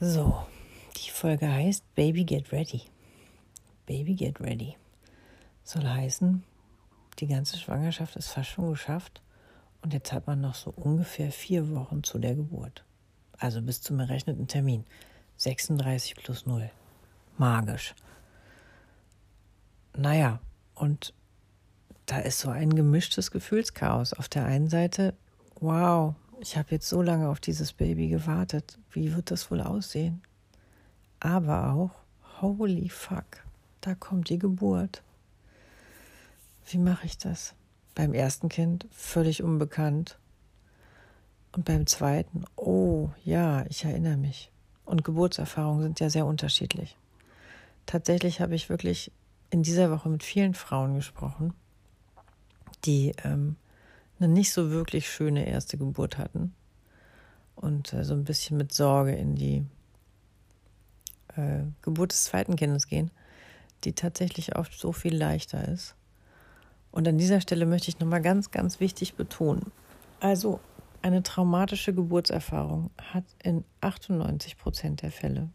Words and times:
So, 0.00 0.46
die 0.96 1.10
Folge 1.10 1.52
heißt 1.52 1.82
Baby 1.96 2.22
Get 2.22 2.52
Ready. 2.52 2.82
Baby 3.84 4.14
Get 4.14 4.40
Ready. 4.40 4.76
Soll 5.64 5.88
heißen, 5.88 6.44
die 7.18 7.26
ganze 7.26 7.58
Schwangerschaft 7.58 8.14
ist 8.14 8.28
fast 8.28 8.50
schon 8.50 8.70
geschafft 8.70 9.20
und 9.82 9.92
jetzt 9.92 10.12
hat 10.12 10.28
man 10.28 10.40
noch 10.40 10.54
so 10.54 10.70
ungefähr 10.70 11.32
vier 11.32 11.74
Wochen 11.74 12.04
zu 12.04 12.20
der 12.20 12.36
Geburt. 12.36 12.84
Also 13.38 13.60
bis 13.60 13.82
zum 13.82 13.98
errechneten 13.98 14.46
Termin. 14.46 14.84
36 15.36 16.14
plus 16.14 16.46
0. 16.46 16.70
Magisch. 17.36 17.96
Naja, 19.96 20.38
und 20.76 21.12
da 22.06 22.18
ist 22.18 22.38
so 22.38 22.50
ein 22.50 22.72
gemischtes 22.76 23.32
Gefühlschaos. 23.32 24.12
Auf 24.12 24.28
der 24.28 24.44
einen 24.44 24.68
Seite, 24.68 25.14
wow, 25.58 26.14
ich 26.40 26.56
habe 26.56 26.68
jetzt 26.70 26.88
so 26.88 27.02
lange 27.02 27.28
auf 27.28 27.40
dieses 27.40 27.72
Baby 27.72 28.08
gewartet. 28.08 28.78
Wie 28.90 29.14
wird 29.14 29.30
das 29.30 29.50
wohl 29.50 29.60
aussehen? 29.60 30.22
Aber 31.20 31.72
auch, 31.72 31.90
holy 32.40 32.88
fuck, 32.88 33.44
da 33.80 33.94
kommt 33.94 34.28
die 34.28 34.38
Geburt. 34.38 35.02
Wie 36.70 36.78
mache 36.78 37.06
ich 37.06 37.18
das? 37.18 37.54
Beim 37.94 38.14
ersten 38.14 38.48
Kind 38.48 38.86
völlig 38.92 39.42
unbekannt. 39.42 40.18
Und 41.52 41.64
beim 41.64 41.86
zweiten, 41.86 42.44
oh 42.56 43.10
ja, 43.24 43.64
ich 43.68 43.84
erinnere 43.84 44.16
mich. 44.16 44.52
Und 44.84 45.02
Geburtserfahrungen 45.02 45.82
sind 45.82 46.00
ja 46.00 46.10
sehr 46.10 46.26
unterschiedlich. 46.26 46.96
Tatsächlich 47.86 48.40
habe 48.40 48.54
ich 48.54 48.68
wirklich 48.68 49.10
in 49.50 49.62
dieser 49.62 49.90
Woche 49.90 50.08
mit 50.08 50.22
vielen 50.22 50.54
Frauen 50.54 50.94
gesprochen, 50.94 51.54
die 52.84 53.12
ähm, 53.24 53.56
eine 54.18 54.32
nicht 54.32 54.52
so 54.52 54.70
wirklich 54.70 55.10
schöne 55.10 55.46
erste 55.46 55.78
Geburt 55.78 56.18
hatten 56.18 56.54
und 57.56 57.92
äh, 57.92 58.04
so 58.04 58.14
ein 58.14 58.24
bisschen 58.24 58.56
mit 58.56 58.72
Sorge 58.72 59.12
in 59.12 59.34
die 59.34 59.64
äh, 61.36 61.62
Geburt 61.82 62.12
des 62.12 62.24
zweiten 62.24 62.56
Kindes 62.56 62.88
gehen, 62.88 63.10
die 63.84 63.92
tatsächlich 63.92 64.56
oft 64.56 64.78
so 64.78 64.92
viel 64.92 65.16
leichter 65.16 65.66
ist. 65.68 65.94
Und 66.90 67.06
an 67.06 67.18
dieser 67.18 67.40
Stelle 67.40 67.66
möchte 67.66 67.90
ich 67.90 68.00
nochmal 68.00 68.22
ganz, 68.22 68.50
ganz 68.50 68.80
wichtig 68.80 69.14
betonen. 69.14 69.70
Also 70.20 70.60
eine 71.02 71.22
traumatische 71.22 71.94
Geburtserfahrung 71.94 72.90
hat 73.12 73.24
in 73.42 73.64
98 73.80 74.56
Prozent 74.58 75.02
der 75.02 75.12
Fälle 75.12 75.50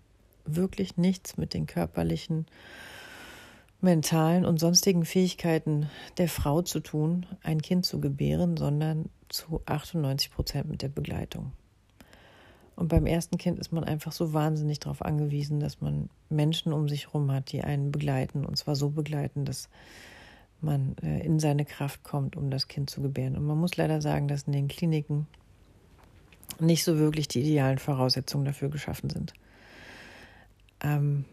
wirklich 0.46 0.98
nichts 0.98 1.38
mit 1.38 1.54
den 1.54 1.68
körperlichen 1.68 2.46
mentalen 3.84 4.46
und 4.46 4.60
sonstigen 4.60 5.06
Fähigkeiten 5.06 5.90
der 6.18 6.30
Frau 6.30 6.62
zu 6.62 6.80
tun, 6.80 7.26
ein 7.44 7.62
Kind 7.62 7.86
zu 7.86 8.00
gebären, 8.00 8.58
sondern 8.58 9.10
zu 9.30 9.62
98 9.66 10.32
Prozent 10.32 10.70
mit 10.70 10.82
der 10.82 10.90
Begleitung. 10.90 11.52
Und 12.76 12.88
beim 12.88 13.06
ersten 13.06 13.38
Kind 13.38 13.60
ist 13.60 13.72
man 13.72 13.84
einfach 13.84 14.12
so 14.12 14.34
wahnsinnig 14.34 14.80
darauf 14.80 15.04
angewiesen, 15.04 15.60
dass 15.60 15.82
man 15.82 16.10
Menschen 16.30 16.74
um 16.74 16.90
sich 16.90 17.08
herum 17.08 17.32
hat, 17.32 17.52
die 17.52 17.62
einen 17.62 17.92
begleiten. 17.92 18.46
Und 18.46 18.58
zwar 18.58 18.76
so 18.76 18.90
begleiten, 18.90 19.46
dass 19.46 19.70
man 20.62 20.96
äh, 21.04 21.24
in 21.24 21.40
seine 21.40 21.66
Kraft 21.66 22.04
kommt, 22.04 22.36
um 22.36 22.50
das 22.50 22.68
Kind 22.68 22.90
zu 22.90 23.02
gebären. 23.02 23.36
Und 23.36 23.46
man 23.46 23.60
muss 23.60 23.78
leider 23.78 24.02
sagen, 24.02 24.28
dass 24.28 24.44
in 24.44 24.54
den 24.54 24.68
Kliniken 24.68 25.28
nicht 26.60 26.84
so 26.84 26.98
wirklich 26.98 27.28
die 27.28 27.42
idealen 27.42 27.78
Voraussetzungen 27.78 28.46
dafür 28.46 28.70
geschaffen 28.70 29.10
sind. 29.10 29.34
Ähm, 30.82 31.26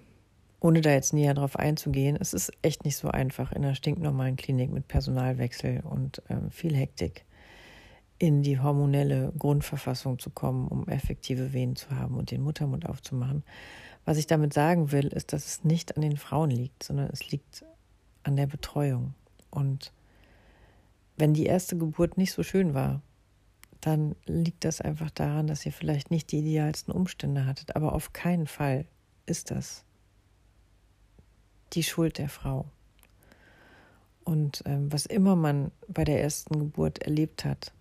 ohne 0.61 0.83
da 0.83 0.91
jetzt 0.91 1.13
näher 1.13 1.35
drauf 1.35 1.57
einzugehen, 1.57 2.17
es 2.21 2.35
ist 2.35 2.53
echt 2.63 2.85
nicht 2.85 2.97
so 2.97 3.09
einfach 3.09 3.53
in 3.53 3.65
einer 3.65 3.75
stinknormalen 3.75 4.37
Klinik 4.37 4.71
mit 4.71 4.89
Personalwechsel 4.89 5.81
und 5.81 6.23
ähm, 6.29 6.51
viel 6.51 6.77
Hektik 6.77 7.25
in 8.19 8.43
die 8.43 8.61
hormonelle 8.61 9.33
Grundverfassung 9.39 10.19
zu 10.19 10.29
kommen, 10.29 10.69
um 10.69 10.87
effektive 10.89 11.55
Wehen 11.55 11.75
zu 11.75 11.91
haben 11.91 12.17
und 12.17 12.31
den 12.31 12.43
Muttermund 12.43 12.87
aufzumachen. 12.87 13.43
Was 14.05 14.19
ich 14.19 14.27
damit 14.27 14.53
sagen 14.53 14.93
will, 14.93 15.07
ist, 15.07 15.33
dass 15.33 15.47
es 15.47 15.65
nicht 15.65 15.97
an 15.97 16.03
den 16.03 16.19
Frauen 16.19 16.51
liegt, 16.51 16.83
sondern 16.83 17.09
es 17.11 17.31
liegt 17.31 17.65
an 18.23 18.37
der 18.37 18.47
Betreuung. 18.47 19.15
Und 19.51 19.93
wenn 21.17 21.33
die 21.33 21.47
erste 21.47 21.79
Geburt 21.79 22.19
nicht 22.19 22.33
so 22.33 22.43
schön 22.43 22.75
war, 22.75 23.01
dann 23.81 24.15
liegt 24.27 24.67
das 24.67 24.83
einfach 24.83 25.11
daran, 25.11 25.47
dass 25.47 25.65
ihr 25.65 25.73
vielleicht 25.73 26.11
nicht 26.11 26.31
die 26.31 26.41
idealsten 26.41 26.93
Umstände 26.93 27.47
hattet. 27.47 27.75
Aber 27.75 27.95
auf 27.95 28.13
keinen 28.13 28.47
Fall 28.47 28.85
ist 29.25 29.51
das 29.51 29.87
die 31.73 31.83
Schuld 31.83 32.19
der 32.19 32.29
Frau. 32.29 32.67
Und 34.25 34.63
ähm, 34.67 34.93
was 34.93 35.07
immer 35.07 35.37
man 35.37 35.71
bei 35.89 36.05
der 36.05 36.23
ersten 36.23 36.59
Geburt 36.59 37.03
erlebt 37.03 37.45
hat, 37.45 37.73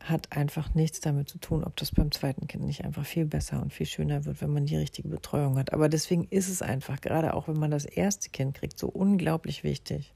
hat 0.00 0.36
einfach 0.36 0.74
nichts 0.74 1.00
damit 1.00 1.28
zu 1.28 1.38
tun, 1.38 1.64
ob 1.64 1.76
das 1.76 1.90
beim 1.90 2.12
zweiten 2.12 2.46
Kind 2.46 2.64
nicht 2.64 2.84
einfach 2.84 3.04
viel 3.04 3.24
besser 3.24 3.60
und 3.60 3.72
viel 3.72 3.86
schöner 3.86 4.24
wird, 4.24 4.40
wenn 4.40 4.52
man 4.52 4.66
die 4.66 4.76
richtige 4.76 5.08
Betreuung 5.08 5.58
hat. 5.58 5.72
Aber 5.72 5.88
deswegen 5.88 6.24
ist 6.30 6.48
es 6.48 6.62
einfach, 6.62 7.00
gerade 7.00 7.34
auch 7.34 7.48
wenn 7.48 7.58
man 7.58 7.72
das 7.72 7.84
erste 7.84 8.30
Kind 8.30 8.54
kriegt, 8.54 8.78
so 8.78 8.88
unglaublich 8.88 9.64
wichtig, 9.64 10.14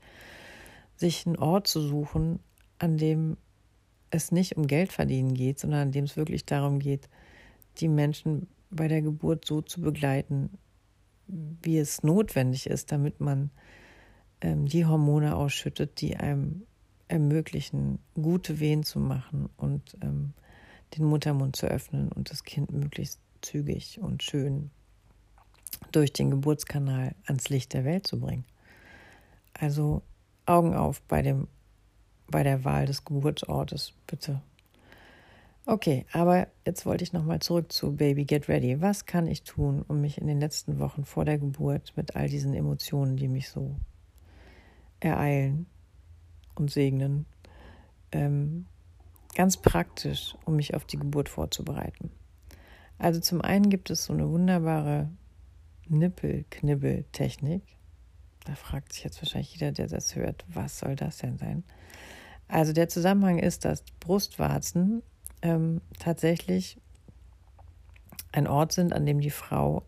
sich 0.97 1.27
einen 1.27 1.37
Ort 1.37 1.67
zu 1.67 1.81
suchen, 1.81 2.39
an 2.79 2.99
dem 2.99 3.37
es 4.11 4.33
nicht 4.33 4.57
um 4.57 4.67
Geld 4.67 4.93
verdienen 4.93 5.35
geht, 5.35 5.59
sondern 5.59 5.81
an 5.81 5.93
dem 5.93 6.05
es 6.05 6.17
wirklich 6.17 6.45
darum 6.45 6.79
geht, 6.79 7.09
die 7.79 7.89
Menschen 7.89 8.49
bei 8.71 8.87
der 8.87 9.03
Geburt 9.03 9.45
so 9.45 9.63
zu 9.63 9.81
begleiten, 9.81 10.51
wie 11.63 11.79
es 11.79 12.03
notwendig 12.03 12.67
ist, 12.67 12.93
damit 12.93 13.21
man 13.21 13.51
ähm, 14.41 14.67
die 14.67 14.87
Hormone 14.87 15.37
ausschüttet, 15.37 16.01
die 16.01 16.17
einem 16.17 16.67
ermöglichen, 17.09 17.99
gute 18.15 18.61
Wehen 18.61 18.85
zu 18.85 19.01
machen 19.01 19.49
und 19.57 19.97
ähm, 20.03 20.33
den 20.97 21.05
Muttermund 21.05 21.57
zu 21.57 21.67
öffnen 21.67 22.11
und 22.13 22.31
das 22.31 22.45
Kind 22.45 22.73
möglichst 22.73 23.21
zügig 23.43 24.01
und 24.01 24.23
schön 24.23 24.71
durch 25.93 26.13
den 26.13 26.31
Geburtskanal 26.31 27.15
ans 27.25 27.49
Licht 27.49 27.73
der 27.73 27.85
Welt 27.85 28.07
zu 28.07 28.21
bringen. 28.21 28.45
Also 29.55 30.03
Augen 30.47 30.75
auf 30.75 31.03
bei, 31.03 31.23
dem, 31.23 31.49
bei 32.29 32.43
der 32.43 32.65
Wahl 32.65 32.87
des 32.87 33.05
Geburtsortes, 33.05 33.93
bitte. 34.07 34.43
Okay, 35.71 36.05
aber 36.11 36.49
jetzt 36.67 36.85
wollte 36.85 37.05
ich 37.05 37.13
nochmal 37.13 37.39
zurück 37.39 37.71
zu 37.71 37.95
Baby 37.95 38.25
Get 38.25 38.49
Ready. 38.49 38.81
Was 38.81 39.07
kann 39.07 39.29
ich 39.29 39.45
tun, 39.45 39.85
um 39.87 40.01
mich 40.01 40.19
in 40.19 40.27
den 40.27 40.41
letzten 40.41 40.81
Wochen 40.81 41.05
vor 41.05 41.25
der 41.25 41.39
Geburt 41.39 41.93
mit 41.95 42.17
all 42.17 42.29
diesen 42.29 42.55
Emotionen, 42.55 43.17
die 43.17 43.29
mich 43.29 43.51
so 43.51 43.77
ereilen, 44.99 45.67
und 46.57 46.73
segnen. 46.73 47.25
Ähm, 48.11 48.67
ganz 49.37 49.59
praktisch, 49.59 50.35
um 50.45 50.57
mich 50.57 50.75
auf 50.75 50.87
die 50.87 50.97
Geburt 50.97 51.29
vorzubereiten. 51.29 52.11
Also 52.99 53.21
zum 53.21 53.41
einen 53.41 53.71
gibt 53.71 53.91
es 53.91 54.07
so 54.07 54.13
eine 54.13 54.29
wunderbare 54.29 55.09
Nippelknibbel-Technik. 55.87 57.63
Da 58.45 58.57
fragt 58.57 58.93
sich 58.93 59.05
jetzt 59.05 59.23
wahrscheinlich 59.23 59.53
jeder, 59.53 59.71
der 59.71 59.87
das 59.87 60.17
hört, 60.17 60.45
was 60.49 60.81
soll 60.81 60.97
das 60.97 61.19
denn 61.19 61.39
sein? 61.39 61.63
Also 62.49 62.73
der 62.73 62.89
Zusammenhang 62.89 63.39
ist, 63.39 63.65
dass 63.65 63.85
Brustwarzen 64.01 65.05
ähm, 65.43 65.81
tatsächlich 65.99 66.79
ein 68.33 68.47
Ort 68.47 68.73
sind, 68.73 68.93
an 68.93 69.07
dem 69.07 69.21
die 69.21 69.31
Frau 69.31 69.85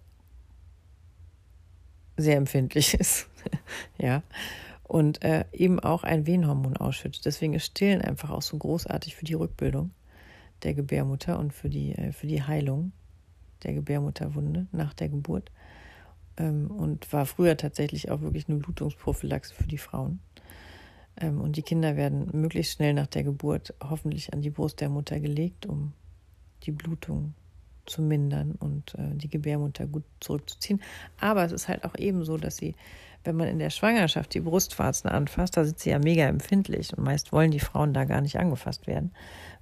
sehr 2.17 2.37
empfindlich 2.37 2.95
ist. 3.01 3.29
ja 3.99 4.23
und 4.93 5.25
äh, 5.25 5.47
eben 5.53 5.81
auch 5.81 6.05
ein 6.05 6.27
Wehenhormon 6.27 6.77
ausschüttet. 6.77 7.25
Deswegen 7.25 7.55
ist 7.55 7.65
Stillen 7.65 8.03
einfach 8.03 8.29
auch 8.29 8.43
so 8.43 8.59
großartig 8.59 9.17
für 9.17 9.25
die 9.25 9.33
Rückbildung 9.33 9.91
der 10.65 10.75
Gebärmutter 10.75 11.39
und 11.39 11.55
für 11.55 11.71
die, 11.71 11.95
äh, 11.95 12.13
für 12.13 12.27
die 12.27 12.43
Heilung 12.43 12.93
der 13.63 13.73
Gebärmutterwunde 13.73 14.67
nach 14.71 14.93
der 14.93 15.09
Geburt. 15.09 15.51
Ähm, 16.37 16.71
und 16.71 17.11
war 17.11 17.25
früher 17.25 17.57
tatsächlich 17.57 18.11
auch 18.11 18.21
wirklich 18.21 18.51
eine 18.51 18.59
Blutungsprophylaxe 18.59 19.55
für 19.55 19.67
die 19.67 19.79
Frauen. 19.79 20.21
Ähm, 21.17 21.41
und 21.41 21.57
die 21.57 21.63
Kinder 21.63 21.97
werden 21.97 22.29
möglichst 22.33 22.75
schnell 22.75 22.95
nach 22.95 23.07
der 23.07 23.25
Geburt 23.25 23.75
hoffentlich 23.83 24.33
an 24.33 24.43
die 24.43 24.51
Brust 24.51 24.81
der 24.81 24.89
Mutter 24.89 25.21
gelegt, 25.21 25.67
um 25.67 25.93
die 26.65 26.73
Blutung 26.73 27.35
zu 27.87 28.01
mindern 28.01 28.53
und 28.53 28.95
äh, 28.95 29.15
die 29.15 29.29
Gebärmutter 29.29 29.87
gut 29.87 30.05
zurückzuziehen. 30.21 30.81
Aber 31.19 31.45
es 31.45 31.53
ist 31.53 31.69
halt 31.69 31.85
auch 31.85 31.97
eben 31.97 32.25
so, 32.25 32.37
dass 32.37 32.57
sie 32.57 32.75
wenn 33.25 33.37
man 33.37 33.49
in 33.49 33.59
der 33.59 33.71
Schwangerschaft 33.71 34.35
die 34.35 34.41
Brustwarzen 34.41 35.09
anfasst, 35.09 35.57
da 35.57 35.65
sind 35.65 35.79
sie 35.79 35.91
ja 35.91 35.99
mega 35.99 36.25
empfindlich 36.25 36.97
und 36.97 37.05
meist 37.05 37.33
wollen 37.33 37.51
die 37.51 37.61
Frauen 37.61 37.95
da 37.95 38.05
gar 38.05 38.21
nicht 38.21 38.39
angefasst 38.39 38.87
werden, 38.87 39.13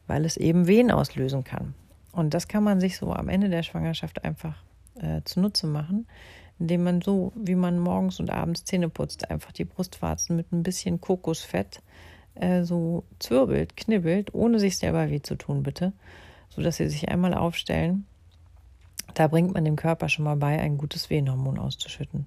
weil 0.06 0.24
es 0.24 0.36
eben 0.36 0.66
Wehen 0.66 0.90
auslösen 0.90 1.44
kann. 1.44 1.74
Und 2.12 2.34
das 2.34 2.48
kann 2.48 2.64
man 2.64 2.80
sich 2.80 2.96
so 2.96 3.12
am 3.12 3.28
Ende 3.28 3.48
der 3.48 3.62
Schwangerschaft 3.62 4.24
einfach 4.24 4.56
äh, 4.96 5.20
zunutze 5.24 5.66
machen, 5.66 6.06
indem 6.60 6.84
man 6.84 7.00
so, 7.00 7.32
wie 7.34 7.56
man 7.56 7.78
morgens 7.78 8.20
und 8.20 8.30
abends 8.30 8.64
Zähne 8.64 8.88
putzt, 8.88 9.30
einfach 9.30 9.52
die 9.52 9.64
Brustwarzen 9.64 10.36
mit 10.36 10.52
ein 10.52 10.62
bisschen 10.62 11.00
Kokosfett 11.00 11.82
äh, 12.36 12.62
so 12.62 13.04
zwirbelt, 13.18 13.76
knibbelt, 13.76 14.34
ohne 14.34 14.60
sich 14.60 14.78
selber 14.78 15.10
weh 15.10 15.22
zu 15.22 15.34
tun, 15.34 15.62
bitte, 15.62 15.92
sodass 16.50 16.76
sie 16.76 16.88
sich 16.88 17.08
einmal 17.08 17.34
aufstellen. 17.34 18.06
Da 19.14 19.26
bringt 19.26 19.54
man 19.54 19.64
dem 19.64 19.76
Körper 19.76 20.08
schon 20.08 20.24
mal 20.24 20.36
bei, 20.36 20.60
ein 20.60 20.78
gutes 20.78 21.10
Wehenhormon 21.10 21.58
auszuschütten 21.58 22.26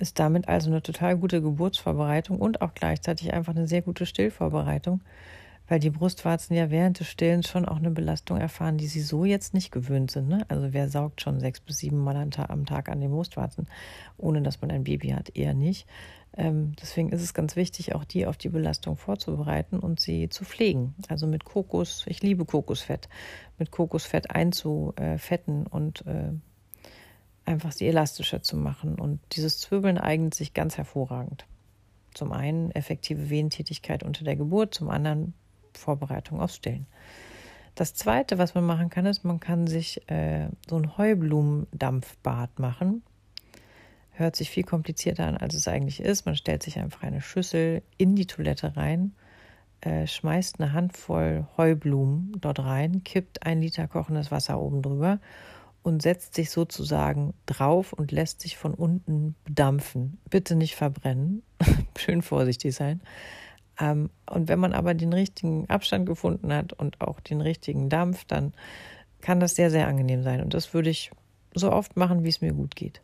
ist 0.00 0.18
damit 0.18 0.48
also 0.48 0.70
eine 0.70 0.82
total 0.82 1.16
gute 1.16 1.42
Geburtsvorbereitung 1.42 2.38
und 2.38 2.62
auch 2.62 2.74
gleichzeitig 2.74 3.32
einfach 3.32 3.54
eine 3.54 3.68
sehr 3.68 3.82
gute 3.82 4.06
Stillvorbereitung, 4.06 5.02
weil 5.70 5.78
die 5.78 5.90
Brustwarzen 5.90 6.56
ja 6.56 6.68
während 6.70 6.98
des 6.98 7.06
Stillens 7.06 7.48
schon 7.48 7.64
auch 7.64 7.76
eine 7.76 7.92
Belastung 7.92 8.38
erfahren, 8.38 8.76
die 8.76 8.88
sie 8.88 9.00
so 9.00 9.24
jetzt 9.24 9.54
nicht 9.54 9.70
gewöhnt 9.70 10.10
sind. 10.10 10.28
Ne? 10.28 10.44
Also 10.48 10.72
wer 10.72 10.88
saugt 10.88 11.20
schon 11.20 11.38
sechs 11.38 11.60
bis 11.60 11.78
sieben 11.78 11.98
Mal 11.98 12.16
am 12.16 12.66
Tag 12.66 12.88
an 12.88 13.00
den 13.00 13.12
Brustwarzen, 13.12 13.68
ohne 14.18 14.42
dass 14.42 14.60
man 14.60 14.72
ein 14.72 14.82
Baby 14.82 15.10
hat, 15.10 15.36
eher 15.36 15.54
nicht. 15.54 15.86
Ähm, 16.36 16.72
deswegen 16.82 17.10
ist 17.10 17.22
es 17.22 17.34
ganz 17.34 17.54
wichtig, 17.54 17.94
auch 17.94 18.04
die 18.04 18.26
auf 18.26 18.36
die 18.36 18.48
Belastung 18.48 18.96
vorzubereiten 18.96 19.78
und 19.78 20.00
sie 20.00 20.28
zu 20.28 20.44
pflegen. 20.44 20.96
Also 21.08 21.28
mit 21.28 21.44
Kokos, 21.44 22.04
ich 22.08 22.20
liebe 22.20 22.44
Kokosfett, 22.44 23.08
mit 23.56 23.70
Kokosfett 23.70 24.28
einzufetten 24.28 25.68
und 25.68 26.04
äh, 26.04 26.32
einfach 27.44 27.70
sie 27.70 27.86
elastischer 27.86 28.42
zu 28.42 28.56
machen. 28.56 28.98
Und 28.98 29.20
dieses 29.36 29.60
Zwirbeln 29.60 29.98
eignet 29.98 30.34
sich 30.34 30.52
ganz 30.52 30.76
hervorragend. 30.76 31.46
Zum 32.12 32.32
einen 32.32 32.72
effektive 32.72 33.30
Wehentätigkeit 33.30 34.02
unter 34.02 34.24
der 34.24 34.34
Geburt, 34.34 34.74
zum 34.74 34.90
anderen 34.90 35.34
Vorbereitung 35.78 36.40
aufs 36.40 36.56
Stillen. 36.56 36.86
Das 37.74 37.94
zweite, 37.94 38.38
was 38.38 38.54
man 38.54 38.64
machen 38.64 38.90
kann, 38.90 39.06
ist, 39.06 39.24
man 39.24 39.40
kann 39.40 39.66
sich 39.66 40.08
äh, 40.10 40.48
so 40.68 40.76
ein 40.76 40.98
Heublumendampfbad 40.98 42.58
machen. 42.58 43.02
Hört 44.10 44.36
sich 44.36 44.50
viel 44.50 44.64
komplizierter 44.64 45.26
an, 45.26 45.36
als 45.36 45.54
es 45.54 45.66
eigentlich 45.66 46.00
ist. 46.00 46.26
Man 46.26 46.36
stellt 46.36 46.62
sich 46.62 46.78
einfach 46.78 47.02
eine 47.02 47.22
Schüssel 47.22 47.82
in 47.96 48.16
die 48.16 48.26
Toilette 48.26 48.76
rein, 48.76 49.14
äh, 49.80 50.06
schmeißt 50.06 50.60
eine 50.60 50.74
Handvoll 50.74 51.46
Heublumen 51.56 52.36
dort 52.40 52.58
rein, 52.58 53.02
kippt 53.02 53.46
ein 53.46 53.62
Liter 53.62 53.88
kochendes 53.88 54.30
Wasser 54.30 54.60
oben 54.60 54.82
drüber 54.82 55.20
und 55.82 56.02
setzt 56.02 56.34
sich 56.34 56.50
sozusagen 56.50 57.32
drauf 57.46 57.92
und 57.92 58.12
lässt 58.12 58.42
sich 58.42 58.58
von 58.58 58.74
unten 58.74 59.36
bedampfen. 59.44 60.18
Bitte 60.28 60.54
nicht 60.54 60.74
verbrennen, 60.74 61.42
schön 61.96 62.20
vorsichtig 62.20 62.74
sein. 62.74 63.00
Ähm, 63.80 64.10
und 64.28 64.48
wenn 64.48 64.58
man 64.58 64.72
aber 64.72 64.94
den 64.94 65.12
richtigen 65.12 65.68
Abstand 65.68 66.06
gefunden 66.06 66.52
hat 66.52 66.72
und 66.72 67.00
auch 67.00 67.20
den 67.20 67.40
richtigen 67.40 67.88
Dampf, 67.88 68.24
dann 68.24 68.52
kann 69.20 69.40
das 69.40 69.54
sehr, 69.54 69.70
sehr 69.70 69.86
angenehm 69.86 70.22
sein. 70.22 70.42
Und 70.42 70.54
das 70.54 70.74
würde 70.74 70.90
ich 70.90 71.10
so 71.54 71.72
oft 71.72 71.96
machen, 71.96 72.24
wie 72.24 72.28
es 72.28 72.40
mir 72.40 72.52
gut 72.52 72.76
geht. 72.76 73.00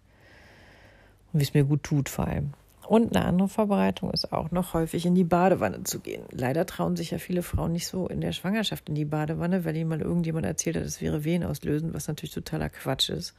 Und 1.32 1.40
wie 1.40 1.44
es 1.44 1.54
mir 1.54 1.64
gut 1.64 1.82
tut 1.82 2.08
vor 2.08 2.26
allem. 2.26 2.52
Und 2.86 3.16
eine 3.16 3.24
andere 3.26 3.48
Vorbereitung 3.48 4.12
ist 4.12 4.32
auch 4.32 4.52
noch 4.52 4.72
häufig 4.72 5.06
in 5.06 5.16
die 5.16 5.24
Badewanne 5.24 5.82
zu 5.82 5.98
gehen. 5.98 6.22
Leider 6.30 6.66
trauen 6.66 6.94
sich 6.94 7.10
ja 7.10 7.18
viele 7.18 7.42
Frauen 7.42 7.72
nicht 7.72 7.88
so 7.88 8.06
in 8.06 8.20
der 8.20 8.30
Schwangerschaft 8.30 8.88
in 8.88 8.94
die 8.94 9.04
Badewanne, 9.04 9.64
weil 9.64 9.76
ihnen 9.76 9.88
mal 9.88 10.00
irgendjemand 10.00 10.46
erzählt 10.46 10.76
hat, 10.76 10.84
es 10.84 11.00
wäre 11.00 11.24
Wehen 11.24 11.42
auslösen, 11.42 11.94
was 11.94 12.06
natürlich 12.06 12.34
totaler 12.34 12.68
Quatsch 12.68 13.10
ist. 13.10 13.34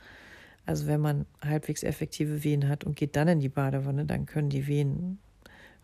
Also 0.65 0.85
wenn 0.87 0.99
man 0.99 1.25
halbwegs 1.41 1.83
effektive 1.83 2.43
Wehen 2.43 2.67
hat 2.67 2.83
und 2.83 2.97
geht 2.97 3.15
dann 3.15 3.29
in 3.29 3.39
die 3.39 3.47
Badewanne, 3.47 4.03
dann 4.03 4.25
können 4.25 4.49
die 4.49 4.67
Wehen 4.67 5.19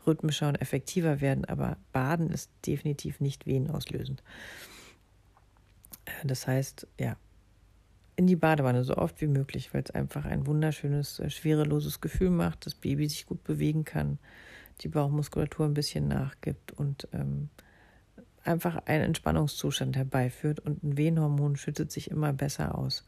rhythmischer 0.06 0.50
und 0.50 0.62
effektiver 0.62 1.22
werden, 1.22 1.46
aber 1.46 1.78
Baden 1.92 2.30
ist 2.30 2.52
definitiv 2.66 3.20
nicht 3.20 3.46
wehenauslösend. 3.46 4.24
Das 6.24 6.48
heißt, 6.48 6.88
ja, 7.00 7.18
in 8.16 8.28
die 8.28 8.36
Badewanne 8.36 8.84
so 8.84 8.96
oft 8.98 9.22
wie 9.22 9.28
möglich, 9.28 9.74
weil 9.74 9.84
es 9.84 9.92
einfach 9.92 10.26
ein 10.26 10.46
wunderschönes, 10.46 11.20
äh, 11.20 11.30
schwereloses 11.30 12.02
Gefühl 12.02 12.30
macht, 12.30 12.66
das 12.66 12.76
Baby 12.76 13.08
sich 13.08 13.26
gut 13.26 13.44
bewegen 13.44 13.86
kann, 13.86 14.20
die 14.82 14.88
Bauchmuskulatur 14.88 15.66
ein 15.66 15.74
bisschen 15.74 16.08
nachgibt 16.08 16.74
und 16.74 17.08
ähm, 17.14 17.50
einfach 18.44 18.86
einen 18.86 19.06
Entspannungszustand 19.06 19.96
herbeiführt. 19.96 20.60
Und 20.60 20.84
ein 20.84 20.98
Wehenhormon 20.98 21.56
schüttet 21.56 21.92
sich 21.92 22.12
immer 22.12 22.34
besser 22.34 22.78
aus 22.78 23.06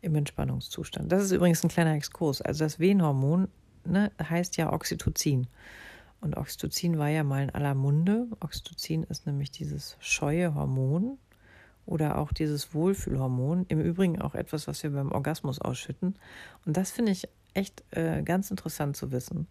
im 0.00 0.14
Entspannungszustand. 0.14 1.10
Das 1.10 1.22
ist 1.22 1.32
übrigens 1.32 1.64
ein 1.64 1.70
kleiner 1.70 1.94
Exkurs. 1.94 2.42
Also 2.42 2.64
das 2.64 2.78
Wehenhormon 2.78 3.48
ne, 3.84 4.12
heißt 4.22 4.56
ja 4.56 4.72
Oxytocin. 4.72 5.46
Und 6.24 6.38
Oxytocin 6.38 6.96
war 6.96 7.08
ja 7.08 7.22
mal 7.22 7.42
in 7.42 7.50
aller 7.50 7.74
Munde. 7.74 8.26
Oxytocin 8.40 9.02
ist 9.04 9.26
nämlich 9.26 9.50
dieses 9.50 9.98
scheue 10.00 10.54
Hormon 10.54 11.18
oder 11.84 12.16
auch 12.16 12.32
dieses 12.32 12.72
Wohlfühlhormon. 12.72 13.66
Im 13.68 13.78
Übrigen 13.78 14.22
auch 14.22 14.34
etwas, 14.34 14.66
was 14.66 14.82
wir 14.82 14.88
beim 14.88 15.12
Orgasmus 15.12 15.58
ausschütten. 15.60 16.14
Und 16.64 16.78
das 16.78 16.92
finde 16.92 17.12
ich 17.12 17.28
echt 17.52 17.84
äh, 17.90 18.22
ganz 18.22 18.50
interessant 18.50 18.96
zu 18.96 19.12
wissen, 19.12 19.48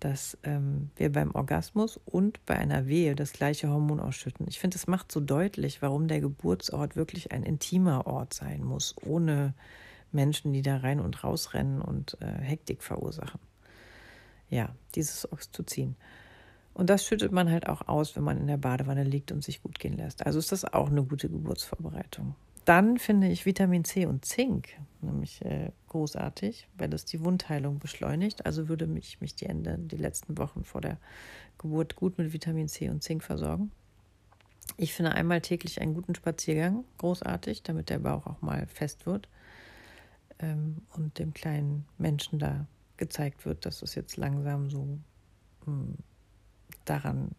dass 0.00 0.38
ähm, 0.44 0.88
wir 0.96 1.12
beim 1.12 1.34
Orgasmus 1.34 2.00
und 2.06 2.42
bei 2.46 2.56
einer 2.56 2.86
Wehe 2.86 3.14
das 3.14 3.34
gleiche 3.34 3.68
Hormon 3.68 4.00
ausschütten. 4.00 4.46
Ich 4.48 4.60
finde, 4.60 4.76
es 4.78 4.86
macht 4.86 5.12
so 5.12 5.20
deutlich, 5.20 5.82
warum 5.82 6.08
der 6.08 6.22
Geburtsort 6.22 6.96
wirklich 6.96 7.32
ein 7.32 7.42
intimer 7.42 8.06
Ort 8.06 8.32
sein 8.32 8.64
muss, 8.64 8.94
ohne 9.04 9.52
Menschen, 10.10 10.54
die 10.54 10.62
da 10.62 10.78
rein 10.78 11.00
und 11.00 11.22
raus 11.22 11.52
rennen 11.52 11.82
und 11.82 12.16
äh, 12.22 12.24
Hektik 12.40 12.82
verursachen. 12.82 13.40
Ja, 14.50 14.74
dieses 14.94 15.30
Oxytocin. 15.30 15.96
Und 16.74 16.90
das 16.90 17.04
schüttet 17.04 17.32
man 17.32 17.50
halt 17.50 17.68
auch 17.68 17.88
aus, 17.88 18.14
wenn 18.14 18.22
man 18.22 18.38
in 18.38 18.46
der 18.46 18.56
Badewanne 18.56 19.02
liegt 19.02 19.32
und 19.32 19.42
sich 19.42 19.62
gut 19.62 19.78
gehen 19.78 19.96
lässt. 19.96 20.24
Also 20.24 20.38
ist 20.38 20.52
das 20.52 20.64
auch 20.64 20.90
eine 20.90 21.02
gute 21.02 21.28
Geburtsvorbereitung. 21.28 22.36
Dann 22.64 22.98
finde 22.98 23.28
ich 23.28 23.46
Vitamin 23.46 23.84
C 23.84 24.06
und 24.06 24.24
Zink 24.24 24.68
nämlich 25.00 25.44
äh, 25.44 25.72
großartig, 25.88 26.68
weil 26.76 26.88
das 26.88 27.04
die 27.04 27.24
Wundheilung 27.24 27.78
beschleunigt. 27.78 28.46
Also 28.46 28.68
würde 28.68 28.86
mich, 28.86 29.20
mich 29.20 29.34
die 29.34 29.46
Ende, 29.46 29.76
die 29.78 29.96
letzten 29.96 30.38
Wochen 30.38 30.64
vor 30.64 30.80
der 30.80 30.98
Geburt 31.56 31.96
gut 31.96 32.18
mit 32.18 32.32
Vitamin 32.32 32.68
C 32.68 32.88
und 32.90 33.02
Zink 33.02 33.24
versorgen. 33.24 33.70
Ich 34.76 34.94
finde 34.94 35.12
einmal 35.12 35.40
täglich 35.40 35.80
einen 35.80 35.94
guten 35.94 36.14
Spaziergang 36.14 36.84
großartig, 36.98 37.62
damit 37.62 37.90
der 37.90 37.98
Bauch 37.98 38.26
auch 38.26 38.42
mal 38.42 38.66
fest 38.66 39.06
wird 39.06 39.28
ähm, 40.38 40.82
und 40.94 41.18
dem 41.18 41.32
kleinen 41.32 41.86
Menschen 41.96 42.38
da 42.38 42.66
gezeigt 42.98 43.46
wird, 43.46 43.64
dass 43.64 43.82
es 43.82 43.94
jetzt 43.94 44.16
langsam 44.16 44.70
so 44.70 44.98
hm, 45.64 45.96
daran 46.84 47.30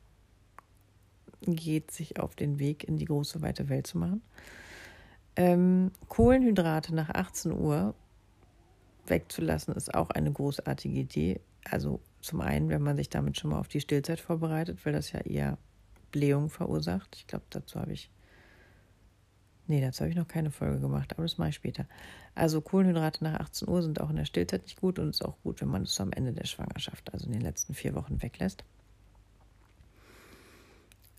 geht, 1.41 1.91
sich 1.91 2.19
auf 2.19 2.35
den 2.35 2.59
Weg 2.59 2.83
in 2.83 2.97
die 2.97 3.05
große 3.05 3.41
weite 3.41 3.69
Welt 3.69 3.87
zu 3.87 3.97
machen. 3.97 4.21
Ähm, 5.35 5.91
Kohlenhydrate 6.07 6.93
nach 6.93 7.09
18 7.09 7.51
Uhr 7.51 7.93
wegzulassen, 9.07 9.73
ist 9.75 9.93
auch 9.93 10.09
eine 10.09 10.31
großartige 10.31 10.99
Idee. 10.99 11.41
Also 11.63 12.01
zum 12.21 12.41
einen, 12.41 12.69
wenn 12.69 12.81
man 12.81 12.97
sich 12.97 13.09
damit 13.09 13.37
schon 13.37 13.51
mal 13.51 13.59
auf 13.59 13.67
die 13.67 13.81
Stillzeit 13.81 14.19
vorbereitet, 14.19 14.85
weil 14.85 14.93
das 14.93 15.11
ja 15.11 15.21
eher 15.21 15.57
Blähung 16.11 16.49
verursacht. 16.49 17.15
Ich 17.15 17.27
glaube, 17.27 17.45
dazu 17.49 17.79
habe 17.79 17.93
ich 17.93 18.09
Nee, 19.69 19.81
dazu 19.81 19.99
habe 19.99 20.09
ich 20.09 20.15
noch 20.15 20.27
keine 20.27 20.49
Folge 20.49 20.79
gemacht, 20.79 21.13
aber 21.13 21.21
das 21.21 21.37
mache 21.37 21.49
ich 21.49 21.55
später. 21.55 21.85
Also 22.33 22.59
Kohlenhydrate 22.59 23.23
nach 23.23 23.39
18 23.39 23.69
Uhr 23.69 23.83
sind 23.83 24.01
auch 24.01 24.09
in 24.09 24.15
der 24.15 24.25
Stillzeit 24.25 24.63
nicht 24.63 24.81
gut 24.81 24.97
und 24.97 25.09
ist 25.09 25.23
auch 25.23 25.37
gut, 25.43 25.61
wenn 25.61 25.67
man 25.67 25.83
es 25.83 26.01
am 26.01 26.11
Ende 26.11 26.33
der 26.33 26.45
Schwangerschaft, 26.45 27.13
also 27.13 27.27
in 27.27 27.33
den 27.33 27.43
letzten 27.43 27.75
vier 27.75 27.93
Wochen 27.93 28.19
weglässt. 28.19 28.63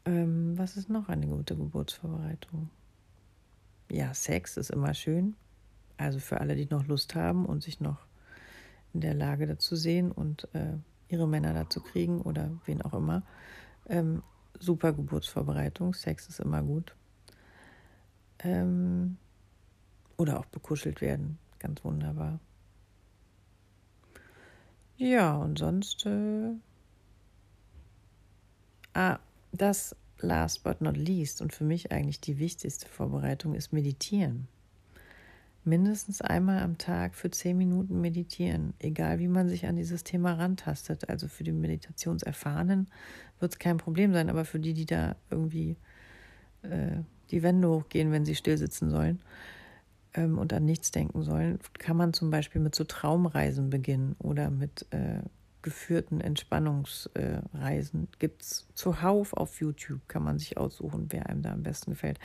Ähm, 0.05 0.59
was 0.59 0.77
ist 0.77 0.91
noch 0.91 1.09
eine 1.09 1.29
gute 1.29 1.55
Geburtsvorbereitung? 1.55 2.71
Ja, 3.89 4.13
Sex 4.15 4.57
ist 4.57 4.71
immer 4.71 4.95
schön. 4.95 5.37
Also 5.97 6.19
für 6.19 6.41
alle, 6.41 6.57
die 6.57 6.67
noch 6.67 6.89
Lust 6.89 7.15
haben 7.15 7.47
und 7.47 7.63
sich 7.63 7.79
noch 7.79 7.99
in 8.93 9.01
der 9.01 9.15
Lage 9.15 9.47
dazu 9.47 9.77
sehen 9.77 10.11
und 10.11 10.53
äh, 10.55 10.73
ihre 11.07 11.29
Männer 11.29 11.55
dazu 11.55 11.81
kriegen 11.81 12.21
oder 12.21 12.51
wen 12.67 12.83
auch 12.83 12.95
immer. 12.95 13.23
Ähm, 13.89 14.25
super 14.59 14.93
Geburtsvorbereitung. 14.93 15.95
Sex 15.95 16.29
ist 16.29 16.41
immer 16.41 16.65
gut. 16.65 16.97
Ähm, 18.43 19.17
oder 20.17 20.39
auch 20.39 20.47
bekuschelt 20.47 21.01
werden. 21.01 21.39
Ganz 21.59 21.85
wunderbar. 21.85 22.41
Ja, 24.97 25.37
und 25.37 25.59
sonst. 25.59 26.05
Äh, 26.07 26.53
ah, 28.95 29.19
das 29.53 29.97
last 30.19 30.63
but 30.63 30.81
not 30.81 30.97
least 30.97 31.41
und 31.41 31.53
für 31.53 31.65
mich 31.65 31.93
eigentlich 31.93 32.21
die 32.21 32.39
wichtigste 32.39 32.87
Vorbereitung 32.87 33.55
ist 33.55 33.73
Meditieren. 33.73 34.49
Mindestens 35.65 36.23
einmal 36.23 36.63
am 36.63 36.79
Tag 36.79 37.15
für 37.15 37.31
zehn 37.31 37.57
Minuten 37.59 38.01
meditieren, 38.01 38.73
egal 38.79 39.19
wie 39.19 39.29
man 39.29 39.49
sich 39.49 39.67
an 39.67 39.77
dieses 39.77 40.05
Thema 40.05 40.33
rantastet. 40.33 41.11
Also 41.11 41.29
für 41.29 41.45
die 41.45 41.53
Meditationserfahrenen 41.53 42.89
wird 43.41 43.53
es 43.53 43.59
kein 43.59 43.77
Problem 43.77 44.13
sein, 44.15 44.31
aber 44.31 44.47
für 44.47 44.59
die, 44.59 44.73
die 44.73 44.87
da 44.87 45.17
irgendwie 45.31 45.77
äh, 46.63 47.03
die 47.31 47.43
Wände 47.43 47.69
hochgehen, 47.69 48.13
wenn 48.13 48.25
sie 48.25 48.35
still 48.35 48.59
sitzen 48.59 48.91
sollen 48.91 49.21
ähm, 50.15 50.39
und 50.39 50.53
an 50.53 50.65
nichts 50.65 50.91
denken 50.91 51.23
sollen, 51.23 51.59
kann 51.79 51.97
man 51.97 52.13
zum 52.13 52.31
Beispiel 52.31 52.61
mit 52.61 52.75
so 52.75 52.85
Traumreisen 52.85 53.71
beginnen 53.71 54.17
oder 54.19 54.51
mit 54.51 54.87
äh, 54.91 55.21
geführten 55.63 56.21
Entspannungsreisen. 56.21 58.05
Äh, 58.05 58.17
Gibt 58.19 58.43
es 58.43 58.67
zuhauf 58.75 59.35
auf 59.35 59.61
YouTube, 59.61 60.01
kann 60.09 60.23
man 60.23 60.39
sich 60.39 60.57
aussuchen, 60.57 61.07
wer 61.11 61.29
einem 61.29 61.43
da 61.43 61.53
am 61.53 61.63
besten 61.63 61.91
gefällt. 61.93 62.19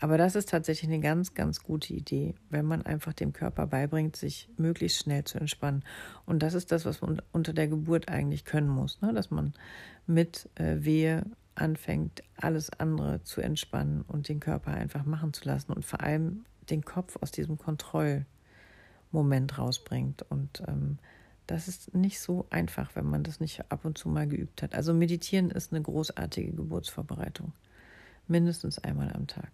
Aber 0.00 0.18
das 0.18 0.34
ist 0.34 0.48
tatsächlich 0.48 0.90
eine 0.90 1.00
ganz, 1.00 1.34
ganz 1.34 1.62
gute 1.62 1.94
Idee, 1.94 2.34
wenn 2.50 2.64
man 2.64 2.82
einfach 2.82 3.12
dem 3.12 3.32
Körper 3.32 3.66
beibringt, 3.66 4.16
sich 4.16 4.48
möglichst 4.56 4.98
schnell 4.98 5.24
zu 5.24 5.38
entspannen. 5.38 5.84
Und 6.26 6.42
das 6.42 6.54
ist 6.54 6.72
das, 6.72 6.84
was 6.84 7.00
man 7.00 7.22
unter 7.32 7.52
der 7.52 7.68
Geburt 7.68 8.08
eigentlich 8.08 8.44
können 8.44 8.68
muss, 8.68 9.00
ne? 9.00 9.12
dass 9.14 9.30
man 9.30 9.54
mit 10.06 10.48
äh, 10.56 10.76
Wehe 10.80 11.24
anfängt, 11.54 12.22
alles 12.36 12.70
andere 12.70 13.22
zu 13.22 13.40
entspannen 13.40 14.02
und 14.02 14.28
den 14.28 14.40
Körper 14.40 14.72
einfach 14.72 15.04
machen 15.04 15.32
zu 15.32 15.44
lassen 15.44 15.72
und 15.72 15.84
vor 15.84 16.00
allem 16.00 16.44
den 16.70 16.84
Kopf 16.84 17.16
aus 17.20 17.30
diesem 17.30 17.58
Kontrollmoment 17.58 19.58
rausbringt. 19.58 20.24
Und 20.30 20.62
ähm, 20.66 20.98
das 21.46 21.68
ist 21.68 21.94
nicht 21.94 22.20
so 22.20 22.46
einfach, 22.50 22.94
wenn 22.94 23.06
man 23.06 23.22
das 23.22 23.40
nicht 23.40 23.70
ab 23.70 23.84
und 23.84 23.98
zu 23.98 24.08
mal 24.08 24.26
geübt 24.26 24.62
hat. 24.62 24.74
Also 24.74 24.94
meditieren 24.94 25.50
ist 25.50 25.72
eine 25.72 25.82
großartige 25.82 26.52
Geburtsvorbereitung. 26.52 27.52
Mindestens 28.28 28.78
einmal 28.78 29.12
am 29.12 29.26
Tag. 29.26 29.50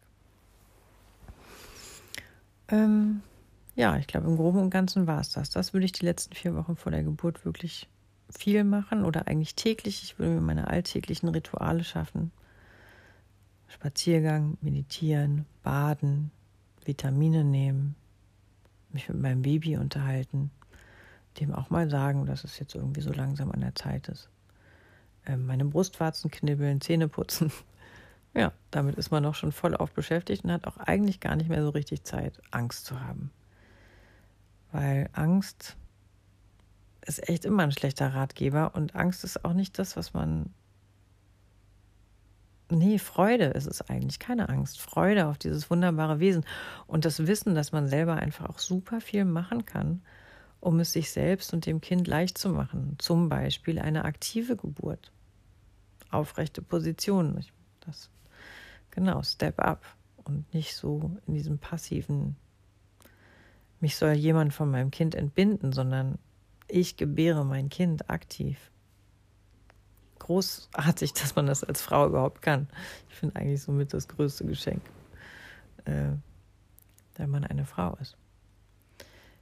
Ähm, 2.68 3.22
ja, 3.74 3.96
ich 3.96 4.06
glaube, 4.06 4.26
im 4.26 4.36
Groben 4.36 4.58
und 4.58 4.70
Ganzen 4.70 5.06
war 5.06 5.20
es 5.20 5.30
das. 5.30 5.50
Das 5.50 5.72
würde 5.72 5.86
ich 5.86 5.92
die 5.92 6.04
letzten 6.04 6.34
vier 6.34 6.54
Wochen 6.54 6.76
vor 6.76 6.92
der 6.92 7.02
Geburt 7.02 7.44
wirklich 7.44 7.88
viel 8.30 8.64
machen 8.64 9.04
oder 9.04 9.26
eigentlich 9.26 9.54
täglich. 9.54 10.02
Ich 10.02 10.18
würde 10.18 10.34
mir 10.34 10.40
meine 10.40 10.68
alltäglichen 10.68 11.28
Rituale 11.28 11.84
schaffen. 11.84 12.30
Spaziergang, 13.68 14.56
meditieren, 14.60 15.46
baden, 15.62 16.30
Vitamine 16.84 17.44
nehmen, 17.44 17.94
mich 18.90 19.08
mit 19.08 19.20
meinem 19.20 19.42
Baby 19.42 19.76
unterhalten, 19.76 20.50
dem 21.38 21.54
auch 21.54 21.70
mal 21.70 21.90
sagen, 21.90 22.26
dass 22.26 22.44
es 22.44 22.58
jetzt 22.58 22.74
irgendwie 22.74 23.02
so 23.02 23.12
langsam 23.12 23.50
an 23.52 23.60
der 23.60 23.74
Zeit 23.74 24.08
ist. 24.08 24.30
Ähm, 25.26 25.46
meine 25.46 25.66
Brustwarzen 25.66 26.30
knibbeln, 26.30 26.80
Zähne 26.80 27.08
putzen. 27.08 27.52
Ja, 28.34 28.52
damit 28.70 28.96
ist 28.96 29.10
man 29.10 29.24
auch 29.24 29.34
schon 29.34 29.52
voll 29.52 29.74
auf 29.74 29.92
beschäftigt 29.92 30.44
und 30.44 30.52
hat 30.52 30.66
auch 30.66 30.76
eigentlich 30.76 31.18
gar 31.18 31.34
nicht 31.34 31.48
mehr 31.48 31.62
so 31.62 31.70
richtig 31.70 32.04
Zeit, 32.04 32.40
Angst 32.50 32.84
zu 32.84 33.00
haben. 33.00 33.30
Weil 34.70 35.08
Angst 35.14 35.76
ist 37.08 37.28
echt 37.28 37.44
immer 37.44 37.62
ein 37.62 37.72
schlechter 37.72 38.14
Ratgeber 38.14 38.74
und 38.74 38.94
Angst 38.94 39.24
ist 39.24 39.44
auch 39.44 39.54
nicht 39.54 39.78
das, 39.78 39.96
was 39.96 40.12
man. 40.14 40.52
Nee, 42.70 42.98
Freude 42.98 43.46
ist 43.46 43.66
es 43.66 43.80
eigentlich, 43.88 44.18
keine 44.18 44.50
Angst. 44.50 44.78
Freude 44.78 45.26
auf 45.28 45.38
dieses 45.38 45.70
wunderbare 45.70 46.20
Wesen 46.20 46.44
und 46.86 47.06
das 47.06 47.26
Wissen, 47.26 47.54
dass 47.54 47.72
man 47.72 47.86
selber 47.86 48.16
einfach 48.16 48.50
auch 48.50 48.58
super 48.58 49.00
viel 49.00 49.24
machen 49.24 49.64
kann, 49.64 50.02
um 50.60 50.78
es 50.80 50.92
sich 50.92 51.10
selbst 51.10 51.54
und 51.54 51.64
dem 51.64 51.80
Kind 51.80 52.06
leicht 52.06 52.36
zu 52.36 52.50
machen. 52.50 52.96
Zum 52.98 53.30
Beispiel 53.30 53.78
eine 53.78 54.04
aktive 54.04 54.56
Geburt, 54.56 55.10
aufrechte 56.10 56.60
Position. 56.60 57.42
Das, 57.80 58.10
genau, 58.90 59.22
Step 59.22 59.60
up 59.60 59.82
und 60.24 60.52
nicht 60.52 60.76
so 60.76 61.16
in 61.26 61.32
diesem 61.32 61.58
passiven, 61.58 62.36
mich 63.80 63.96
soll 63.96 64.12
jemand 64.12 64.52
von 64.52 64.70
meinem 64.70 64.90
Kind 64.90 65.14
entbinden, 65.14 65.72
sondern 65.72 66.18
ich 66.68 66.96
gebäre 66.96 67.44
mein 67.44 67.68
Kind 67.68 68.08
aktiv. 68.10 68.70
Großartig, 70.18 71.12
dass 71.14 71.34
man 71.34 71.46
das 71.46 71.64
als 71.64 71.80
Frau 71.82 72.06
überhaupt 72.06 72.42
kann. 72.42 72.68
Ich 73.08 73.16
finde 73.16 73.36
eigentlich 73.36 73.62
somit 73.62 73.92
das 73.92 74.08
größte 74.08 74.44
Geschenk, 74.44 74.82
äh, 75.84 76.12
wenn 77.16 77.30
man 77.30 77.44
eine 77.44 77.64
Frau 77.64 77.96
ist. 78.00 78.16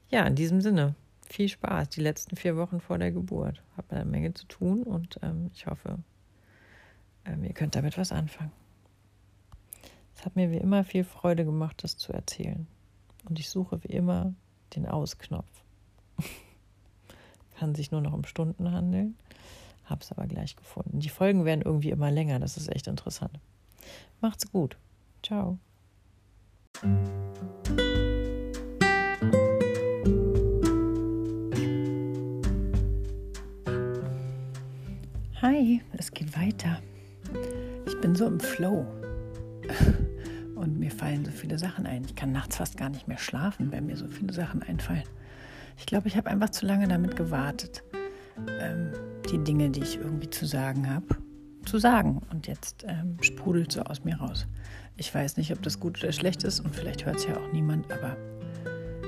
Ja, 0.08 0.24
in 0.24 0.36
diesem 0.36 0.60
Sinne, 0.60 0.94
viel 1.28 1.48
Spaß 1.48 1.88
die 1.90 2.00
letzten 2.00 2.36
vier 2.36 2.56
Wochen 2.56 2.80
vor 2.80 2.98
der 2.98 3.10
Geburt. 3.10 3.62
Habe 3.76 3.96
eine 3.96 4.04
Menge 4.04 4.32
zu 4.32 4.46
tun 4.46 4.84
und 4.84 5.18
ähm, 5.22 5.50
ich 5.52 5.66
hoffe, 5.66 5.98
ähm, 7.24 7.42
ihr 7.44 7.52
könnt 7.52 7.74
damit 7.74 7.98
was 7.98 8.12
anfangen. 8.12 8.52
Es 10.14 10.24
hat 10.24 10.36
mir 10.36 10.50
wie 10.50 10.58
immer 10.58 10.84
viel 10.84 11.04
Freude 11.04 11.44
gemacht, 11.44 11.82
das 11.82 11.96
zu 11.96 12.12
erzählen. 12.12 12.66
Und 13.28 13.38
ich 13.38 13.50
suche 13.50 13.82
wie 13.82 13.92
immer 13.92 14.32
den 14.74 14.86
Ausknopf. 14.86 15.62
Kann 17.58 17.74
sich 17.74 17.90
nur 17.90 18.02
noch 18.02 18.12
um 18.12 18.24
Stunden 18.24 18.70
handeln. 18.70 19.16
Hab's 19.86 20.12
aber 20.12 20.26
gleich 20.26 20.56
gefunden. 20.56 21.00
Die 21.00 21.08
Folgen 21.08 21.44
werden 21.44 21.62
irgendwie 21.62 21.90
immer 21.90 22.10
länger. 22.10 22.38
Das 22.38 22.56
ist 22.56 22.68
echt 22.68 22.86
interessant. 22.86 23.38
Macht's 24.20 24.50
gut. 24.50 24.76
Ciao. 25.22 25.58
Hi, 35.40 35.80
es 35.96 36.10
geht 36.10 36.36
weiter. 36.38 36.82
Ich 37.86 38.00
bin 38.00 38.14
so 38.14 38.26
im 38.26 38.38
Flow. 38.38 38.84
Und 40.56 40.78
mir 40.78 40.90
fallen 40.90 41.24
so 41.24 41.30
viele 41.30 41.58
Sachen 41.58 41.86
ein. 41.86 42.04
Ich 42.04 42.14
kann 42.16 42.32
nachts 42.32 42.56
fast 42.56 42.76
gar 42.76 42.90
nicht 42.90 43.08
mehr 43.08 43.18
schlafen, 43.18 43.72
wenn 43.72 43.86
mir 43.86 43.96
so 43.96 44.08
viele 44.08 44.32
Sachen 44.32 44.62
einfallen. 44.62 45.04
Ich 45.78 45.86
glaube, 45.86 46.08
ich 46.08 46.16
habe 46.16 46.30
einfach 46.30 46.50
zu 46.50 46.66
lange 46.66 46.88
damit 46.88 47.16
gewartet, 47.16 47.82
ähm, 48.60 48.92
die 49.30 49.38
Dinge, 49.38 49.70
die 49.70 49.82
ich 49.82 49.98
irgendwie 49.98 50.30
zu 50.30 50.46
sagen 50.46 50.92
habe, 50.92 51.06
zu 51.64 51.78
sagen. 51.78 52.22
Und 52.30 52.46
jetzt 52.46 52.84
ähm, 52.88 53.16
sprudelt 53.20 53.72
so 53.72 53.82
aus 53.82 54.04
mir 54.04 54.16
raus. 54.16 54.46
Ich 54.96 55.14
weiß 55.14 55.36
nicht, 55.36 55.52
ob 55.52 55.62
das 55.62 55.78
gut 55.78 56.02
oder 56.02 56.12
schlecht 56.12 56.42
ist 56.44 56.60
und 56.60 56.74
vielleicht 56.74 57.04
hört 57.04 57.16
es 57.16 57.26
ja 57.26 57.36
auch 57.36 57.52
niemand, 57.52 57.90
aber 57.92 58.16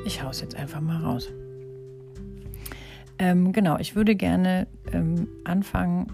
ich 0.04 0.22
haue 0.22 0.30
es 0.30 0.40
jetzt 0.40 0.54
einfach 0.54 0.80
mal 0.80 1.02
raus. 1.02 1.28
Ähm, 3.18 3.52
genau, 3.52 3.78
ich 3.78 3.96
würde 3.96 4.14
gerne 4.14 4.66
ähm, 4.92 5.28
anfangen, 5.44 6.12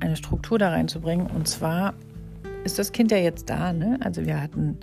eine 0.00 0.16
Struktur 0.16 0.58
da 0.58 0.70
reinzubringen. 0.70 1.26
Und 1.28 1.48
zwar 1.48 1.94
ist 2.64 2.78
das 2.78 2.92
Kind 2.92 3.10
ja 3.10 3.16
jetzt 3.16 3.48
da. 3.48 3.72
Ne? 3.72 3.98
Also 4.02 4.26
wir 4.26 4.40
hatten 4.40 4.78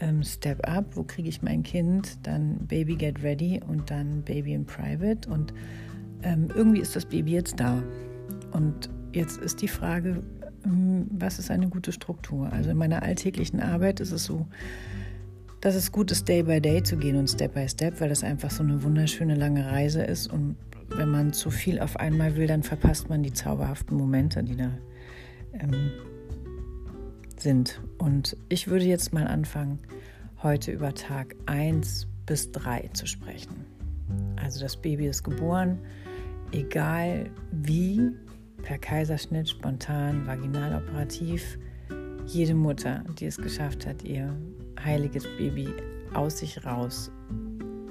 ähm, 0.00 0.22
Step 0.22 0.66
Up, 0.66 0.96
wo 0.96 1.04
kriege 1.04 1.28
ich 1.28 1.42
mein 1.42 1.62
Kind, 1.62 2.18
dann 2.26 2.66
Baby 2.66 2.96
Get 2.96 3.22
Ready 3.22 3.60
und 3.66 3.90
dann 3.90 4.22
Baby 4.22 4.54
in 4.54 4.64
Private. 4.64 5.28
Und 5.30 5.52
ähm, 6.22 6.48
irgendwie 6.54 6.80
ist 6.80 6.96
das 6.96 7.04
Baby 7.04 7.32
jetzt 7.32 7.60
da. 7.60 7.82
Und 8.52 8.90
jetzt 9.12 9.38
ist 9.38 9.62
die 9.62 9.68
Frage, 9.68 10.22
ähm, 10.64 11.06
was 11.10 11.38
ist 11.38 11.50
eine 11.50 11.68
gute 11.68 11.92
Struktur? 11.92 12.52
Also 12.52 12.70
in 12.70 12.76
meiner 12.76 13.02
alltäglichen 13.02 13.60
Arbeit 13.60 14.00
ist 14.00 14.12
es 14.12 14.24
so, 14.24 14.46
dass 15.60 15.74
es 15.74 15.92
gut 15.92 16.10
ist, 16.10 16.26
Day 16.28 16.42
by 16.42 16.60
Day 16.60 16.82
zu 16.82 16.96
gehen 16.96 17.16
und 17.16 17.28
Step 17.28 17.54
by 17.54 17.68
Step, 17.68 18.00
weil 18.00 18.08
das 18.08 18.24
einfach 18.24 18.50
so 18.50 18.62
eine 18.62 18.82
wunderschöne 18.82 19.34
lange 19.34 19.66
Reise 19.70 20.02
ist. 20.02 20.32
Und 20.32 20.56
wenn 20.88 21.08
man 21.08 21.32
zu 21.32 21.50
viel 21.50 21.78
auf 21.78 21.98
einmal 21.98 22.36
will, 22.36 22.46
dann 22.46 22.62
verpasst 22.62 23.08
man 23.08 23.22
die 23.22 23.32
zauberhaften 23.32 23.96
Momente, 23.96 24.42
die 24.42 24.56
da 24.56 24.70
ähm, 25.52 25.90
sind. 27.42 27.80
Und 27.98 28.36
ich 28.48 28.68
würde 28.68 28.84
jetzt 28.84 29.12
mal 29.12 29.26
anfangen, 29.26 29.78
heute 30.42 30.72
über 30.72 30.94
Tag 30.94 31.36
1 31.46 32.06
bis 32.26 32.52
3 32.52 32.90
zu 32.92 33.06
sprechen. 33.06 33.64
Also 34.36 34.60
das 34.60 34.76
Baby 34.76 35.06
ist 35.06 35.22
geboren, 35.22 35.78
egal 36.52 37.30
wie, 37.52 38.12
per 38.62 38.78
Kaiserschnitt, 38.78 39.48
spontan, 39.48 40.26
vaginal 40.26 40.82
operativ. 40.82 41.58
Jede 42.26 42.54
Mutter, 42.54 43.04
die 43.18 43.26
es 43.26 43.36
geschafft 43.36 43.86
hat, 43.86 44.04
ihr 44.04 44.34
heiliges 44.82 45.24
Baby 45.38 45.68
aus 46.14 46.38
sich 46.38 46.64
raus 46.64 47.10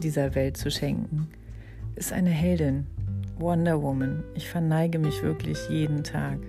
dieser 0.01 0.34
Welt 0.36 0.58
zu 0.58 0.72
schenken, 0.72 1.27
ist 1.96 2.13
eine 2.13 2.29
Heldin. 2.29 2.88
Wonder 3.38 3.82
Woman. 3.82 4.24
Ich 4.36 4.50
verneige 4.50 5.00
mich 5.00 5.24
wirklich 5.24 5.58
jeden 5.70 6.03
Tag 6.03 6.39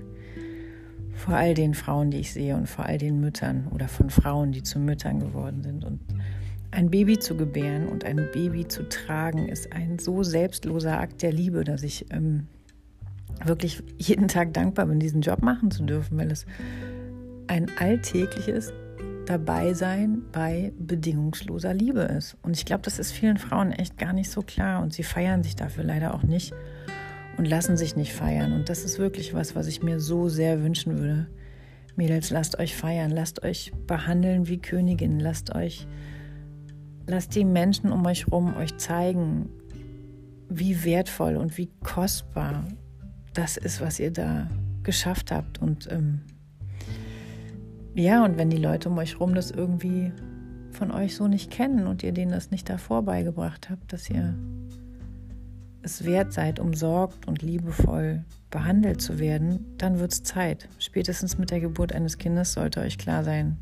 vor 1.15 1.35
all 1.35 1.55
den 1.55 1.75
Frauen, 1.75 2.11
die 2.11 2.19
ich 2.19 2.33
sehe 2.33 2.57
und 2.57 2.69
vor 2.69 2.87
all 2.87 2.99
den 2.99 3.21
Müttern 3.21 3.69
oder 3.73 3.89
von 3.89 4.11
Frauen, 4.11 4.53
die 4.53 4.63
zu 4.63 4.79
Müttern 4.79 5.21
geworden 5.21 5.63
sind. 5.63 5.85
Und 5.85 6.01
ein 6.71 6.91
Baby 6.91 7.19
zu 7.19 7.37
gebären 7.37 7.89
und 7.89 8.05
ein 8.05 8.29
Baby 8.33 8.69
zu 8.69 8.89
tragen, 8.89 9.49
ist 9.49 9.73
ein 9.73 9.99
so 9.99 10.23
selbstloser 10.23 10.99
Akt 11.01 11.23
der 11.23 11.33
Liebe, 11.33 11.65
dass 11.65 11.83
ich 11.83 12.07
ähm, 12.11 12.47
wirklich 13.45 13.83
jeden 13.99 14.29
Tag 14.29 14.55
dankbar 14.55 14.87
bin, 14.87 15.01
diesen 15.01 15.23
Job 15.23 15.43
machen 15.43 15.71
zu 15.71 15.83
dürfen, 15.85 16.19
weil 16.19 16.31
es 16.31 16.47
ein 17.47 17.67
alltägliches 17.79 18.73
Dabeisein 19.27 20.23
bei 20.33 20.73
bedingungsloser 20.79 21.75
Liebe 21.75 22.01
ist. 22.01 22.37
Und 22.43 22.57
ich 22.57 22.65
glaube, 22.65 22.83
das 22.83 22.99
ist 22.99 23.13
vielen 23.13 23.37
Frauen 23.37 23.73
echt 23.73 23.99
gar 23.99 24.13
nicht 24.13 24.31
so 24.31 24.43
klar 24.43 24.83
und 24.83 24.93
sie 24.93 25.03
feiern 25.03 25.43
sich 25.43 25.57
dafür 25.57 25.85
leider 25.85 26.15
auch 26.15 26.23
nicht 26.23 26.53
und 27.41 27.47
lassen 27.47 27.79
sich 27.79 27.97
nicht 27.97 28.13
feiern. 28.13 28.53
Und 28.53 28.69
das 28.69 28.85
ist 28.85 28.99
wirklich 28.99 29.33
was, 29.33 29.57
was 29.57 29.67
ich 29.67 29.83
mir 29.83 29.99
so 29.99 30.29
sehr 30.29 30.63
wünschen 30.63 30.99
würde. 30.99 31.27
Mädels, 31.97 32.29
lasst 32.29 32.59
euch 32.59 32.77
feiern, 32.77 33.11
lasst 33.11 33.43
euch 33.43 33.73
behandeln 33.87 34.47
wie 34.47 34.59
Königin, 34.59 35.19
lasst 35.19 35.55
euch, 35.55 35.87
lasst 37.07 37.35
die 37.35 37.47
Menschen 37.47 37.93
um 37.93 38.05
euch 38.05 38.31
rum 38.31 38.55
euch 38.59 38.77
zeigen, 38.77 39.49
wie 40.51 40.85
wertvoll 40.85 41.37
und 41.37 41.57
wie 41.57 41.71
kostbar 41.83 42.69
das 43.33 43.57
ist, 43.57 43.81
was 43.81 43.99
ihr 43.99 44.11
da 44.11 44.47
geschafft 44.83 45.33
habt. 45.33 45.63
Und 45.63 45.91
ähm, 45.91 46.21
ja, 47.95 48.23
und 48.23 48.37
wenn 48.37 48.51
die 48.51 48.59
Leute 48.59 48.91
um 48.91 48.99
euch 48.99 49.19
rum 49.19 49.35
das 49.35 49.51
irgendwie 49.51 50.13
von 50.73 50.91
euch 50.91 51.17
so 51.17 51.27
nicht 51.27 51.51
kennen 51.51 51.87
und 51.87 52.03
ihr 52.03 52.13
denen 52.13 52.33
das 52.33 52.51
nicht 52.51 52.69
davor 52.69 53.03
beigebracht 53.03 53.71
habt, 53.71 53.95
dass 53.95 54.11
ihr 54.11 54.35
es 55.83 56.05
wert 56.05 56.33
seid, 56.33 56.61
umsorgt 56.61 57.27
und 57.27 57.43
liebevoll 57.43 58.25
behandelt 58.51 59.01
zu 59.01 59.19
werden, 59.19 59.65
dann 59.79 59.99
wird 59.99 60.13
es 60.13 60.23
Zeit. 60.23 60.69
Spätestens 60.79 61.39
mit 61.39 61.51
der 61.51 61.61
Geburt 61.61 61.93
eines 61.93 62.19
Kindes 62.19 62.53
sollte 62.53 62.81
euch 62.81 62.99
klar 62.99 63.25
sein, 63.25 63.59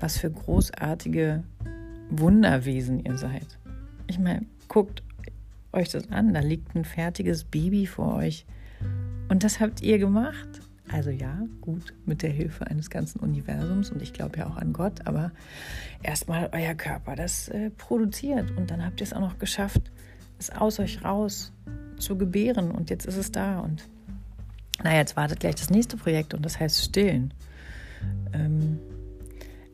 was 0.00 0.18
für 0.18 0.30
großartige 0.30 1.44
Wunderwesen 2.10 3.04
ihr 3.04 3.16
seid. 3.16 3.58
Ich 4.06 4.18
meine, 4.18 4.46
guckt 4.68 5.02
euch 5.72 5.90
das 5.90 6.10
an, 6.10 6.34
da 6.34 6.40
liegt 6.40 6.74
ein 6.74 6.84
fertiges 6.84 7.44
Baby 7.44 7.86
vor 7.86 8.16
euch 8.16 8.46
und 9.28 9.44
das 9.44 9.60
habt 9.60 9.82
ihr 9.82 9.98
gemacht. 9.98 10.48
Also 10.92 11.10
ja, 11.10 11.44
gut, 11.60 11.94
mit 12.04 12.22
der 12.22 12.30
Hilfe 12.30 12.66
eines 12.66 12.90
ganzen 12.90 13.20
Universums 13.20 13.90
und 13.90 14.02
ich 14.02 14.12
glaube 14.12 14.38
ja 14.38 14.48
auch 14.48 14.56
an 14.56 14.72
Gott, 14.72 15.06
aber 15.06 15.30
erstmal 16.02 16.50
euer 16.52 16.74
Körper 16.74 17.14
das 17.14 17.48
äh, 17.48 17.70
produziert 17.70 18.50
und 18.56 18.72
dann 18.72 18.84
habt 18.84 19.00
ihr 19.00 19.04
es 19.04 19.12
auch 19.12 19.20
noch 19.20 19.38
geschafft, 19.38 19.92
es 20.40 20.50
aus 20.50 20.78
euch 20.80 21.04
raus 21.04 21.52
zu 21.98 22.16
gebären 22.16 22.70
und 22.70 22.90
jetzt 22.90 23.06
ist 23.06 23.16
es 23.16 23.30
da 23.30 23.60
und 23.60 23.84
naja, 24.82 24.98
jetzt 24.98 25.16
wartet 25.16 25.40
gleich 25.40 25.56
das 25.56 25.70
nächste 25.70 25.96
Projekt 25.96 26.32
und 26.32 26.44
das 26.44 26.58
heißt 26.58 26.82
Stillen. 26.82 27.34
Ähm, 28.32 28.78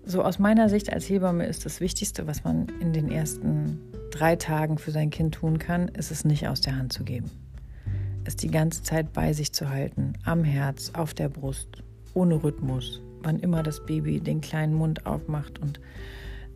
so 0.05 0.23
aus 0.23 0.39
meiner 0.39 0.69
Sicht 0.69 0.93
als 0.93 1.09
Hebamme 1.09 1.47
ist 1.47 1.65
das 1.65 1.81
Wichtigste, 1.81 2.27
was 2.27 2.45
man 2.45 2.69
in 2.81 2.93
den 2.93 3.11
ersten 3.11 3.81
drei 4.11 4.37
Tagen 4.37 4.79
für 4.79 4.91
sein 4.91 5.11
Kind 5.11 5.35
tun 5.35 5.59
kann, 5.59 5.89
ist 5.89 6.11
es 6.11 6.25
nicht 6.25 6.49
aus 6.49 6.61
der 6.61 6.77
Hand 6.77 6.93
zu 6.93 7.05
geben. 7.05 7.31
Es 8.25 8.35
die 8.37 8.51
ganze 8.51 8.83
Zeit 8.83 9.13
bei 9.13 9.33
sich 9.33 9.53
zu 9.53 9.69
halten, 9.69 10.15
am 10.25 10.43
Herz, 10.43 10.91
auf 10.95 11.15
der 11.15 11.29
Brust, 11.29 11.83
ohne 12.15 12.43
Rhythmus, 12.43 13.01
wann 13.23 13.39
immer 13.39 13.63
das 13.63 13.85
Baby 13.87 14.21
den 14.21 14.41
kleinen 14.41 14.75
Mund 14.75 15.07
aufmacht 15.07 15.61
und 15.61 15.81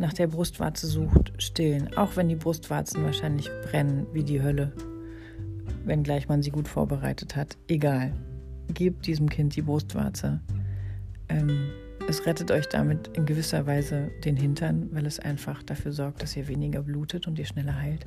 nach 0.00 0.14
der 0.14 0.28
Brustwarze 0.28 0.87
sucht, 0.87 1.33
stillen, 1.37 1.95
auch 1.97 2.16
wenn 2.16 2.28
die 2.28 2.35
Brustwarzen 2.35 3.04
wahrscheinlich 3.04 3.50
brennen 3.64 4.07
wie 4.14 4.25
die 4.25 4.42
Hölle, 4.42 4.73
wenngleich 5.85 6.26
man 6.26 6.42
sie 6.42 6.50
gut 6.50 6.69
vorbereitet 6.69 7.37
hat. 7.37 7.59
Egal, 7.69 8.14
gebt 8.73 9.07
diesem 9.07 9.28
Kind 9.28 9.54
die 9.57 9.62
Brustwarze. 9.62 10.40
Ähm, 11.28 11.69
es 12.09 12.25
rettet 12.25 12.50
euch 12.50 12.66
damit 12.66 13.09
in 13.09 13.26
gewisser 13.26 13.66
Weise 13.66 14.11
den 14.25 14.37
Hintern, 14.37 14.88
weil 14.90 15.04
es 15.04 15.21
einfach 15.21 15.62
dafür 15.62 15.92
sorgt, 15.92 16.23
dass 16.23 16.35
ihr 16.35 16.49
weniger 16.49 16.83
blutet 16.83 17.26
und 17.26 17.38
ihr 17.38 17.45
schneller 17.45 17.78
heilt. 17.78 18.07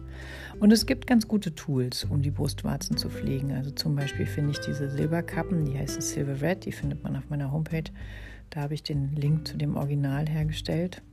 Und 0.59 0.73
es 0.73 0.87
gibt 0.87 1.05
ganz 1.05 1.27
gute 1.27 1.53
Tools, 1.53 2.05
um 2.05 2.23
die 2.23 2.31
Brustwarzen 2.31 2.97
zu 2.97 3.07
pflegen. 3.07 3.51
Also 3.51 3.69
zum 3.69 3.95
Beispiel 3.95 4.25
finde 4.25 4.51
ich 4.51 4.59
diese 4.59 4.89
Silberkappen, 4.89 5.65
die 5.65 5.77
heißen 5.77 6.01
Silver 6.01 6.41
Red, 6.41 6.65
die 6.65 6.71
findet 6.71 7.03
man 7.03 7.15
auf 7.15 7.29
meiner 7.29 7.51
Homepage. 7.51 7.91
Da 8.49 8.61
habe 8.61 8.73
ich 8.73 8.81
den 8.81 9.15
Link 9.15 9.47
zu 9.47 9.57
dem 9.57 9.77
Original 9.77 10.27
hergestellt 10.27 11.03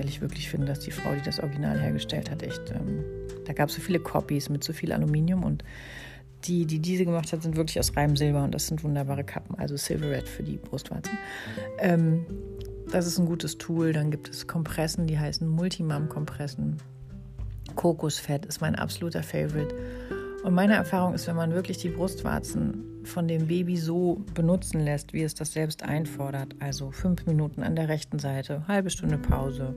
weil 0.00 0.08
ich 0.08 0.22
wirklich 0.22 0.48
finde, 0.48 0.66
dass 0.66 0.80
die 0.80 0.92
Frau, 0.92 1.14
die 1.14 1.20
das 1.20 1.40
Original 1.40 1.78
hergestellt 1.78 2.30
hat, 2.30 2.42
echt, 2.42 2.70
ähm, 2.70 3.04
da 3.44 3.52
gab 3.52 3.68
es 3.68 3.74
so 3.74 3.82
viele 3.82 4.00
Copies 4.00 4.48
mit 4.48 4.64
so 4.64 4.72
viel 4.72 4.92
Aluminium 4.94 5.44
und 5.44 5.62
die, 6.44 6.64
die 6.64 6.78
diese 6.78 7.04
gemacht 7.04 7.30
hat, 7.34 7.42
sind 7.42 7.54
wirklich 7.54 7.78
aus 7.78 7.94
reinem 7.94 8.16
Silber 8.16 8.42
und 8.42 8.54
das 8.54 8.66
sind 8.66 8.82
wunderbare 8.82 9.24
Kappen, 9.24 9.58
also 9.58 9.76
Silver 9.76 10.10
Red 10.10 10.26
für 10.26 10.42
die 10.42 10.56
Brustwarzen. 10.56 11.18
Ähm, 11.78 12.24
das 12.90 13.06
ist 13.06 13.18
ein 13.18 13.26
gutes 13.26 13.58
Tool. 13.58 13.92
Dann 13.92 14.10
gibt 14.10 14.30
es 14.30 14.46
Kompressen, 14.46 15.06
die 15.06 15.18
heißen 15.18 15.46
Multimam-Kompressen. 15.46 16.78
Kokosfett 17.74 18.46
ist 18.46 18.62
mein 18.62 18.76
absoluter 18.76 19.22
Favorite. 19.22 19.74
Und 20.44 20.54
meine 20.54 20.76
Erfahrung 20.76 21.12
ist, 21.12 21.26
wenn 21.26 21.36
man 21.36 21.52
wirklich 21.52 21.76
die 21.76 21.90
Brustwarzen 21.90 22.89
von 23.10 23.28
dem 23.28 23.48
Baby 23.48 23.76
so 23.76 24.24
benutzen 24.34 24.80
lässt, 24.80 25.12
wie 25.12 25.22
es 25.22 25.34
das 25.34 25.52
selbst 25.52 25.82
einfordert, 25.82 26.54
also 26.60 26.90
fünf 26.90 27.26
Minuten 27.26 27.62
an 27.62 27.76
der 27.76 27.88
rechten 27.88 28.18
Seite, 28.18 28.66
halbe 28.68 28.88
Stunde 28.88 29.18
Pause, 29.18 29.74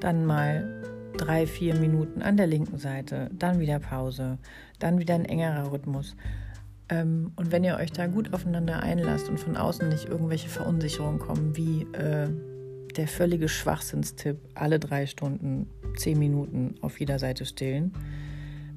dann 0.00 0.26
mal 0.26 0.82
drei, 1.16 1.46
vier 1.46 1.74
Minuten 1.74 2.22
an 2.22 2.36
der 2.36 2.46
linken 2.46 2.78
Seite, 2.78 3.30
dann 3.32 3.58
wieder 3.58 3.78
Pause, 3.78 4.38
dann 4.78 4.98
wieder 4.98 5.14
ein 5.14 5.24
engerer 5.24 5.72
Rhythmus. 5.72 6.14
Ähm, 6.88 7.32
und 7.36 7.50
wenn 7.50 7.64
ihr 7.64 7.76
euch 7.76 7.90
da 7.90 8.06
gut 8.06 8.32
aufeinander 8.32 8.80
einlasst 8.82 9.28
und 9.28 9.40
von 9.40 9.56
außen 9.56 9.88
nicht 9.88 10.04
irgendwelche 10.08 10.48
Verunsicherungen 10.48 11.18
kommen, 11.18 11.56
wie 11.56 11.82
äh, 11.94 12.28
der 12.96 13.08
völlige 13.08 13.48
Schwachsinnstipp, 13.48 14.38
alle 14.54 14.78
drei 14.78 15.06
Stunden 15.06 15.68
zehn 15.96 16.18
Minuten 16.18 16.74
auf 16.82 17.00
jeder 17.00 17.18
Seite 17.18 17.44
stillen, 17.46 17.92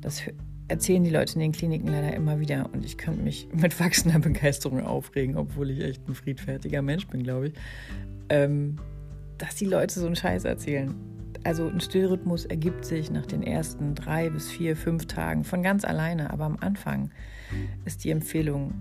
das 0.02 0.24
erzählen 0.70 1.04
die 1.04 1.10
Leute 1.10 1.34
in 1.34 1.42
den 1.42 1.52
Kliniken 1.52 1.88
leider 1.88 2.14
immer 2.14 2.40
wieder 2.40 2.70
und 2.74 2.86
ich 2.86 2.98
könnte 2.98 3.22
mich 3.22 3.50
mit 3.54 3.78
wachsender 3.80 4.20
Begeisterung 4.20 4.86
aufregen, 4.86 5.36
obwohl 5.36 5.72
ich 5.72 5.82
echt 5.82 6.08
ein 6.08 6.16
friedfertiger 6.16 6.82
Mensch 6.82 7.08
bin, 7.08 7.24
glaube 7.24 7.48
ich, 7.50 7.54
ähm, 8.30 8.78
dass 9.38 9.56
die 9.56 9.66
Leute 9.66 10.00
so 10.00 10.06
einen 10.06 10.16
Scheiß 10.16 10.46
erzählen. 10.46 10.96
Also 11.44 11.68
ein 11.68 11.80
Stillrhythmus 11.80 12.46
ergibt 12.46 12.86
sich 12.86 13.12
nach 13.12 13.26
den 13.26 13.44
ersten 13.44 13.96
drei 13.96 14.30
bis 14.30 14.50
vier, 14.50 14.76
fünf 14.76 15.06
Tagen 15.08 15.44
von 15.44 15.64
ganz 15.64 15.86
alleine, 15.86 16.32
aber 16.32 16.46
am 16.46 16.58
Anfang 16.60 17.12
ist 17.86 18.04
die 18.04 18.12
Empfehlung 18.12 18.74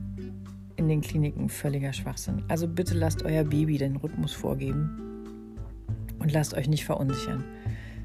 in 0.76 0.88
den 0.88 1.00
Kliniken 1.00 1.48
völliger 1.48 1.92
Schwachsinn. 1.92 2.42
Also 2.48 2.66
bitte 2.66 2.94
lasst 2.94 3.22
euer 3.22 3.44
Baby 3.44 3.78
den 3.78 3.96
Rhythmus 3.96 4.32
vorgeben 4.32 5.00
und 6.18 6.32
lasst 6.32 6.54
euch 6.54 6.68
nicht 6.68 6.84
verunsichern. 6.84 7.44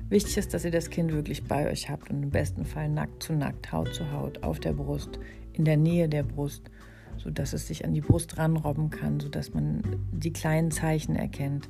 Wichtig 0.10 0.38
ist, 0.38 0.54
dass 0.54 0.66
ihr 0.66 0.72
das 0.72 0.90
Kind 0.90 1.12
wirklich 1.12 1.44
bei 1.44 1.70
euch 1.70 1.90
habt 1.90 2.10
und 2.10 2.22
im 2.24 2.30
besten 2.30 2.66
Fall 2.66 2.90
nackt 2.90 3.24
zu 3.24 3.34
nackt, 3.34 3.72
Haut 3.72 3.94
zu 3.94 4.12
Haut, 4.12 4.44
auf 4.44 4.60
der 4.60 4.74
Brust, 4.74 5.20
in 5.54 5.66
der 5.66 5.78
Nähe 5.78 6.08
der 6.10 6.24
Brust, 6.24 6.70
sodass 7.18 7.54
es 7.54 7.68
sich 7.68 7.86
an 7.86 7.94
die 7.94 8.02
Brust 8.02 8.38
ranrobben 8.38 8.90
kann, 8.90 9.20
sodass 9.20 9.54
man 9.54 9.82
die 10.12 10.34
kleinen 10.34 10.72
Zeichen 10.72 11.16
erkennt. 11.16 11.70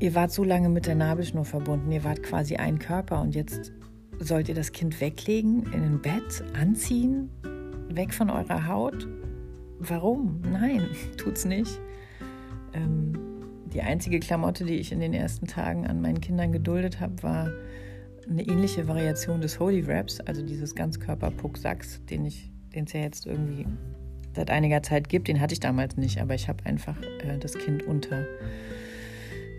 Ihr 0.00 0.14
wart 0.14 0.32
so 0.32 0.44
lange 0.44 0.68
mit 0.68 0.86
der 0.86 0.94
Nabelschnur 0.94 1.44
verbunden, 1.44 1.92
ihr 1.92 2.04
wart 2.04 2.22
quasi 2.22 2.56
ein 2.56 2.78
Körper 2.78 3.20
und 3.20 3.34
jetzt 3.34 3.72
sollt 4.18 4.48
ihr 4.48 4.54
das 4.54 4.72
Kind 4.72 5.00
weglegen, 5.00 5.64
in 5.72 5.82
ein 5.82 6.02
Bett, 6.02 6.44
anziehen, 6.54 7.30
weg 7.88 8.12
von 8.12 8.30
eurer 8.30 8.66
Haut? 8.66 9.08
Warum? 9.78 10.40
Nein, 10.50 10.86
tut's 11.16 11.44
nicht. 11.44 11.80
Ähm, 12.72 13.23
die 13.74 13.82
einzige 13.82 14.20
Klamotte, 14.20 14.64
die 14.64 14.76
ich 14.76 14.92
in 14.92 15.00
den 15.00 15.12
ersten 15.12 15.46
Tagen 15.46 15.86
an 15.86 16.00
meinen 16.00 16.20
Kindern 16.20 16.52
geduldet 16.52 17.00
habe, 17.00 17.22
war 17.22 17.50
eine 18.28 18.42
ähnliche 18.42 18.88
Variation 18.88 19.40
des 19.40 19.58
Holy 19.60 19.86
Wraps, 19.86 20.20
also 20.20 20.42
dieses 20.42 20.74
Ganzkörper-Puck-Sachs, 20.74 22.00
den 22.08 22.24
ich, 22.24 22.50
den 22.74 22.84
es 22.84 22.92
ja 22.92 23.00
jetzt 23.00 23.26
irgendwie 23.26 23.66
seit 24.34 24.50
einiger 24.50 24.82
Zeit 24.82 25.08
gibt. 25.08 25.28
Den 25.28 25.40
hatte 25.40 25.52
ich 25.52 25.60
damals 25.60 25.96
nicht, 25.96 26.20
aber 26.20 26.34
ich 26.34 26.48
habe 26.48 26.64
einfach 26.64 26.96
äh, 27.02 27.36
das 27.38 27.54
Kind 27.58 27.82
unter 27.82 28.24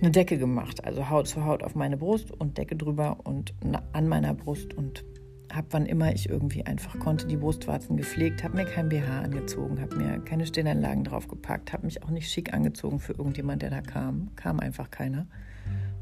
eine 0.02 0.12
Decke 0.12 0.38
gemacht, 0.38 0.84
also 0.84 1.10
Haut 1.10 1.28
zu 1.28 1.46
Haut 1.46 1.64
auf 1.64 1.76
meine 1.76 1.98
Brust 1.98 2.32
und 2.32 2.58
Decke 2.58 2.76
drüber 2.76 3.18
und 3.24 3.54
an 3.94 4.08
meiner 4.08 4.34
Brust 4.34 4.74
und 4.74 5.06
habe, 5.54 5.68
wann 5.72 5.86
immer 5.86 6.14
ich 6.14 6.30
irgendwie 6.30 6.66
einfach 6.66 7.00
konnte, 7.00 7.28
die 7.28 7.38
Brustwarzen 7.38 7.98
gepflegt, 7.98 8.44
habe 8.44 8.58
mir 8.58 8.66
kein 8.66 8.90
BH 8.90 9.22
angezogen, 9.22 9.80
habe 9.80 9.96
mir 9.96 10.20
keine 10.20 10.46
Stillanlagen 10.46 11.04
draufgepackt, 11.04 11.74
habe 11.74 11.86
mich 11.86 12.04
auch 12.04 12.10
nicht 12.10 12.30
schick 12.30 12.54
angezogen 12.54 13.00
für 13.00 13.14
irgendjemand, 13.14 13.62
der 13.62 13.70
da 13.70 13.82
kam. 13.82 14.36
Kam 14.36 14.60
einfach 14.60 14.92
keiner. 14.92 15.28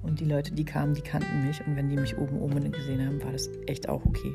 Und 0.01 0.19
die 0.19 0.25
Leute, 0.25 0.53
die 0.53 0.65
kamen, 0.65 0.93
die 0.93 1.01
kannten 1.01 1.47
mich. 1.47 1.65
Und 1.65 1.75
wenn 1.75 1.89
die 1.89 1.95
mich 1.95 2.17
oben 2.17 2.39
ohne 2.39 2.69
gesehen 2.69 3.06
haben, 3.06 3.23
war 3.23 3.32
das 3.32 3.49
echt 3.67 3.88
auch 3.88 4.06
okay. 4.06 4.34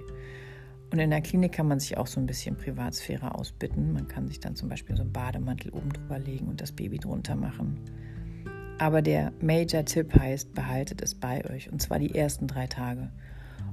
Und 0.90 0.98
in 0.98 1.10
der 1.10 1.20
Klinik 1.20 1.52
kann 1.52 1.68
man 1.68 1.80
sich 1.80 1.98
auch 1.98 2.06
so 2.06 2.18
ein 2.18 2.26
bisschen 2.26 2.56
Privatsphäre 2.56 3.34
ausbitten. 3.34 3.92
Man 3.92 4.08
kann 4.08 4.26
sich 4.26 4.40
dann 4.40 4.56
zum 4.56 4.70
Beispiel 4.70 4.96
so 4.96 5.02
einen 5.02 5.12
Bademantel 5.12 5.70
oben 5.72 5.92
drüber 5.92 6.18
legen 6.18 6.48
und 6.48 6.62
das 6.62 6.72
Baby 6.72 6.98
drunter 6.98 7.36
machen. 7.36 7.78
Aber 8.78 9.02
der 9.02 9.32
Major-Tipp 9.42 10.18
heißt, 10.18 10.54
behaltet 10.54 11.02
es 11.02 11.14
bei 11.14 11.44
euch. 11.50 11.70
Und 11.70 11.82
zwar 11.82 11.98
die 11.98 12.14
ersten 12.14 12.46
drei 12.46 12.66
Tage. 12.66 13.10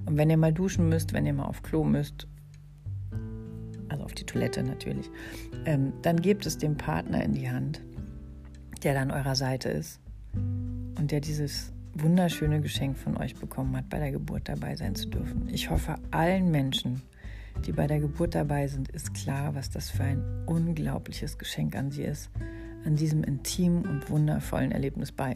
Und 0.05 0.17
wenn 0.17 0.29
ihr 0.29 0.37
mal 0.37 0.53
duschen 0.53 0.89
müsst, 0.89 1.13
wenn 1.13 1.25
ihr 1.25 1.33
mal 1.33 1.45
auf 1.45 1.63
Klo 1.63 1.83
müsst, 1.83 2.27
also 3.89 4.03
auf 4.03 4.13
die 4.13 4.25
Toilette 4.25 4.63
natürlich, 4.63 5.09
ähm, 5.65 5.93
dann 6.01 6.21
gebt 6.21 6.45
es 6.45 6.57
dem 6.57 6.77
Partner 6.77 7.23
in 7.23 7.33
die 7.33 7.49
Hand, 7.49 7.81
der 8.83 8.93
dann 8.93 9.11
an 9.11 9.17
eurer 9.17 9.35
Seite 9.35 9.69
ist 9.69 9.99
und 10.33 11.11
der 11.11 11.21
dieses 11.21 11.73
wunderschöne 11.93 12.61
Geschenk 12.61 12.97
von 12.97 13.17
euch 13.17 13.35
bekommen 13.35 13.75
hat, 13.75 13.89
bei 13.89 13.99
der 13.99 14.11
Geburt 14.11 14.49
dabei 14.49 14.75
sein 14.75 14.95
zu 14.95 15.07
dürfen. 15.07 15.47
Ich 15.49 15.69
hoffe, 15.69 15.95
allen 16.11 16.51
Menschen, 16.51 17.01
die 17.65 17.71
bei 17.71 17.87
der 17.87 17.99
Geburt 17.99 18.35
dabei 18.35 18.67
sind, 18.67 18.89
ist 18.89 19.13
klar, 19.13 19.55
was 19.55 19.69
das 19.69 19.89
für 19.89 20.03
ein 20.03 20.23
unglaubliches 20.45 21.37
Geschenk 21.37 21.75
an 21.75 21.91
sie 21.91 22.03
ist, 22.03 22.29
an 22.85 22.95
diesem 22.95 23.23
intimen 23.23 23.85
und 23.85 24.09
wundervollen 24.09 24.71
Erlebnis 24.71 25.11
bei 25.11 25.33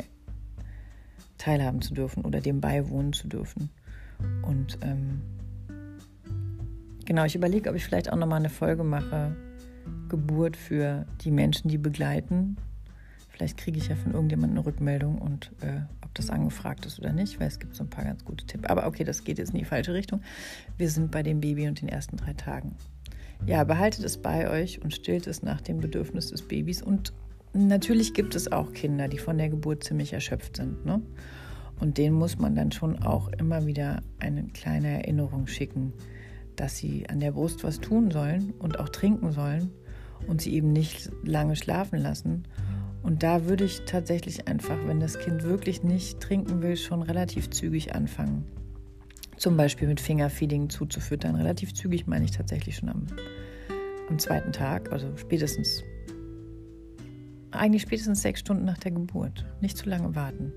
teilhaben 1.37 1.81
zu 1.81 1.93
dürfen 1.93 2.25
oder 2.25 2.41
dem 2.41 2.59
beiwohnen 2.59 3.13
zu 3.13 3.27
dürfen. 3.27 3.69
Und 4.41 4.77
ähm, 4.81 5.21
genau, 7.05 7.25
ich 7.25 7.35
überlege, 7.35 7.69
ob 7.69 7.75
ich 7.75 7.85
vielleicht 7.85 8.11
auch 8.11 8.17
nochmal 8.17 8.39
eine 8.39 8.49
Folge 8.49 8.83
mache, 8.83 9.35
Geburt 10.09 10.57
für 10.57 11.05
die 11.21 11.31
Menschen, 11.31 11.69
die 11.69 11.77
begleiten. 11.77 12.57
Vielleicht 13.29 13.57
kriege 13.57 13.77
ich 13.77 13.87
ja 13.87 13.95
von 13.95 14.13
irgendjemandem 14.13 14.57
eine 14.57 14.65
Rückmeldung 14.65 15.17
und 15.19 15.51
äh, 15.61 15.81
ob 16.03 16.13
das 16.15 16.29
angefragt 16.29 16.85
ist 16.85 16.99
oder 16.99 17.13
nicht, 17.13 17.39
weil 17.39 17.47
es 17.47 17.59
gibt 17.59 17.75
so 17.75 17.83
ein 17.83 17.89
paar 17.89 18.03
ganz 18.03 18.25
gute 18.25 18.45
Tipps. 18.45 18.65
Aber 18.65 18.85
okay, 18.85 19.03
das 19.03 19.23
geht 19.23 19.37
jetzt 19.37 19.51
in 19.51 19.59
die 19.59 19.65
falsche 19.65 19.93
Richtung. 19.93 20.21
Wir 20.77 20.89
sind 20.89 21.11
bei 21.11 21.23
dem 21.23 21.39
Baby 21.39 21.67
und 21.67 21.81
den 21.81 21.87
ersten 21.87 22.17
drei 22.17 22.33
Tagen. 22.33 22.75
Ja, 23.45 23.63
behaltet 23.63 24.03
es 24.03 24.17
bei 24.17 24.49
euch 24.49 24.81
und 24.81 24.93
stillt 24.93 25.27
es 25.27 25.43
nach 25.43 25.61
dem 25.61 25.79
Bedürfnis 25.79 26.31
des 26.31 26.41
Babys. 26.41 26.81
Und 26.81 27.13
natürlich 27.53 28.13
gibt 28.13 28.35
es 28.35 28.51
auch 28.51 28.73
Kinder, 28.73 29.07
die 29.07 29.17
von 29.17 29.37
der 29.37 29.49
Geburt 29.49 29.83
ziemlich 29.83 30.11
erschöpft 30.11 30.57
sind. 30.57 30.85
Ne? 30.85 31.01
Und 31.79 31.97
denen 31.97 32.15
muss 32.15 32.37
man 32.37 32.55
dann 32.55 32.71
schon 32.71 33.01
auch 33.03 33.29
immer 33.29 33.65
wieder 33.65 34.01
eine 34.19 34.43
kleine 34.47 34.89
Erinnerung 34.89 35.47
schicken, 35.47 35.93
dass 36.55 36.77
sie 36.77 37.07
an 37.09 37.21
der 37.21 37.31
Brust 37.31 37.63
was 37.63 37.79
tun 37.79 38.11
sollen 38.11 38.53
und 38.59 38.79
auch 38.79 38.89
trinken 38.89 39.31
sollen 39.31 39.71
und 40.27 40.41
sie 40.41 40.53
eben 40.53 40.73
nicht 40.73 41.09
lange 41.23 41.55
schlafen 41.55 41.99
lassen. 41.99 42.43
Und 43.01 43.23
da 43.23 43.45
würde 43.45 43.63
ich 43.63 43.83
tatsächlich 43.85 44.49
einfach, 44.49 44.77
wenn 44.85 44.99
das 44.99 45.19
Kind 45.19 45.43
wirklich 45.43 45.83
nicht 45.83 46.19
trinken 46.19 46.61
will, 46.61 46.75
schon 46.75 47.01
relativ 47.01 47.49
zügig 47.49 47.95
anfangen. 47.95 48.45
Zum 49.37 49.55
Beispiel 49.55 49.87
mit 49.87 50.01
Fingerfeeding 50.01 50.69
zuzufüttern. 50.69 51.35
Relativ 51.35 51.73
zügig 51.73 52.07
meine 52.07 52.25
ich 52.25 52.31
tatsächlich 52.31 52.75
schon 52.75 52.89
am, 52.89 53.05
am 54.09 54.19
zweiten 54.19 54.51
Tag, 54.51 54.91
also 54.91 55.15
spätestens, 55.15 55.81
eigentlich 57.51 57.83
spätestens 57.83 58.21
sechs 58.21 58.41
Stunden 58.41 58.65
nach 58.65 58.77
der 58.79 58.91
Geburt. 58.91 59.45
Nicht 59.61 59.77
zu 59.77 59.87
lange 59.87 60.13
warten 60.13 60.51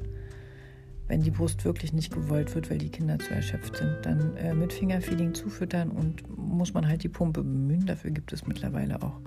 wenn 1.09 1.23
die 1.23 1.31
Brust 1.31 1.65
wirklich 1.65 1.93
nicht 1.93 2.12
gewollt 2.12 2.55
wird, 2.55 2.71
weil 2.71 2.79
die 2.79 2.91
Kinder 2.91 3.19
zu 3.19 3.35
erschöpft 3.35 3.77
sind, 3.77 3.99
dann 4.03 4.37
äh, 4.37 4.55
mit 4.55 4.73
Fingerfeeding 4.73 5.35
zufüttern 5.35 5.91
und 5.91 6.25
muss 6.37 6.75
man 6.75 6.88
halt 6.88 7.03
die 7.03 7.09
Pumpe 7.09 7.43
bemühen. 7.43 7.87
Dafür 7.87 8.11
gibt 8.11 8.33
es 8.33 8.47
mittlerweile 8.47 9.03
auch 9.03 9.21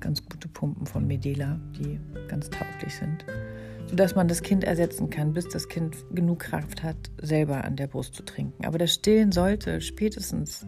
ganz 0.00 0.24
gute 0.24 0.48
Pumpen 0.48 0.86
von 0.86 1.06
Medela, 1.06 1.58
die 1.78 1.98
ganz 2.28 2.50
tauglich 2.50 2.94
sind, 2.94 3.24
sodass 3.86 4.14
man 4.14 4.28
das 4.28 4.42
Kind 4.42 4.64
ersetzen 4.64 5.08
kann, 5.08 5.32
bis 5.32 5.48
das 5.48 5.68
Kind 5.68 5.96
genug 6.12 6.40
Kraft 6.40 6.82
hat, 6.82 7.10
selber 7.20 7.64
an 7.64 7.76
der 7.76 7.86
Brust 7.86 8.14
zu 8.14 8.22
trinken. 8.22 8.66
Aber 8.66 8.78
das 8.78 8.92
Stillen 8.92 9.32
sollte 9.32 9.80
spätestens 9.80 10.66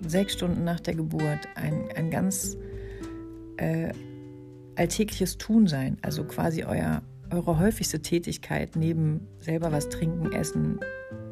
sechs 0.00 0.32
Stunden 0.34 0.64
nach 0.64 0.80
der 0.80 0.94
Geburt 0.94 1.46
ein, 1.56 1.88
ein 1.94 2.10
ganz 2.10 2.56
äh, 3.56 3.92
alltägliches 4.76 5.38
Tun 5.38 5.66
sein, 5.66 5.98
also 6.02 6.24
quasi 6.24 6.64
euer, 6.64 7.02
eure 7.34 7.58
häufigste 7.58 8.00
Tätigkeit 8.00 8.76
neben 8.76 9.26
selber 9.40 9.72
was 9.72 9.88
trinken, 9.88 10.32
essen, 10.32 10.80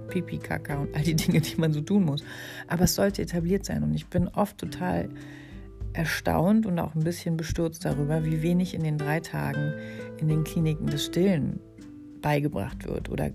Pipi, 0.08 0.38
Kaka 0.38 0.78
und 0.78 0.94
all 0.94 1.02
die 1.02 1.14
Dinge, 1.14 1.40
die 1.40 1.56
man 1.56 1.72
so 1.72 1.80
tun 1.80 2.04
muss. 2.04 2.22
Aber 2.68 2.84
es 2.84 2.94
sollte 2.94 3.22
etabliert 3.22 3.64
sein 3.64 3.82
und 3.82 3.94
ich 3.94 4.06
bin 4.08 4.28
oft 4.28 4.58
total 4.58 5.08
erstaunt 5.94 6.66
und 6.66 6.78
auch 6.78 6.94
ein 6.94 7.04
bisschen 7.04 7.36
bestürzt 7.36 7.84
darüber, 7.84 8.24
wie 8.24 8.42
wenig 8.42 8.74
in 8.74 8.82
den 8.82 8.98
drei 8.98 9.20
Tagen 9.20 9.74
in 10.18 10.28
den 10.28 10.44
Kliniken 10.44 10.86
des 10.86 11.06
Stillen 11.06 11.60
beigebracht 12.20 12.86
wird 12.86 13.08
oder 13.08 13.30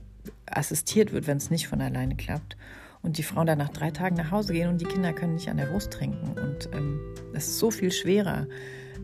assistiert 0.46 1.14
wird, 1.14 1.28
wenn 1.28 1.38
es 1.38 1.50
nicht 1.50 1.68
von 1.68 1.82
alleine 1.82 2.16
klappt. 2.16 2.58
Und 3.04 3.18
die 3.18 3.24
Frauen 3.24 3.48
dann 3.48 3.60
nach 3.60 3.70
drei 3.70 3.92
Tagen 3.92 4.16
nach 4.16 4.32
Hause 4.32 4.54
gehen 4.54 4.70
und 4.70 4.82
die 4.82 4.86
Kinder 4.86 5.14
können 5.14 5.36
nicht 5.36 5.50
an 5.50 5.58
der 5.58 5.68
Brust 5.68 5.92
trinken. 5.92 6.38
Und 6.38 6.70
ähm, 6.74 7.00
es 7.34 7.48
ist 7.48 7.60
so 7.60 7.70
viel 7.70 7.92
schwerer, 7.92 8.48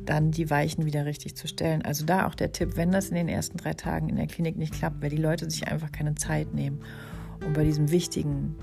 dann 0.06 0.32
die 0.32 0.50
Weichen 0.50 0.86
wieder 0.86 1.06
richtig 1.06 1.36
zu 1.36 1.48
stellen. 1.48 1.82
Also 1.82 2.06
da 2.06 2.28
auch 2.28 2.36
der 2.36 2.52
Tipp, 2.52 2.76
wenn 2.76 2.92
das 2.92 3.10
in 3.10 3.16
den 3.16 3.30
ersten 3.30 3.58
drei 3.58 3.74
Tagen 3.74 4.10
in 4.10 4.16
der 4.16 4.28
Klinik 4.28 4.58
nicht 4.58 4.74
klappt, 4.74 5.02
weil 5.02 5.10
die 5.10 5.18
Leute 5.18 5.50
sich 5.50 5.68
einfach 5.68 5.92
keine 5.92 6.16
Zeit 6.16 6.54
nehmen, 6.54 6.80
um 7.46 7.54
bei 7.54 7.64
diesem 7.64 7.92
wichtigen 7.92 8.56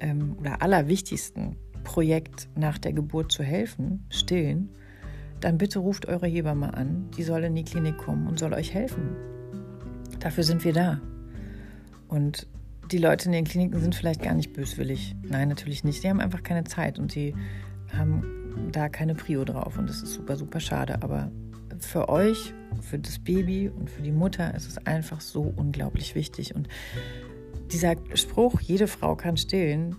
ähm, 0.00 0.36
oder 0.38 0.62
allerwichtigsten 0.62 1.56
Projekt 1.84 2.48
nach 2.56 2.78
der 2.78 2.92
Geburt 2.92 3.30
zu 3.30 3.42
helfen, 3.42 4.06
stillen, 4.10 4.70
dann 5.40 5.58
bitte 5.58 5.78
ruft 5.78 6.06
eure 6.06 6.26
Hebamme 6.26 6.74
an. 6.74 7.10
Die 7.16 7.22
soll 7.22 7.44
in 7.44 7.54
die 7.54 7.64
Klinik 7.64 7.98
kommen 7.98 8.26
und 8.26 8.38
soll 8.38 8.54
euch 8.54 8.72
helfen. 8.72 9.16
Dafür 10.20 10.44
sind 10.44 10.64
wir 10.64 10.72
da. 10.72 11.00
Und 12.08 12.46
die 12.90 12.98
Leute 12.98 13.26
in 13.26 13.32
den 13.32 13.44
Kliniken 13.44 13.80
sind 13.80 13.94
vielleicht 13.94 14.22
gar 14.22 14.34
nicht 14.34 14.52
böswillig. 14.52 15.14
Nein, 15.22 15.48
natürlich 15.48 15.84
nicht. 15.84 16.02
Die 16.02 16.08
haben 16.08 16.20
einfach 16.20 16.42
keine 16.42 16.64
Zeit 16.64 16.98
und 16.98 17.12
sie 17.12 17.34
haben 17.92 18.43
da 18.72 18.88
keine 18.88 19.14
Prio 19.14 19.44
drauf. 19.44 19.78
Und 19.78 19.88
das 19.88 20.02
ist 20.02 20.14
super, 20.14 20.36
super 20.36 20.60
schade. 20.60 21.02
Aber 21.02 21.30
für 21.78 22.08
euch, 22.08 22.54
für 22.80 22.98
das 22.98 23.18
Baby 23.18 23.68
und 23.68 23.90
für 23.90 24.02
die 24.02 24.12
Mutter 24.12 24.54
ist 24.54 24.66
es 24.66 24.78
einfach 24.86 25.20
so 25.20 25.52
unglaublich 25.56 26.14
wichtig. 26.14 26.54
Und 26.54 26.68
dieser 27.72 27.94
Spruch, 28.14 28.60
jede 28.60 28.86
Frau 28.86 29.16
kann 29.16 29.36
stillen, 29.36 29.96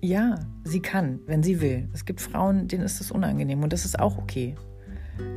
ja, 0.00 0.38
sie 0.64 0.80
kann, 0.80 1.20
wenn 1.26 1.42
sie 1.42 1.60
will. 1.60 1.88
Es 1.92 2.04
gibt 2.04 2.20
Frauen, 2.20 2.68
denen 2.68 2.84
ist 2.84 3.00
das 3.00 3.10
unangenehm 3.10 3.62
und 3.62 3.72
das 3.72 3.84
ist 3.84 3.98
auch 3.98 4.18
okay. 4.18 4.54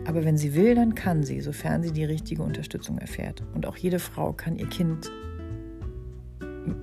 Aber 0.05 0.23
wenn 0.23 0.37
sie 0.37 0.53
will, 0.53 0.75
dann 0.75 0.93
kann 0.93 1.23
sie, 1.23 1.41
sofern 1.41 1.81
sie 1.81 1.91
die 1.91 2.03
richtige 2.03 2.43
Unterstützung 2.43 2.99
erfährt. 2.99 3.43
Und 3.55 3.65
auch 3.65 3.77
jede 3.77 3.97
Frau 3.97 4.33
kann 4.33 4.55
ihr 4.55 4.67
Kind 4.69 5.11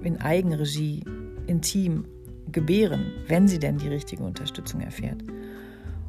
in 0.02 0.20
Eigenregie, 0.20 1.04
intim 1.46 2.06
gebären, 2.52 3.12
wenn 3.26 3.48
sie 3.48 3.58
denn 3.58 3.78
die 3.78 3.88
richtige 3.88 4.22
Unterstützung 4.22 4.80
erfährt. 4.80 5.22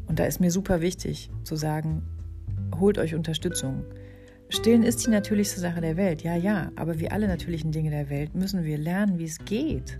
Und 0.07 0.19
da 0.19 0.25
ist 0.25 0.39
mir 0.39 0.51
super 0.51 0.81
wichtig 0.81 1.29
zu 1.43 1.55
sagen, 1.55 2.03
holt 2.79 2.97
euch 2.97 3.15
Unterstützung. 3.15 3.83
Stillen 4.49 4.83
ist 4.83 5.05
die 5.05 5.11
natürlichste 5.11 5.59
Sache 5.59 5.81
der 5.81 5.97
Welt, 5.97 6.23
ja, 6.23 6.35
ja, 6.35 6.71
aber 6.75 6.99
wie 6.99 7.11
alle 7.11 7.27
natürlichen 7.27 7.71
Dinge 7.71 7.91
der 7.91 8.09
Welt 8.09 8.33
müssen 8.33 8.63
wir 8.63 8.77
lernen, 8.77 9.19
wie 9.19 9.25
es 9.25 9.37
geht. 9.45 9.99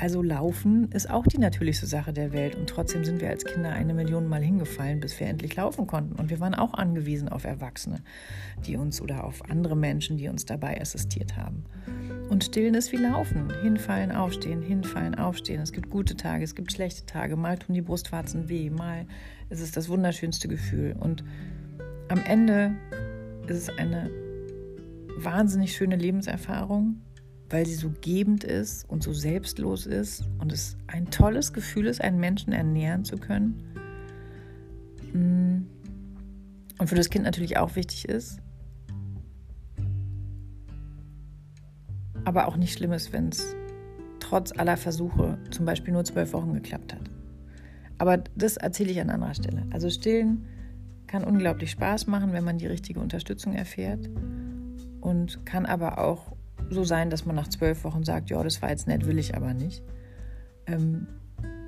Also 0.00 0.22
laufen 0.22 0.92
ist 0.92 1.10
auch 1.10 1.26
die 1.26 1.38
natürlichste 1.38 1.86
Sache 1.86 2.12
der 2.12 2.32
Welt 2.32 2.54
und 2.54 2.68
trotzdem 2.68 3.04
sind 3.04 3.20
wir 3.20 3.30
als 3.30 3.44
Kinder 3.44 3.72
eine 3.72 3.94
Million 3.94 4.28
Mal 4.28 4.40
hingefallen, 4.40 5.00
bis 5.00 5.18
wir 5.18 5.26
endlich 5.26 5.56
laufen 5.56 5.88
konnten. 5.88 6.14
Und 6.14 6.30
wir 6.30 6.38
waren 6.38 6.54
auch 6.54 6.74
angewiesen 6.74 7.28
auf 7.28 7.42
Erwachsene, 7.42 8.00
die 8.64 8.76
uns 8.76 9.02
oder 9.02 9.24
auf 9.24 9.50
andere 9.50 9.76
Menschen, 9.76 10.16
die 10.16 10.28
uns 10.28 10.44
dabei 10.44 10.80
assistiert 10.80 11.36
haben. 11.36 11.64
Und 12.30 12.44
stillen 12.44 12.74
ist 12.74 12.92
wie 12.92 12.96
laufen. 12.96 13.52
Hinfallen, 13.60 14.12
aufstehen, 14.12 14.62
hinfallen, 14.62 15.16
aufstehen. 15.16 15.60
Es 15.60 15.72
gibt 15.72 15.90
gute 15.90 16.14
Tage, 16.14 16.44
es 16.44 16.54
gibt 16.54 16.70
schlechte 16.70 17.04
Tage. 17.04 17.34
Mal 17.34 17.58
tun 17.58 17.74
die 17.74 17.82
Brustwarzen 17.82 18.48
weh, 18.48 18.70
mal 18.70 19.04
ist 19.50 19.60
es 19.60 19.72
das 19.72 19.88
wunderschönste 19.88 20.46
Gefühl. 20.46 20.94
Und 20.96 21.24
am 22.06 22.22
Ende 22.24 22.76
ist 23.48 23.68
es 23.68 23.78
eine 23.78 24.10
wahnsinnig 25.16 25.74
schöne 25.74 25.96
Lebenserfahrung 25.96 27.00
weil 27.50 27.66
sie 27.66 27.74
so 27.74 27.92
gebend 28.00 28.44
ist 28.44 28.88
und 28.88 29.02
so 29.02 29.12
selbstlos 29.12 29.86
ist 29.86 30.24
und 30.38 30.52
es 30.52 30.76
ein 30.86 31.10
tolles 31.10 31.52
Gefühl 31.52 31.86
ist, 31.86 32.00
einen 32.00 32.18
Menschen 32.18 32.52
ernähren 32.52 33.04
zu 33.04 33.16
können. 33.16 33.62
Mm. 35.12 35.66
Und 36.78 36.86
für 36.86 36.94
das 36.94 37.10
Kind 37.10 37.24
natürlich 37.24 37.56
auch 37.56 37.74
wichtig 37.74 38.08
ist. 38.08 38.38
Aber 42.24 42.46
auch 42.46 42.56
nicht 42.56 42.74
schlimm 42.74 42.92
ist, 42.92 43.12
wenn 43.12 43.30
es 43.30 43.56
trotz 44.20 44.52
aller 44.52 44.76
Versuche 44.76 45.38
zum 45.50 45.64
Beispiel 45.64 45.92
nur 45.92 46.04
zwölf 46.04 46.32
Wochen 46.34 46.52
geklappt 46.52 46.94
hat. 46.94 47.10
Aber 47.96 48.18
das 48.36 48.56
erzähle 48.58 48.92
ich 48.92 49.00
an 49.00 49.10
anderer 49.10 49.34
Stelle. 49.34 49.66
Also 49.70 49.90
stillen 49.90 50.46
kann 51.08 51.24
unglaublich 51.24 51.70
Spaß 51.72 52.06
machen, 52.06 52.32
wenn 52.32 52.44
man 52.44 52.58
die 52.58 52.66
richtige 52.66 53.00
Unterstützung 53.00 53.54
erfährt 53.54 54.08
und 55.00 55.44
kann 55.46 55.66
aber 55.66 55.98
auch 55.98 56.36
so 56.70 56.84
sein, 56.84 57.10
dass 57.10 57.24
man 57.24 57.36
nach 57.36 57.48
zwölf 57.48 57.84
Wochen 57.84 58.04
sagt, 58.04 58.30
ja, 58.30 58.42
das 58.42 58.60
war 58.62 58.70
jetzt 58.70 58.86
nett, 58.86 59.06
will 59.06 59.18
ich 59.18 59.34
aber 59.36 59.54
nicht. 59.54 59.82
Ähm, 60.66 61.06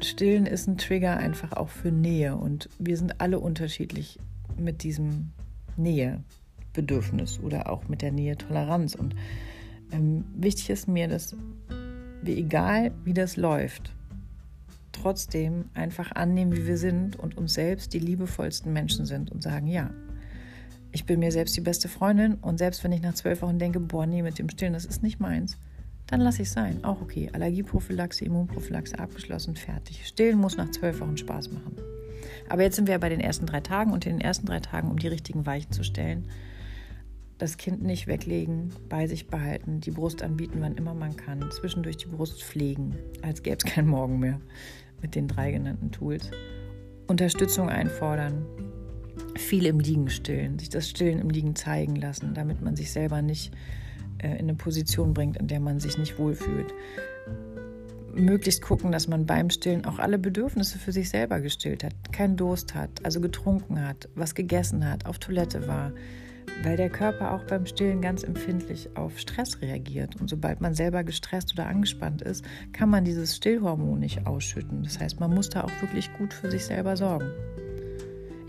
Stillen 0.02 0.46
ist 0.46 0.66
ein 0.66 0.78
Trigger 0.78 1.16
einfach 1.16 1.52
auch 1.52 1.68
für 1.68 1.90
Nähe 1.90 2.36
und 2.36 2.68
wir 2.78 2.96
sind 2.96 3.20
alle 3.20 3.38
unterschiedlich 3.38 4.18
mit 4.56 4.82
diesem 4.82 5.32
Nähebedürfnis 5.76 7.40
oder 7.40 7.70
auch 7.70 7.88
mit 7.88 8.02
der 8.02 8.12
Nähe-Toleranz. 8.12 8.94
Und 8.94 9.14
ähm, 9.92 10.24
wichtig 10.34 10.70
ist 10.70 10.88
mir, 10.88 11.08
dass 11.08 11.36
wir, 12.22 12.36
egal 12.36 12.92
wie 13.04 13.14
das 13.14 13.36
läuft, 13.36 13.92
trotzdem 14.92 15.66
einfach 15.74 16.12
annehmen, 16.12 16.56
wie 16.56 16.66
wir 16.66 16.76
sind 16.76 17.16
und 17.16 17.36
uns 17.36 17.54
selbst 17.54 17.92
die 17.94 17.98
liebevollsten 17.98 18.72
Menschen 18.72 19.06
sind 19.06 19.30
und 19.30 19.42
sagen, 19.42 19.66
ja, 19.66 19.90
ich 20.92 21.04
bin 21.04 21.20
mir 21.20 21.32
selbst 21.32 21.56
die 21.56 21.60
beste 21.60 21.88
Freundin 21.88 22.34
und 22.34 22.58
selbst 22.58 22.82
wenn 22.82 22.92
ich 22.92 23.02
nach 23.02 23.14
zwölf 23.14 23.42
Wochen 23.42 23.58
denke, 23.58 23.80
boah, 23.80 24.06
nee, 24.06 24.22
mit 24.22 24.38
dem 24.38 24.48
Stillen, 24.48 24.72
das 24.72 24.84
ist 24.84 25.02
nicht 25.02 25.20
meins, 25.20 25.56
dann 26.06 26.20
lasse 26.20 26.42
ich 26.42 26.48
es 26.48 26.54
sein. 26.54 26.82
Auch 26.84 27.00
okay. 27.00 27.30
Allergieprophylaxe, 27.32 28.24
Immunprophylaxe 28.24 28.98
abgeschlossen, 28.98 29.54
fertig. 29.54 30.06
Stillen 30.06 30.38
muss 30.38 30.56
nach 30.56 30.70
zwölf 30.70 31.00
Wochen 31.00 31.16
Spaß 31.16 31.52
machen. 31.52 31.76
Aber 32.48 32.62
jetzt 32.62 32.76
sind 32.76 32.88
wir 32.88 32.98
bei 32.98 33.08
den 33.08 33.20
ersten 33.20 33.46
drei 33.46 33.60
Tagen 33.60 33.92
und 33.92 34.04
in 34.06 34.16
den 34.16 34.20
ersten 34.20 34.46
drei 34.46 34.58
Tagen, 34.58 34.90
um 34.90 34.98
die 34.98 35.06
richtigen 35.06 35.46
Weichen 35.46 35.70
zu 35.70 35.84
stellen, 35.84 36.28
das 37.38 37.56
Kind 37.56 37.82
nicht 37.82 38.06
weglegen, 38.06 38.72
bei 38.88 39.06
sich 39.06 39.28
behalten, 39.28 39.80
die 39.80 39.92
Brust 39.92 40.22
anbieten, 40.22 40.58
wann 40.60 40.76
immer 40.76 40.94
man 40.94 41.16
kann, 41.16 41.48
zwischendurch 41.50 41.96
die 41.96 42.06
Brust 42.06 42.42
pflegen, 42.42 42.96
als 43.22 43.42
gäbe 43.42 43.56
es 43.56 43.64
keinen 43.64 43.88
Morgen 43.88 44.18
mehr 44.18 44.40
mit 45.00 45.14
den 45.14 45.28
drei 45.28 45.52
genannten 45.52 45.90
Tools. 45.90 46.30
Unterstützung 47.06 47.68
einfordern, 47.68 48.44
viel 49.36 49.66
im 49.66 49.80
Liegen 49.80 50.10
stillen, 50.10 50.58
sich 50.58 50.68
das 50.68 50.88
Stillen 50.88 51.18
im 51.18 51.30
Liegen 51.30 51.54
zeigen 51.56 51.96
lassen, 51.96 52.34
damit 52.34 52.62
man 52.62 52.76
sich 52.76 52.92
selber 52.92 53.22
nicht 53.22 53.52
äh, 54.18 54.32
in 54.32 54.40
eine 54.40 54.54
Position 54.54 55.14
bringt, 55.14 55.36
in 55.36 55.46
der 55.46 55.60
man 55.60 55.80
sich 55.80 55.98
nicht 55.98 56.18
wohlfühlt. 56.18 56.72
Möglichst 58.14 58.62
gucken, 58.62 58.90
dass 58.90 59.06
man 59.06 59.24
beim 59.24 59.50
Stillen 59.50 59.84
auch 59.84 59.98
alle 59.98 60.18
Bedürfnisse 60.18 60.78
für 60.78 60.92
sich 60.92 61.10
selber 61.10 61.40
gestillt 61.40 61.84
hat, 61.84 62.12
keinen 62.12 62.36
Durst 62.36 62.74
hat, 62.74 63.04
also 63.04 63.20
getrunken 63.20 63.86
hat, 63.86 64.08
was 64.14 64.34
gegessen 64.34 64.88
hat, 64.88 65.06
auf 65.06 65.18
Toilette 65.18 65.68
war, 65.68 65.92
weil 66.64 66.76
der 66.76 66.90
Körper 66.90 67.32
auch 67.32 67.44
beim 67.44 67.66
Stillen 67.66 68.00
ganz 68.00 68.24
empfindlich 68.24 68.88
auf 68.96 69.18
Stress 69.18 69.62
reagiert. 69.62 70.20
Und 70.20 70.28
sobald 70.28 70.60
man 70.60 70.74
selber 70.74 71.04
gestresst 71.04 71.52
oder 71.52 71.66
angespannt 71.66 72.20
ist, 72.22 72.44
kann 72.72 72.90
man 72.90 73.04
dieses 73.04 73.36
Stillhormon 73.36 74.00
nicht 74.00 74.26
ausschütten. 74.26 74.82
Das 74.82 74.98
heißt, 74.98 75.20
man 75.20 75.32
muss 75.32 75.48
da 75.48 75.62
auch 75.62 75.80
wirklich 75.80 76.12
gut 76.14 76.34
für 76.34 76.50
sich 76.50 76.64
selber 76.64 76.96
sorgen. 76.96 77.30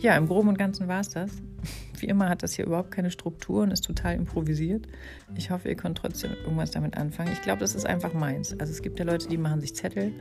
Ja, 0.01 0.17
im 0.17 0.27
Groben 0.27 0.49
und 0.49 0.57
Ganzen 0.57 0.87
war 0.87 1.01
es 1.01 1.09
das. 1.09 1.29
Wie 1.99 2.07
immer 2.07 2.27
hat 2.27 2.41
das 2.41 2.53
hier 2.53 2.65
überhaupt 2.65 2.89
keine 2.89 3.11
Struktur 3.11 3.61
und 3.61 3.71
ist 3.71 3.85
total 3.85 4.15
improvisiert. 4.15 4.87
Ich 5.35 5.51
hoffe, 5.51 5.69
ihr 5.69 5.75
könnt 5.75 5.99
trotzdem 5.99 6.31
irgendwas 6.43 6.71
damit 6.71 6.97
anfangen. 6.97 7.31
Ich 7.31 7.43
glaube, 7.43 7.59
das 7.59 7.75
ist 7.75 7.85
einfach 7.85 8.13
meins. 8.13 8.59
Also 8.59 8.73
es 8.73 8.81
gibt 8.81 8.97
ja 8.97 9.05
Leute, 9.05 9.27
die 9.27 9.37
machen 9.37 9.61
sich 9.61 9.75
Zettel. 9.75 10.11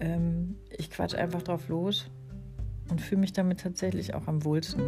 Ähm, 0.00 0.56
ich 0.76 0.90
quatsch 0.90 1.14
einfach 1.14 1.42
drauf 1.42 1.68
los 1.68 2.10
und 2.90 3.00
fühle 3.00 3.22
mich 3.22 3.32
damit 3.32 3.60
tatsächlich 3.60 4.12
auch 4.12 4.28
am 4.28 4.44
wohlsten. 4.44 4.82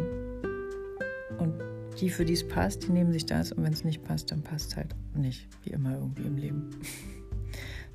Und 1.39 1.55
die, 1.99 2.11
für 2.11 2.23
die 2.23 2.33
es 2.33 2.47
passt, 2.47 2.87
die 2.87 2.91
nehmen 2.91 3.11
sich 3.11 3.25
das. 3.25 3.51
Und 3.51 3.63
wenn 3.63 3.73
es 3.73 3.83
nicht 3.83 4.03
passt, 4.03 4.31
dann 4.31 4.43
passt 4.43 4.71
es 4.71 4.77
halt 4.77 4.93
nicht. 5.15 5.47
Wie 5.63 5.71
immer 5.71 5.93
irgendwie 5.95 6.23
im 6.23 6.37
Leben. 6.37 6.69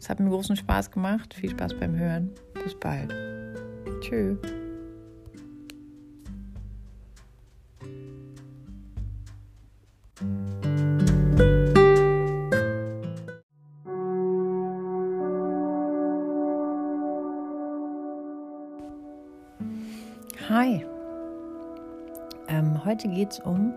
Es 0.00 0.08
hat 0.08 0.20
mir 0.20 0.30
großen 0.30 0.54
Spaß 0.54 0.92
gemacht. 0.92 1.34
Viel 1.34 1.50
Spaß 1.50 1.74
beim 1.74 1.96
Hören. 1.96 2.30
Bis 2.62 2.76
bald. 2.76 3.12
Tschüss. 4.00 4.38
Geht 23.18 23.32
es 23.32 23.40
um, 23.40 23.74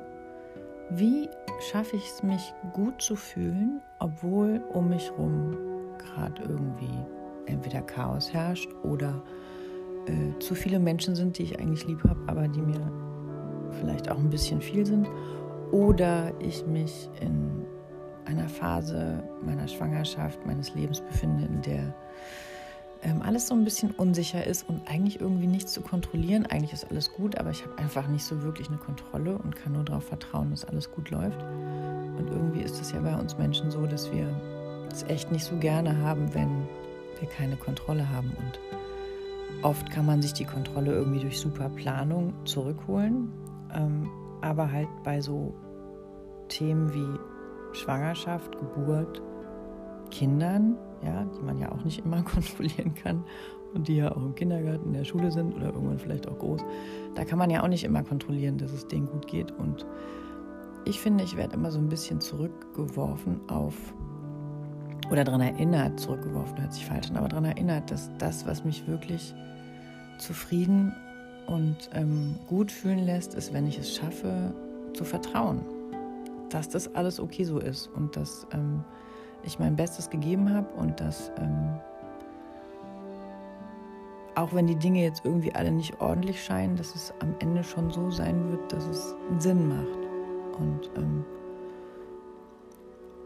wie 0.91 1.27
schaffe 1.71 1.95
ich 1.95 2.05
es, 2.07 2.21
mich 2.21 2.53
gut 2.73 3.01
zu 3.01 3.15
fühlen, 3.15 3.81
obwohl 3.97 4.61
um 4.71 4.89
mich 4.89 5.09
herum 5.09 5.57
gerade 5.97 6.43
irgendwie 6.43 6.93
entweder 7.47 7.81
Chaos 7.81 8.31
herrscht 8.31 8.69
oder 8.83 9.23
äh, 10.05 10.37
zu 10.37 10.53
viele 10.53 10.77
Menschen 10.77 11.15
sind, 11.15 11.39
die 11.39 11.43
ich 11.43 11.59
eigentlich 11.59 11.87
lieb 11.87 12.03
habe, 12.07 12.19
aber 12.27 12.47
die 12.47 12.61
mir 12.61 12.91
vielleicht 13.79 14.11
auch 14.11 14.19
ein 14.19 14.29
bisschen 14.29 14.61
viel 14.61 14.85
sind. 14.85 15.09
Oder 15.71 16.33
ich 16.37 16.63
mich 16.67 17.09
in 17.19 17.65
einer 18.25 18.47
Phase 18.47 19.23
meiner 19.43 19.67
Schwangerschaft, 19.67 20.45
meines 20.45 20.75
Lebens 20.75 21.01
befinde, 21.01 21.45
in 21.45 21.61
der 21.63 21.95
ähm, 23.03 23.21
alles 23.21 23.47
so 23.47 23.55
ein 23.55 23.63
bisschen 23.63 23.91
unsicher 23.91 24.45
ist 24.45 24.67
und 24.69 24.87
eigentlich 24.87 25.19
irgendwie 25.19 25.47
nichts 25.47 25.73
zu 25.73 25.81
kontrollieren. 25.81 26.45
Eigentlich 26.45 26.73
ist 26.73 26.89
alles 26.89 27.11
gut, 27.11 27.37
aber 27.37 27.49
ich 27.49 27.63
habe 27.65 27.77
einfach 27.77 28.07
nicht 28.07 28.23
so 28.23 28.43
wirklich 28.43 28.67
eine 28.67 28.77
Kontrolle 28.77 29.37
und 29.37 29.55
kann 29.55 29.73
nur 29.73 29.83
darauf 29.83 30.05
vertrauen, 30.05 30.51
dass 30.51 30.65
alles 30.65 30.91
gut 30.91 31.09
läuft. 31.09 31.41
Und 31.41 32.29
irgendwie 32.29 32.61
ist 32.61 32.79
es 32.79 32.91
ja 32.91 32.99
bei 32.99 33.15
uns 33.15 33.37
Menschen 33.37 33.71
so, 33.71 33.85
dass 33.85 34.11
wir 34.11 34.27
es 34.91 35.03
echt 35.03 35.31
nicht 35.31 35.45
so 35.45 35.57
gerne 35.57 35.97
haben, 36.01 36.33
wenn 36.33 36.67
wir 37.19 37.27
keine 37.29 37.55
Kontrolle 37.55 38.09
haben. 38.09 38.31
Und 38.37 39.63
oft 39.63 39.89
kann 39.89 40.05
man 40.05 40.21
sich 40.21 40.33
die 40.33 40.45
Kontrolle 40.45 40.91
irgendwie 40.91 41.19
durch 41.19 41.39
super 41.39 41.69
Planung 41.69 42.33
zurückholen. 42.45 43.31
Ähm, 43.73 44.09
aber 44.41 44.71
halt 44.71 44.89
bei 45.03 45.21
so 45.21 45.53
Themen 46.49 46.93
wie 46.93 47.77
Schwangerschaft, 47.77 48.57
Geburt, 48.59 49.21
Kindern, 50.11 50.77
ja, 51.03 51.25
die 51.25 51.41
man 51.41 51.57
ja 51.57 51.71
auch 51.71 51.83
nicht 51.83 52.05
immer 52.05 52.21
kontrollieren 52.23 52.93
kann 52.93 53.23
und 53.73 53.87
die 53.87 53.95
ja 53.95 54.11
auch 54.11 54.17
im 54.17 54.35
Kindergarten, 54.35 54.87
in 54.87 54.93
der 54.93 55.05
Schule 55.05 55.31
sind 55.31 55.55
oder 55.55 55.67
irgendwann 55.67 55.97
vielleicht 55.97 56.27
auch 56.27 56.37
groß, 56.37 56.61
da 57.15 57.25
kann 57.25 57.39
man 57.39 57.49
ja 57.49 57.63
auch 57.63 57.67
nicht 57.67 57.83
immer 57.83 58.03
kontrollieren, 58.03 58.57
dass 58.57 58.71
es 58.71 58.87
denen 58.87 59.07
gut 59.07 59.27
geht. 59.27 59.51
Und 59.51 59.85
ich 60.85 60.99
finde, 60.99 61.23
ich 61.23 61.37
werde 61.37 61.55
immer 61.55 61.71
so 61.71 61.79
ein 61.79 61.89
bisschen 61.89 62.21
zurückgeworfen 62.21 63.39
auf 63.49 63.75
oder 65.09 65.23
daran 65.25 65.41
erinnert, 65.41 65.99
zurückgeworfen 65.99 66.61
hört 66.61 66.73
sich 66.73 66.85
falsch 66.85 67.09
an, 67.09 67.17
aber 67.17 67.27
daran 67.27 67.45
erinnert, 67.45 67.91
dass 67.91 68.09
das, 68.17 68.45
was 68.45 68.63
mich 68.63 68.87
wirklich 68.87 69.33
zufrieden 70.19 70.93
und 71.47 71.89
ähm, 71.93 72.35
gut 72.47 72.71
fühlen 72.71 72.99
lässt, 72.99 73.33
ist, 73.33 73.53
wenn 73.53 73.67
ich 73.67 73.77
es 73.77 73.93
schaffe, 73.93 74.53
zu 74.93 75.03
vertrauen, 75.03 75.61
dass 76.49 76.69
das 76.69 76.95
alles 76.95 77.19
okay 77.19 77.43
so 77.43 77.59
ist 77.59 77.87
und 77.87 78.15
dass 78.15 78.47
ähm, 78.53 78.83
ich 79.43 79.59
mein 79.59 79.75
Bestes 79.75 80.09
gegeben 80.09 80.53
habe 80.53 80.67
und 80.77 80.99
dass 80.99 81.31
ähm, 81.37 81.79
auch 84.35 84.53
wenn 84.53 84.67
die 84.67 84.75
Dinge 84.75 85.03
jetzt 85.03 85.25
irgendwie 85.25 85.53
alle 85.53 85.71
nicht 85.71 85.99
ordentlich 85.99 86.43
scheinen, 86.43 86.75
dass 86.75 86.95
es 86.95 87.13
am 87.19 87.35
Ende 87.39 87.63
schon 87.63 87.91
so 87.91 88.09
sein 88.11 88.49
wird, 88.51 88.71
dass 88.71 88.87
es 88.87 89.15
Sinn 89.39 89.67
macht. 89.67 89.99
Und 90.57 90.89
ähm, 90.95 91.25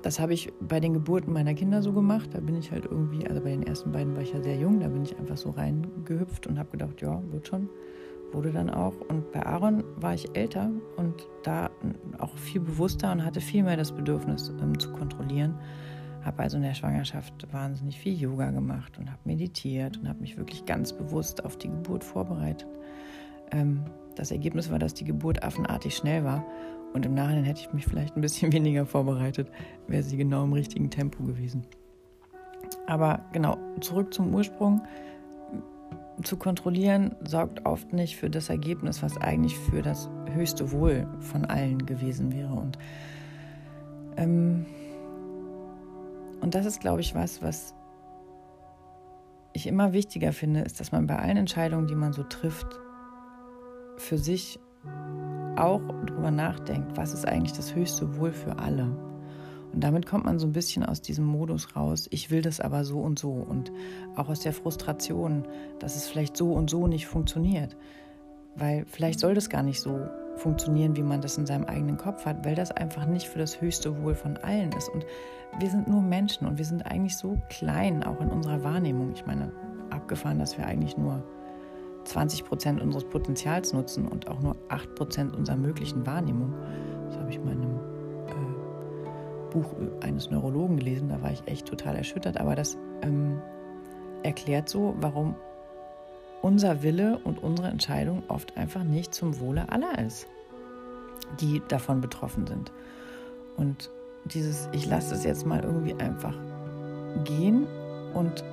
das 0.01 0.19
habe 0.19 0.33
ich 0.33 0.51
bei 0.59 0.79
den 0.79 0.93
Geburten 0.93 1.33
meiner 1.33 1.53
Kinder 1.53 1.81
so 1.81 1.91
gemacht. 1.91 2.29
Da 2.33 2.39
bin 2.39 2.55
ich 2.55 2.71
halt 2.71 2.85
irgendwie, 2.85 3.27
also 3.27 3.41
bei 3.41 3.49
den 3.49 3.63
ersten 3.63 3.91
beiden 3.91 4.15
war 4.15 4.21
ich 4.21 4.33
ja 4.33 4.41
sehr 4.41 4.55
jung, 4.55 4.79
da 4.79 4.87
bin 4.87 5.03
ich 5.03 5.17
einfach 5.17 5.37
so 5.37 5.51
reingehüpft 5.51 6.47
und 6.47 6.59
habe 6.59 6.71
gedacht, 6.71 7.01
ja, 7.01 7.21
wird 7.31 7.47
schon. 7.47 7.69
Wurde 8.31 8.51
dann 8.51 8.69
auch. 8.69 8.93
Und 9.07 9.31
bei 9.31 9.45
Aaron 9.45 9.83
war 9.97 10.13
ich 10.13 10.35
älter 10.35 10.71
und 10.97 11.27
da 11.43 11.69
auch 12.17 12.35
viel 12.37 12.61
bewusster 12.61 13.11
und 13.11 13.23
hatte 13.23 13.39
viel 13.39 13.63
mehr 13.63 13.77
das 13.77 13.91
Bedürfnis 13.91 14.51
ähm, 14.61 14.77
zu 14.77 14.91
kontrollieren. 14.91 15.55
Habe 16.25 16.43
also 16.43 16.57
in 16.57 16.63
der 16.63 16.73
Schwangerschaft 16.73 17.33
wahnsinnig 17.53 17.99
viel 17.99 18.19
Yoga 18.19 18.49
gemacht 18.51 18.97
und 18.97 19.09
habe 19.09 19.19
meditiert 19.23 19.97
und 19.97 20.09
habe 20.09 20.19
mich 20.19 20.37
wirklich 20.37 20.65
ganz 20.65 20.91
bewusst 20.91 21.45
auf 21.45 21.57
die 21.57 21.69
Geburt 21.69 22.03
vorbereitet. 22.03 22.67
Ähm, 23.51 23.85
das 24.15 24.31
Ergebnis 24.31 24.71
war, 24.71 24.79
dass 24.79 24.93
die 24.93 25.05
Geburt 25.05 25.43
affenartig 25.43 25.95
schnell 25.95 26.23
war 26.23 26.43
und 26.95 27.05
im 27.05 27.13
Nachhinein 27.13 27.43
hätte 27.43 27.59
ich 27.59 27.73
mich 27.73 27.85
vielleicht 27.85 28.15
ein 28.15 28.21
bisschen 28.21 28.53
weniger 28.53 28.85
vorbereitet, 28.85 29.49
wäre 29.87 30.01
sie 30.01 30.17
genau 30.17 30.45
im 30.45 30.53
richtigen 30.53 30.89
Tempo 30.89 31.23
gewesen. 31.23 31.65
Aber 32.87 33.19
genau, 33.33 33.57
zurück 33.81 34.13
zum 34.13 34.33
Ursprung. 34.33 34.81
Zu 36.23 36.37
kontrollieren 36.37 37.13
sorgt 37.27 37.65
oft 37.65 37.91
nicht 37.91 38.15
für 38.15 38.29
das 38.29 38.49
Ergebnis, 38.49 39.03
was 39.03 39.17
eigentlich 39.17 39.57
für 39.57 39.81
das 39.81 40.09
höchste 40.33 40.71
Wohl 40.71 41.05
von 41.19 41.43
allen 41.45 41.85
gewesen 41.85 42.31
wäre. 42.31 42.53
Und, 42.53 42.77
ähm, 44.15 44.65
und 46.45 46.53
das 46.53 46.67
ist, 46.67 46.79
glaube 46.79 47.01
ich, 47.01 47.15
was, 47.15 47.41
was 47.41 47.73
ich 49.53 49.65
immer 49.65 49.93
wichtiger 49.93 50.31
finde, 50.31 50.59
ist, 50.59 50.79
dass 50.79 50.91
man 50.91 51.07
bei 51.07 51.17
allen 51.17 51.37
Entscheidungen, 51.37 51.87
die 51.87 51.95
man 51.95 52.13
so 52.13 52.21
trifft, 52.21 52.67
für 53.97 54.19
sich 54.19 54.59
auch 55.55 55.81
darüber 56.05 56.29
nachdenkt, 56.29 56.97
was 56.97 57.15
ist 57.15 57.27
eigentlich 57.27 57.53
das 57.53 57.73
höchste 57.73 58.17
Wohl 58.17 58.31
für 58.31 58.59
alle. 58.59 58.83
Und 59.73 59.83
damit 59.83 60.05
kommt 60.05 60.25
man 60.25 60.37
so 60.37 60.45
ein 60.45 60.53
bisschen 60.53 60.85
aus 60.85 61.01
diesem 61.01 61.25
Modus 61.25 61.75
raus, 61.75 62.07
ich 62.11 62.29
will 62.29 62.43
das 62.43 62.59
aber 62.59 62.85
so 62.85 62.99
und 62.99 63.17
so 63.17 63.31
und 63.31 63.71
auch 64.15 64.29
aus 64.29 64.41
der 64.41 64.53
Frustration, 64.53 65.47
dass 65.79 65.95
es 65.95 66.07
vielleicht 66.07 66.37
so 66.37 66.53
und 66.53 66.69
so 66.69 66.85
nicht 66.85 67.07
funktioniert. 67.07 67.75
Weil 68.55 68.85
vielleicht 68.85 69.19
soll 69.19 69.33
das 69.33 69.49
gar 69.49 69.63
nicht 69.63 69.81
so 69.81 69.99
funktionieren, 70.37 70.95
wie 70.95 71.03
man 71.03 71.21
das 71.21 71.37
in 71.37 71.45
seinem 71.45 71.65
eigenen 71.65 71.97
Kopf 71.97 72.25
hat, 72.25 72.45
weil 72.45 72.55
das 72.55 72.71
einfach 72.71 73.05
nicht 73.05 73.27
für 73.27 73.39
das 73.39 73.61
höchste 73.61 74.01
Wohl 74.03 74.15
von 74.15 74.37
allen 74.37 74.71
ist. 74.73 74.89
Und 74.89 75.05
wir 75.59 75.69
sind 75.69 75.87
nur 75.87 76.01
Menschen 76.01 76.47
und 76.47 76.57
wir 76.57 76.65
sind 76.65 76.85
eigentlich 76.85 77.17
so 77.17 77.37
klein, 77.49 78.03
auch 78.03 78.19
in 78.19 78.29
unserer 78.29 78.63
Wahrnehmung. 78.63 79.11
Ich 79.13 79.25
meine, 79.25 79.51
abgefahren, 79.89 80.39
dass 80.39 80.57
wir 80.57 80.65
eigentlich 80.65 80.97
nur 80.97 81.23
20 82.05 82.45
Prozent 82.45 82.81
unseres 82.81 83.05
Potenzials 83.05 83.73
nutzen 83.73 84.07
und 84.07 84.27
auch 84.27 84.39
nur 84.39 84.55
8 84.69 84.95
Prozent 84.95 85.35
unserer 85.35 85.57
möglichen 85.57 86.05
Wahrnehmung. 86.05 86.53
Das 87.07 87.17
habe 87.17 87.29
ich 87.29 87.39
mal 87.39 87.53
in 87.53 87.61
einem 87.61 87.79
äh, 88.27 89.49
Buch 89.51 89.73
eines 90.01 90.29
Neurologen 90.29 90.77
gelesen, 90.77 91.09
da 91.09 91.21
war 91.21 91.31
ich 91.31 91.41
echt 91.47 91.67
total 91.67 91.95
erschüttert. 91.95 92.37
Aber 92.37 92.55
das 92.55 92.77
ähm, 93.01 93.41
erklärt 94.23 94.69
so, 94.69 94.95
warum 94.99 95.35
unser 96.45 96.83
Wille 96.83 97.17
und 97.23 97.41
unsere 97.41 97.69
Entscheidung 97.69 98.21
oft 98.27 98.55
einfach 98.55 98.83
nicht 98.83 99.15
zum 99.15 99.39
Wohle 99.39 99.69
aller 99.69 99.97
ist, 100.05 100.27
die 101.41 101.59
davon 101.69 102.01
betroffen 102.01 102.45
sind. 102.45 102.71
Und 103.57 103.89
dieses, 104.25 104.69
ich 104.71 104.85
lasse 104.85 105.15
es 105.15 105.23
jetzt 105.23 105.47
mal 105.47 105.63
irgendwie 105.63 105.95
einfach 105.95 106.35
gehen 107.23 107.65
und 108.13 108.43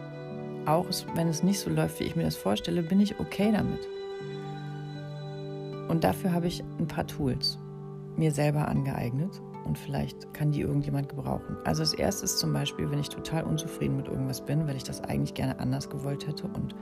auch 0.64 0.86
wenn 1.14 1.28
es 1.28 1.42
nicht 1.42 1.60
so 1.60 1.68
läuft, 1.68 2.00
wie 2.00 2.04
ich 2.04 2.16
mir 2.16 2.22
das 2.22 2.36
vorstelle, 2.36 2.82
bin 2.82 2.98
ich 2.98 3.20
okay 3.20 3.52
damit. 3.52 3.86
Und 5.90 6.02
dafür 6.02 6.32
habe 6.32 6.46
ich 6.46 6.64
ein 6.78 6.88
paar 6.88 7.06
Tools 7.06 7.58
mir 8.16 8.32
selber 8.32 8.68
angeeignet 8.68 9.42
und 9.66 9.76
vielleicht 9.76 10.32
kann 10.32 10.50
die 10.50 10.62
irgendjemand 10.62 11.10
gebrauchen. 11.10 11.58
Also 11.64 11.82
das 11.82 11.92
erste 11.92 12.24
ist 12.24 12.38
zum 12.38 12.54
Beispiel, 12.54 12.90
wenn 12.90 13.00
ich 13.00 13.10
total 13.10 13.42
unzufrieden 13.44 13.98
mit 13.98 14.08
irgendwas 14.08 14.40
bin, 14.40 14.66
weil 14.66 14.76
ich 14.76 14.84
das 14.84 15.02
eigentlich 15.02 15.34
gerne 15.34 15.60
anders 15.60 15.90
gewollt 15.90 16.26
hätte 16.26 16.46
und 16.46 16.74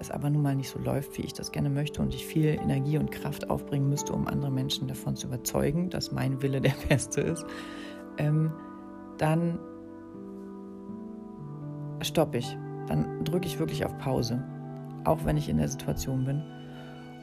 es 0.00 0.10
aber 0.10 0.30
nun 0.30 0.42
mal 0.42 0.56
nicht 0.56 0.70
so 0.70 0.78
läuft, 0.78 1.16
wie 1.18 1.22
ich 1.22 1.32
das 1.32 1.52
gerne 1.52 1.70
möchte 1.70 2.02
und 2.02 2.14
ich 2.14 2.26
viel 2.26 2.46
Energie 2.46 2.98
und 2.98 3.10
Kraft 3.10 3.50
aufbringen 3.50 3.88
müsste, 3.88 4.12
um 4.12 4.26
andere 4.26 4.50
Menschen 4.50 4.88
davon 4.88 5.16
zu 5.16 5.26
überzeugen, 5.26 5.90
dass 5.90 6.12
mein 6.12 6.42
Wille 6.42 6.60
der 6.60 6.74
beste 6.88 7.20
ist, 7.20 7.44
ähm, 8.18 8.52
dann 9.18 9.58
stoppe 12.02 12.38
ich 12.38 12.56
dann 12.90 13.24
drücke 13.24 13.46
ich 13.46 13.58
wirklich 13.58 13.84
auf 13.84 13.96
Pause, 13.98 14.42
auch 15.04 15.24
wenn 15.24 15.36
ich 15.36 15.48
in 15.48 15.58
der 15.58 15.68
Situation 15.68 16.24
bin 16.24 16.42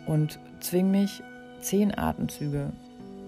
und 0.08 0.40
zwinge 0.62 0.90
mich, 0.90 1.22
zehn 1.60 1.96
Atemzüge 1.96 2.72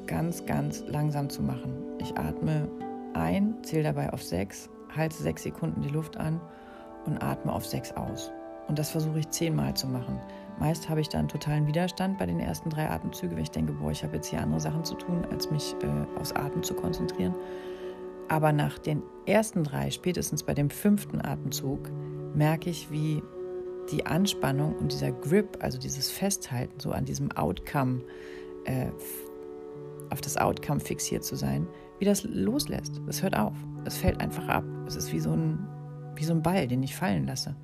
ganz, 0.08 0.46
ganz 0.46 0.84
langsam 0.88 1.30
zu 1.30 1.44
machen. 1.44 1.74
Ich 2.00 2.18
atme 2.18 2.70
ein, 3.14 3.56
zähle 3.62 3.84
dabei 3.84 4.14
auf 4.14 4.24
sechs, 4.24 4.70
halte 4.96 5.22
sechs 5.22 5.44
Sekunden 5.44 5.82
die 5.82 5.90
Luft 5.90 6.16
an 6.16 6.40
und 7.06 7.22
atme 7.22 7.52
auf 7.52 7.66
sechs 7.66 7.92
aus. 7.92 8.32
Und 8.70 8.78
das 8.78 8.92
versuche 8.92 9.20
ich 9.20 9.30
zehnmal 9.32 9.74
zu 9.74 9.88
machen. 9.88 10.20
Meist 10.60 10.90
habe 10.90 11.02
ich 11.02 11.10
dann 11.10 11.28
totalen 11.28 11.66
Widerstand 11.66 12.20
bei 12.20 12.28
den 12.28 12.40
ersten 12.40 12.70
drei 12.70 12.88
Atemzügen, 12.88 13.36
wenn 13.36 13.44
ich 13.44 13.52
denke, 13.52 13.74
boah, 13.74 13.92
ich 13.92 14.04
habe 14.04 14.18
jetzt 14.18 14.28
hier 14.28 14.42
andere 14.42 14.62
Sachen 14.62 14.84
zu 14.86 14.94
tun, 14.94 15.26
als 15.32 15.50
mich 15.50 15.76
äh, 15.82 16.20
aufs 16.20 16.32
Atmen 16.34 16.62
zu 16.62 16.76
konzentrieren. 16.76 17.34
Aber 18.28 18.54
nach 18.54 18.78
den 18.78 19.02
ersten 19.26 19.64
drei, 19.64 19.90
spätestens 19.90 20.44
bei 20.44 20.54
dem 20.54 20.70
fünften 20.70 21.20
Atemzug, 21.20 21.90
merke 22.36 22.70
ich, 22.70 22.92
wie 22.92 23.24
die 23.92 24.06
Anspannung 24.06 24.76
und 24.76 24.92
dieser 24.92 25.12
Grip, 25.12 25.58
also 25.62 25.80
dieses 25.80 26.12
Festhalten 26.12 26.80
so 26.80 26.92
an 26.92 27.06
diesem 27.06 27.32
Outcome, 27.32 28.02
äh, 28.66 28.86
auf 30.12 30.22
das 30.22 30.38
Outcome 30.38 30.80
fixiert 30.80 31.24
zu 31.24 31.36
sein, 31.36 31.68
wie 31.98 32.06
das 32.06 32.24
loslässt. 32.24 33.02
Es 33.08 33.24
hört 33.24 33.36
auf. 33.36 33.56
Es 33.86 33.98
fällt 33.98 34.22
einfach 34.22 34.48
ab. 34.48 34.64
Es 34.86 34.96
ist 34.96 35.12
wie 35.12 35.20
so 35.20 35.32
ein, 35.32 35.68
wie 36.16 36.24
so 36.24 36.34
ein 36.34 36.44
Ball, 36.44 36.68
den 36.68 36.84
ich 36.84 36.96
fallen 36.96 37.26
lasse. 37.26 37.56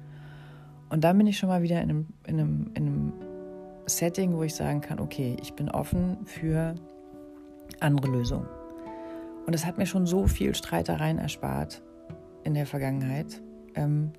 Und 0.89 1.03
dann 1.03 1.17
bin 1.17 1.27
ich 1.27 1.37
schon 1.37 1.49
mal 1.49 1.61
wieder 1.61 1.81
in 1.81 1.89
einem, 1.89 2.07
in, 2.27 2.39
einem, 2.39 2.71
in 2.73 2.87
einem 2.87 3.13
Setting, 3.87 4.33
wo 4.33 4.43
ich 4.43 4.55
sagen 4.55 4.81
kann, 4.81 4.99
okay, 4.99 5.35
ich 5.41 5.53
bin 5.53 5.69
offen 5.69 6.17
für 6.25 6.75
andere 7.79 8.07
Lösungen. 8.07 8.47
Und 9.45 9.53
es 9.53 9.65
hat 9.65 9.77
mir 9.77 9.85
schon 9.85 10.05
so 10.05 10.27
viel 10.27 10.55
Streitereien 10.55 11.17
erspart 11.17 11.83
in 12.43 12.53
der 12.53 12.65
Vergangenheit 12.65 13.41
ähm, 13.75 14.11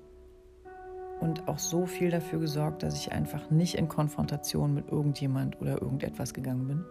und 1.19 1.47
auch 1.47 1.59
so 1.59 1.85
viel 1.85 2.11
dafür 2.11 2.39
gesorgt, 2.39 2.83
dass 2.83 2.95
ich 2.95 3.11
einfach 3.11 3.49
nicht 3.49 3.75
in 3.75 3.87
Konfrontation 3.87 4.73
mit 4.73 4.89
irgendjemand 4.89 5.59
oder 5.61 5.81
irgendetwas 5.81 6.33
gegangen 6.33 6.67
bin. 6.67 6.85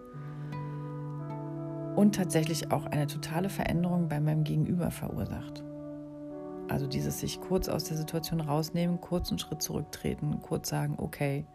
und 1.96 2.14
tatsächlich 2.14 2.70
auch 2.70 2.86
eine 2.86 3.06
totale 3.06 3.48
Veränderung 3.48 4.08
bei 4.08 4.20
meinem 4.20 4.44
Gegenüber 4.44 4.90
verursacht. 4.90 5.64
Also 6.68 6.86
dieses 6.86 7.20
sich 7.20 7.40
kurz 7.40 7.68
aus 7.68 7.84
der 7.84 7.96
Situation 7.96 8.40
rausnehmen, 8.40 9.00
kurz 9.00 9.30
einen 9.30 9.38
Schritt 9.38 9.62
zurücktreten, 9.62 10.40
kurz 10.42 10.68
sagen, 10.68 10.96
okay, 10.98 11.46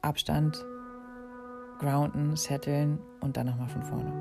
Abstand, 0.00 0.64
grounden, 1.78 2.36
setteln 2.36 2.98
und 3.20 3.36
dann 3.36 3.46
nochmal 3.46 3.68
von 3.68 3.82
vorne. 3.82 4.12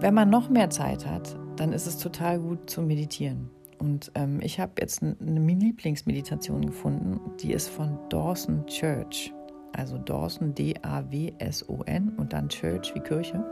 Wenn 0.00 0.14
man 0.14 0.30
noch 0.30 0.48
mehr 0.48 0.70
Zeit 0.70 1.06
hat, 1.06 1.36
dann 1.56 1.72
ist 1.72 1.86
es 1.86 1.98
total 1.98 2.38
gut 2.38 2.70
zu 2.70 2.82
meditieren. 2.82 3.50
Und 3.78 4.10
ähm, 4.14 4.40
ich 4.42 4.58
habe 4.58 4.72
jetzt 4.80 5.02
eine 5.02 5.14
Lieblingsmeditation 5.20 6.66
gefunden, 6.66 7.20
die 7.40 7.52
ist 7.52 7.68
von 7.68 7.98
Dawson 8.08 8.66
Church. 8.66 9.32
Also 9.72 9.98
Dawson, 9.98 10.54
D-A-W-S-O-N 10.54 12.12
und 12.16 12.32
dann 12.32 12.48
Church 12.48 12.94
wie 12.94 13.00
Kirche. 13.00 13.44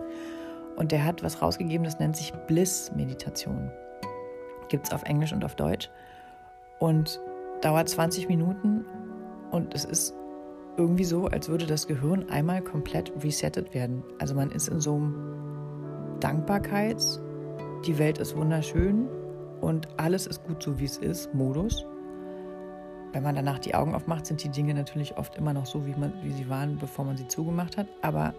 Und 0.76 0.92
der 0.92 1.04
hat 1.04 1.22
was 1.22 1.42
rausgegeben, 1.42 1.84
das 1.84 1.98
nennt 1.98 2.16
sich 2.16 2.32
Bliss-Meditation. 2.46 3.70
Gibt 4.68 4.87
es 4.87 4.92
auf 4.92 5.02
Englisch 5.05 5.33
und 5.33 5.44
auf 5.44 5.55
Deutsch. 5.55 5.90
Und 6.79 7.20
dauert 7.62 7.88
20 7.88 8.29
Minuten 8.29 8.85
und 9.50 9.74
es 9.74 9.85
ist 9.85 10.14
irgendwie 10.76 11.05
so, 11.05 11.26
als 11.26 11.48
würde 11.48 11.66
das 11.66 11.87
Gehirn 11.87 12.29
einmal 12.29 12.62
komplett 12.62 13.12
resettet 13.22 13.72
werden. 13.74 14.02
Also 14.18 14.35
man 14.35 14.50
ist 14.50 14.68
in 14.68 14.81
so 14.81 14.96
einem 14.96 16.18
Dankbarkeits, 16.20 17.20
die 17.87 17.98
Welt 17.98 18.18
ist 18.18 18.37
wunderschön 18.37 19.09
und 19.61 19.88
alles 19.96 20.26
ist 20.26 20.44
gut 20.44 20.62
so, 20.62 20.79
wie 20.79 20.85
es 20.85 20.98
ist, 20.98 21.33
Modus. 21.35 21.87
Wenn 23.12 23.22
man 23.22 23.35
danach 23.35 23.59
die 23.59 23.74
Augen 23.74 23.94
aufmacht, 23.94 24.26
sind 24.26 24.44
die 24.44 24.50
Dinge 24.50 24.74
natürlich 24.74 25.16
oft 25.16 25.37
immer 25.37 25.55
noch 25.55 25.64
so, 25.64 25.87
wie, 25.87 25.94
man, 25.94 26.12
wie 26.22 26.33
sie 26.33 26.48
waren, 26.50 26.76
bevor 26.76 27.05
man 27.05 27.16
sie 27.16 27.26
zugemacht 27.29 27.79
hat. 27.79 27.87
Aber 28.02 28.35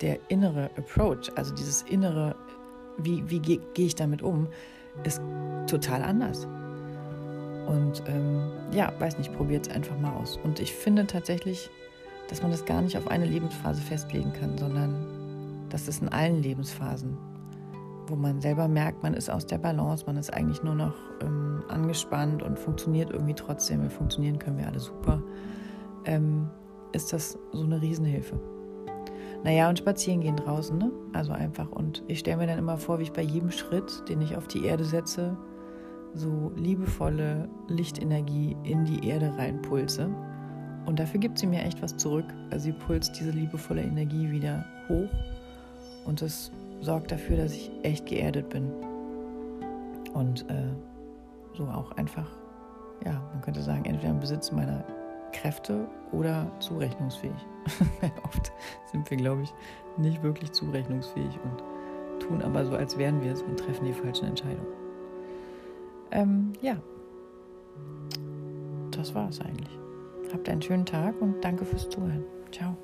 der 0.00 0.18
innere 0.28 0.70
Approach, 0.76 1.32
also 1.34 1.52
dieses 1.54 1.82
innere, 1.82 2.36
wie, 2.98 3.28
wie 3.28 3.40
gehe 3.40 3.60
geh 3.74 3.86
ich 3.86 3.96
damit 3.96 4.22
um, 4.22 4.46
ist 5.04 5.20
total 5.70 6.02
anders. 6.02 6.46
Und 7.66 8.02
ähm, 8.06 8.50
ja, 8.72 8.92
weiß 8.98 9.18
nicht, 9.18 9.32
probiert 9.34 9.68
es 9.68 9.74
einfach 9.74 9.98
mal 9.98 10.12
aus. 10.12 10.38
Und 10.42 10.60
ich 10.60 10.74
finde 10.74 11.06
tatsächlich, 11.06 11.70
dass 12.28 12.42
man 12.42 12.50
das 12.50 12.64
gar 12.64 12.82
nicht 12.82 12.96
auf 12.96 13.08
eine 13.08 13.26
Lebensphase 13.26 13.80
festlegen 13.80 14.32
kann, 14.32 14.58
sondern 14.58 14.94
dass 15.68 15.86
es 15.86 16.00
in 16.00 16.08
allen 16.08 16.42
Lebensphasen, 16.42 17.16
wo 18.06 18.16
man 18.16 18.40
selber 18.40 18.66
merkt, 18.66 19.02
man 19.02 19.14
ist 19.14 19.30
aus 19.30 19.46
der 19.46 19.58
Balance, 19.58 20.04
man 20.06 20.16
ist 20.16 20.32
eigentlich 20.34 20.62
nur 20.62 20.74
noch 20.74 20.94
ähm, 21.22 21.62
angespannt 21.68 22.42
und 22.42 22.58
funktioniert 22.58 23.10
irgendwie 23.10 23.34
trotzdem. 23.34 23.82
Wir 23.82 23.90
funktionieren 23.90 24.38
können 24.38 24.58
wir 24.58 24.66
alle 24.66 24.80
super. 24.80 25.22
Ähm, 26.06 26.48
ist 26.92 27.12
das 27.12 27.38
so 27.52 27.62
eine 27.62 27.80
Riesenhilfe. 27.80 28.40
Naja, 29.44 29.68
und 29.68 29.78
spazieren 29.78 30.20
gehen 30.20 30.36
draußen, 30.36 30.76
ne? 30.76 30.90
Also 31.12 31.32
einfach. 31.32 31.70
Und 31.70 32.02
ich 32.08 32.18
stelle 32.18 32.38
mir 32.38 32.46
dann 32.46 32.58
immer 32.58 32.76
vor, 32.76 32.98
wie 32.98 33.04
ich 33.04 33.12
bei 33.12 33.22
jedem 33.22 33.50
Schritt, 33.50 34.08
den 34.08 34.20
ich 34.20 34.36
auf 34.36 34.48
die 34.48 34.64
Erde 34.64 34.84
setze, 34.84 35.36
so 36.14 36.52
liebevolle 36.56 37.48
Lichtenergie 37.68 38.56
in 38.64 38.84
die 38.84 39.06
Erde 39.06 39.32
reinpulse. 39.36 40.08
Und 40.86 40.98
dafür 40.98 41.20
gibt 41.20 41.38
sie 41.38 41.46
mir 41.46 41.62
echt 41.62 41.82
was 41.82 41.96
zurück. 41.96 42.24
Also 42.50 42.64
sie 42.64 42.72
pulst 42.72 43.18
diese 43.18 43.30
liebevolle 43.30 43.82
Energie 43.82 44.30
wieder 44.30 44.64
hoch. 44.88 45.08
Und 46.04 46.22
das 46.22 46.50
sorgt 46.80 47.12
dafür, 47.12 47.36
dass 47.36 47.52
ich 47.52 47.70
echt 47.82 48.06
geerdet 48.06 48.48
bin. 48.48 48.70
Und 50.14 50.48
äh, 50.50 50.72
so 51.54 51.64
auch 51.64 51.92
einfach, 51.92 52.26
ja, 53.04 53.22
man 53.32 53.42
könnte 53.42 53.62
sagen, 53.62 53.84
entweder 53.84 54.10
im 54.10 54.20
Besitz 54.20 54.50
meiner 54.50 54.84
Kräfte 55.32 55.86
oder 56.12 56.50
zurechnungsfähig. 56.58 57.46
Oft 58.24 58.52
sind 58.90 59.08
wir, 59.10 59.16
glaube 59.16 59.42
ich, 59.42 59.54
nicht 59.96 60.22
wirklich 60.22 60.50
zurechnungsfähig 60.52 61.38
und 61.44 61.62
tun 62.20 62.42
aber 62.42 62.64
so, 62.64 62.74
als 62.74 62.98
wären 62.98 63.22
wir 63.22 63.32
es 63.32 63.42
und 63.42 63.58
treffen 63.58 63.84
die 63.84 63.92
falschen 63.92 64.26
Entscheidungen. 64.26 64.79
Ähm, 66.12 66.52
ja, 66.60 66.76
das 68.90 69.14
war 69.14 69.28
es 69.28 69.40
eigentlich. 69.40 69.78
Habt 70.32 70.48
einen 70.48 70.62
schönen 70.62 70.86
Tag 70.86 71.20
und 71.20 71.40
danke 71.42 71.64
fürs 71.64 71.88
Zuhören. 71.88 72.24
Ciao. 72.52 72.76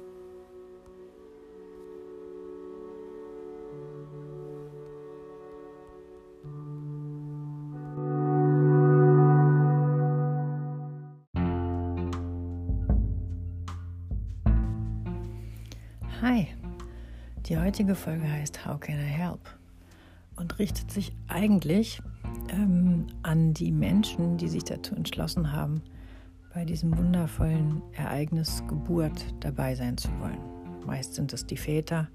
Hi, 16.22 16.48
die 17.46 17.58
heutige 17.58 17.94
Folge 17.94 18.28
heißt 18.28 18.66
How 18.66 18.80
Can 18.80 18.96
I 18.96 19.02
Help 19.02 19.40
und 20.36 20.58
richtet 20.58 20.90
sich 20.90 21.12
eigentlich 21.28 22.00
ähm, 22.50 23.06
an 23.22 23.54
die 23.54 23.72
Menschen, 23.72 24.36
die 24.36 24.48
sich 24.48 24.64
dazu 24.64 24.94
entschlossen 24.94 25.52
haben, 25.52 25.82
bei 26.54 26.64
diesem 26.64 26.96
wundervollen 26.96 27.82
Ereignis 27.92 28.62
Geburt 28.68 29.34
dabei 29.40 29.74
sein 29.74 29.96
zu 29.96 30.08
wollen. 30.20 30.38
Meist 30.86 31.14
sind 31.14 31.32
es 31.32 31.46
die 31.46 31.56
Väter, 31.56 32.08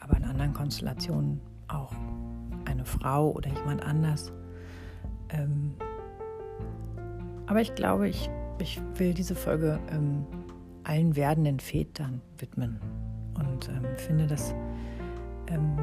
aber 0.00 0.16
in 0.16 0.24
anderen 0.24 0.54
Konstellationen 0.54 1.40
auch 1.68 1.92
eine 2.64 2.84
Frau 2.84 3.32
oder 3.32 3.50
jemand 3.50 3.84
anders. 3.84 4.32
Ähm, 5.30 5.74
aber 7.46 7.60
ich 7.60 7.74
glaube, 7.74 8.08
ich, 8.08 8.30
ich 8.58 8.80
will 8.94 9.14
diese 9.14 9.34
Folge 9.34 9.78
ähm, 9.90 10.24
allen 10.84 11.16
werdenden 11.16 11.60
Vätern 11.60 12.20
widmen 12.38 12.80
und 13.34 13.68
ähm, 13.68 13.84
finde, 13.96 14.26
dass 14.26 14.54
ähm, 15.48 15.76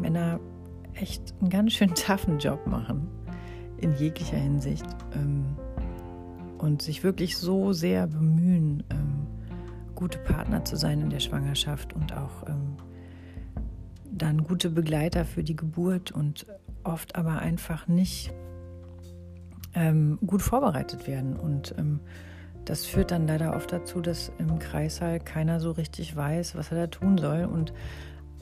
Männer 0.00 0.40
echt 0.96 1.34
einen 1.40 1.50
ganz 1.50 1.72
schön 1.72 1.94
toughen 1.94 2.38
Job 2.38 2.66
machen 2.66 3.08
in 3.78 3.94
jeglicher 3.94 4.36
Hinsicht 4.36 4.86
ähm, 5.14 5.56
und 6.58 6.82
sich 6.82 7.04
wirklich 7.04 7.36
so 7.36 7.72
sehr 7.72 8.06
bemühen, 8.06 8.82
ähm, 8.90 9.26
gute 9.94 10.18
Partner 10.18 10.64
zu 10.64 10.76
sein 10.76 11.00
in 11.00 11.10
der 11.10 11.20
Schwangerschaft 11.20 11.92
und 11.92 12.14
auch 12.14 12.48
ähm, 12.48 12.76
dann 14.10 14.44
gute 14.44 14.70
Begleiter 14.70 15.24
für 15.24 15.44
die 15.44 15.56
Geburt 15.56 16.10
und 16.10 16.46
oft 16.84 17.16
aber 17.16 17.38
einfach 17.38 17.86
nicht 17.86 18.32
gut 20.26 20.40
vorbereitet 20.40 21.06
werden. 21.06 21.36
Und 21.36 21.74
das 22.64 22.86
führt 22.86 23.10
dann 23.10 23.26
leider 23.26 23.54
oft 23.54 23.70
dazu, 23.72 24.00
dass 24.00 24.32
im 24.38 24.58
Kreissaal 24.58 25.20
keiner 25.20 25.60
so 25.60 25.70
richtig 25.72 26.16
weiß, 26.16 26.56
was 26.56 26.72
er 26.72 26.78
da 26.78 26.86
tun 26.86 27.18
soll 27.18 27.44
und 27.44 27.74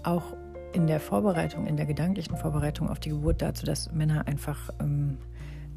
auch 0.05 0.37
in 0.75 0.87
der 0.87 1.01
Vorbereitung, 1.01 1.67
in 1.67 1.77
der 1.77 1.87
gedanklichen 1.87 2.37
Vorbereitung 2.37 2.91
auf 2.91 2.99
die 2.99 3.11
Geburt 3.11 3.41
dazu, 3.41 3.65
dass 3.65 3.93
Männer 3.93 4.27
einfach 4.27 4.71
ähm, 4.81 5.19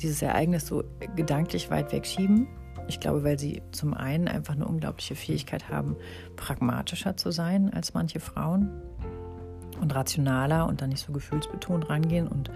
dieses 0.01 0.21
Ereignis 0.21 0.65
so 0.65 0.83
gedanklich 1.15 1.69
weit 1.69 1.91
wegschieben. 1.91 2.47
Ich 2.87 2.99
glaube, 2.99 3.23
weil 3.23 3.37
sie 3.37 3.61
zum 3.71 3.93
einen 3.93 4.27
einfach 4.27 4.55
eine 4.55 4.65
unglaubliche 4.65 5.15
Fähigkeit 5.15 5.69
haben, 5.69 5.95
pragmatischer 6.35 7.15
zu 7.17 7.31
sein 7.31 7.71
als 7.73 7.93
manche 7.93 8.19
Frauen 8.19 8.69
und 9.81 9.93
rationaler 9.93 10.67
und 10.67 10.81
dann 10.81 10.89
nicht 10.89 11.05
so 11.05 11.13
gefühlsbetont 11.13 11.89
rangehen 11.89 12.27
und 12.27 12.49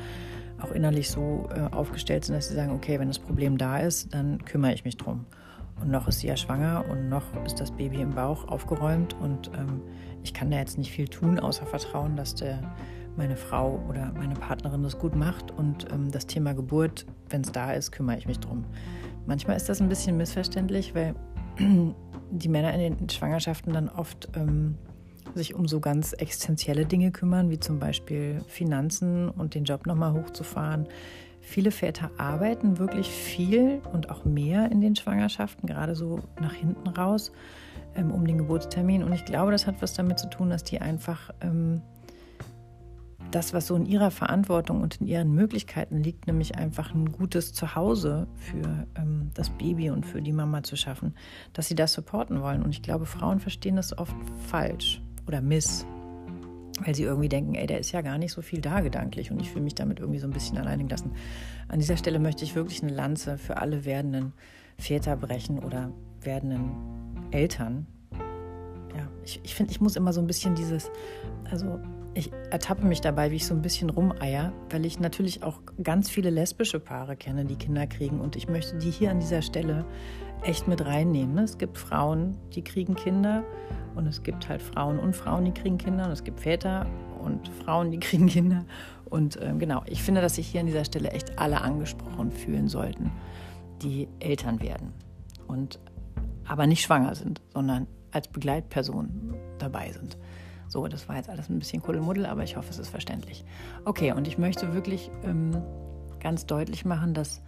auch 0.61 0.71
innerlich 0.71 1.09
so 1.09 1.49
äh, 1.53 1.73
aufgestellt 1.73 2.25
sind, 2.25 2.35
dass 2.35 2.47
sie 2.47 2.55
sagen, 2.55 2.71
okay, 2.71 2.99
wenn 2.99 3.07
das 3.07 3.19
Problem 3.19 3.57
da 3.57 3.79
ist, 3.79 4.13
dann 4.13 4.43
kümmere 4.45 4.73
ich 4.73 4.85
mich 4.85 4.97
drum. 4.97 5.25
Und 5.79 5.89
noch 5.89 6.07
ist 6.07 6.19
sie 6.19 6.27
ja 6.27 6.37
schwanger 6.37 6.85
und 6.89 7.09
noch 7.09 7.23
ist 7.45 7.59
das 7.59 7.71
Baby 7.71 8.01
im 8.01 8.11
Bauch 8.11 8.47
aufgeräumt 8.47 9.15
und 9.19 9.51
ähm, 9.57 9.81
ich 10.23 10.33
kann 10.33 10.51
da 10.51 10.57
jetzt 10.57 10.77
nicht 10.77 10.91
viel 10.91 11.07
tun, 11.07 11.39
außer 11.39 11.65
vertrauen, 11.65 12.15
dass 12.15 12.35
der, 12.35 12.59
meine 13.17 13.35
Frau 13.35 13.83
oder 13.89 14.11
meine 14.17 14.35
Partnerin 14.35 14.83
das 14.83 14.97
gut 14.97 15.15
macht 15.15 15.51
und 15.51 15.91
ähm, 15.91 16.11
das 16.11 16.27
Thema 16.27 16.53
Geburt, 16.53 17.05
wenn 17.29 17.41
es 17.41 17.51
da 17.51 17.73
ist, 17.73 17.91
kümmere 17.91 18.17
ich 18.17 18.25
mich 18.25 18.39
drum. 18.39 18.63
Manchmal 19.25 19.57
ist 19.57 19.69
das 19.69 19.81
ein 19.81 19.89
bisschen 19.89 20.17
missverständlich, 20.17 20.95
weil 20.95 21.15
die 22.31 22.49
Männer 22.49 22.73
in 22.73 22.97
den 22.97 23.09
Schwangerschaften 23.09 23.73
dann 23.73 23.89
oft 23.89 24.29
ähm, 24.35 24.77
sich 25.35 25.55
um 25.55 25.67
so 25.67 25.79
ganz 25.79 26.13
existenzielle 26.13 26.85
Dinge 26.85 27.11
kümmern, 27.11 27.49
wie 27.49 27.59
zum 27.59 27.79
Beispiel 27.79 28.41
Finanzen 28.47 29.29
und 29.29 29.55
den 29.55 29.65
Job 29.65 29.85
nochmal 29.85 30.13
hochzufahren. 30.13 30.87
Viele 31.41 31.71
Väter 31.71 32.11
arbeiten 32.17 32.77
wirklich 32.77 33.09
viel 33.09 33.81
und 33.91 34.09
auch 34.09 34.25
mehr 34.25 34.71
in 34.71 34.79
den 34.79 34.95
Schwangerschaften, 34.95 35.67
gerade 35.67 35.95
so 35.95 36.19
nach 36.39 36.53
hinten 36.53 36.87
raus 36.87 37.31
ähm, 37.95 38.11
um 38.11 38.25
den 38.25 38.37
Geburtstermin. 38.37 39.03
Und 39.03 39.13
ich 39.13 39.25
glaube, 39.25 39.51
das 39.51 39.67
hat 39.67 39.81
was 39.81 39.93
damit 39.93 40.19
zu 40.19 40.29
tun, 40.29 40.49
dass 40.49 40.63
die 40.63 40.81
einfach 40.81 41.31
ähm, 41.41 41.81
das, 43.31 43.53
was 43.53 43.67
so 43.67 43.75
in 43.75 43.85
ihrer 43.85 44.11
Verantwortung 44.11 44.81
und 44.81 44.97
in 44.97 45.07
ihren 45.07 45.33
Möglichkeiten 45.33 46.03
liegt, 46.03 46.27
nämlich 46.27 46.55
einfach 46.55 46.93
ein 46.93 47.11
gutes 47.11 47.53
Zuhause 47.53 48.27
für 48.35 48.87
ähm, 48.95 49.31
das 49.33 49.49
Baby 49.49 49.89
und 49.89 50.05
für 50.05 50.21
die 50.21 50.33
Mama 50.33 50.63
zu 50.63 50.75
schaffen, 50.75 51.15
dass 51.53 51.67
sie 51.67 51.75
das 51.75 51.93
supporten 51.93 52.41
wollen. 52.41 52.63
Und 52.63 52.71
ich 52.71 52.81
glaube, 52.81 53.05
Frauen 53.05 53.39
verstehen 53.39 53.77
das 53.77 53.97
oft 53.97 54.15
falsch 54.47 55.01
oder 55.27 55.41
miss, 55.41 55.85
weil 56.83 56.95
sie 56.95 57.03
irgendwie 57.03 57.29
denken, 57.29 57.55
ey, 57.55 57.67
der 57.67 57.79
ist 57.79 57.91
ja 57.91 58.01
gar 58.01 58.17
nicht 58.17 58.33
so 58.33 58.41
viel 58.41 58.59
da 58.59 58.81
gedanklich 58.81 59.31
und 59.31 59.39
ich 59.39 59.49
fühle 59.49 59.63
mich 59.63 59.75
damit 59.75 59.99
irgendwie 59.99 60.19
so 60.19 60.27
ein 60.27 60.33
bisschen 60.33 60.57
alleine 60.57 60.83
gelassen. 60.83 61.11
An 61.67 61.79
dieser 61.79 61.97
Stelle 61.97 62.19
möchte 62.19 62.43
ich 62.43 62.55
wirklich 62.55 62.83
eine 62.83 62.93
Lanze 62.93 63.37
für 63.37 63.57
alle 63.57 63.85
werdenden 63.85 64.33
Väter 64.77 65.15
brechen 65.15 65.59
oder 65.59 65.91
werdenden 66.21 66.71
Eltern. 67.31 67.87
ja, 68.95 69.07
ich, 69.23 69.39
ich 69.43 69.55
finde, 69.55 69.71
ich 69.71 69.81
muss 69.81 69.95
immer 69.95 70.13
so 70.13 70.21
ein 70.21 70.27
bisschen 70.27 70.55
dieses, 70.55 70.91
also 71.49 71.79
ich 72.13 72.31
ertappe 72.49 72.85
mich 72.85 72.99
dabei, 72.99 73.31
wie 73.31 73.37
ich 73.37 73.45
so 73.45 73.53
ein 73.53 73.61
bisschen 73.61 73.89
rumeier, 73.89 74.51
weil 74.69 74.85
ich 74.85 74.99
natürlich 74.99 75.43
auch 75.43 75.61
ganz 75.81 76.09
viele 76.09 76.29
lesbische 76.29 76.79
Paare 76.79 77.15
kenne, 77.15 77.45
die 77.45 77.55
Kinder 77.55 77.87
kriegen. 77.87 78.19
Und 78.19 78.35
ich 78.35 78.49
möchte 78.49 78.77
die 78.77 78.91
hier 78.91 79.11
an 79.11 79.19
dieser 79.19 79.41
Stelle 79.41 79.85
echt 80.43 80.67
mit 80.67 80.85
reinnehmen. 80.85 81.37
Es 81.37 81.57
gibt 81.57 81.77
Frauen, 81.77 82.35
die 82.53 82.63
kriegen 82.63 82.95
Kinder 82.95 83.43
und 83.95 84.07
es 84.07 84.23
gibt 84.23 84.49
halt 84.49 84.61
Frauen 84.61 84.99
und 84.99 85.15
Frauen, 85.15 85.45
die 85.45 85.53
kriegen 85.53 85.77
Kinder 85.77 86.05
und 86.05 86.11
es 86.11 86.23
gibt 86.23 86.41
Väter 86.41 86.85
und 87.23 87.47
Frauen, 87.63 87.91
die 87.91 87.99
kriegen 88.01 88.27
Kinder. 88.27 88.65
Und 89.05 89.39
ähm, 89.41 89.59
genau, 89.59 89.83
ich 89.85 90.01
finde, 90.01 90.21
dass 90.21 90.35
sich 90.35 90.47
hier 90.47 90.61
an 90.61 90.67
dieser 90.67 90.85
Stelle 90.85 91.11
echt 91.11 91.37
alle 91.39 91.61
angesprochen 91.61 92.31
fühlen 92.31 92.67
sollten, 92.67 93.11
die 93.81 94.07
Eltern 94.19 94.61
werden 94.61 94.93
und 95.47 95.79
aber 96.51 96.67
nicht 96.67 96.83
schwanger 96.83 97.15
sind, 97.15 97.41
sondern 97.53 97.87
als 98.11 98.27
Begleitperson 98.27 99.35
dabei 99.57 99.89
sind. 99.93 100.17
So, 100.67 100.85
das 100.89 101.07
war 101.07 101.15
jetzt 101.15 101.29
alles 101.29 101.49
ein 101.49 101.59
bisschen 101.59 101.81
Kuddelmuddel, 101.81 102.25
aber 102.25 102.43
ich 102.43 102.57
hoffe, 102.57 102.69
es 102.71 102.77
ist 102.77 102.89
verständlich. 102.89 103.45
Okay, 103.85 104.11
und 104.11 104.27
ich 104.27 104.37
möchte 104.37 104.73
wirklich 104.73 105.09
ähm, 105.23 105.61
ganz 106.19 106.45
deutlich 106.45 106.83
machen, 106.83 107.13
dass 107.13 107.41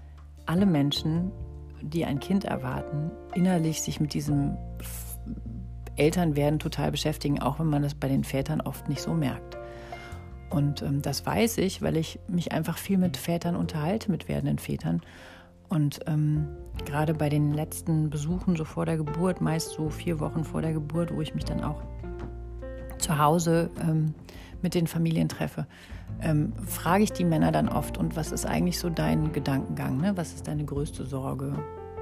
alle 0.45 0.65
Menschen, 0.65 1.33
die 1.81 2.05
ein 2.05 2.21
Kind 2.21 2.45
erwarten, 2.45 3.11
innerlich 3.33 3.81
sich 3.81 3.99
mit 3.99 4.13
diesem 4.13 4.55
Elternwerden 5.97 6.59
total 6.59 6.91
beschäftigen, 6.91 7.41
auch 7.41 7.59
wenn 7.59 7.67
man 7.67 7.83
das 7.83 7.95
bei 7.95 8.07
den 8.07 8.23
Vätern 8.23 8.61
oft 8.61 8.87
nicht 8.87 9.01
so 9.01 9.13
merkt. 9.13 9.57
Und 10.49 10.81
ähm, 10.81 11.01
das 11.01 11.25
weiß 11.25 11.57
ich, 11.57 11.81
weil 11.81 11.97
ich 11.97 12.19
mich 12.29 12.53
einfach 12.53 12.77
viel 12.77 12.97
mit 12.97 13.17
Vätern 13.17 13.57
unterhalte, 13.57 14.09
mit 14.11 14.29
werdenden 14.29 14.59
Vätern. 14.59 15.01
Und 15.73 16.01
ähm, 16.05 16.49
gerade 16.85 17.15
bei 17.15 17.29
den 17.29 17.51
letzten 17.51 18.11
Besuchen 18.11 18.55
so 18.55 18.63
vor 18.63 18.85
der 18.85 18.95
Geburt, 18.95 19.41
meist 19.41 19.71
so 19.71 19.89
vier 19.89 20.19
Wochen 20.19 20.43
vor 20.43 20.61
der 20.61 20.71
Geburt, 20.71 21.11
wo 21.11 21.19
ich 21.19 21.33
mich 21.33 21.45
dann 21.45 21.63
auch 21.63 21.81
zu 22.99 23.17
Hause 23.17 23.71
ähm, 23.81 24.13
mit 24.61 24.75
den 24.75 24.85
Familien 24.85 25.29
treffe, 25.29 25.65
ähm, 26.21 26.53
frage 26.67 27.03
ich 27.03 27.11
die 27.11 27.25
Männer 27.25 27.51
dann 27.51 27.69
oft, 27.69 27.97
und 27.97 28.15
was 28.15 28.31
ist 28.31 28.45
eigentlich 28.45 28.77
so 28.77 28.91
dein 28.91 29.33
Gedankengang? 29.33 29.97
Ne? 29.97 30.15
Was 30.15 30.35
ist 30.35 30.47
deine 30.47 30.63
größte 30.63 31.05
Sorge, 31.07 31.53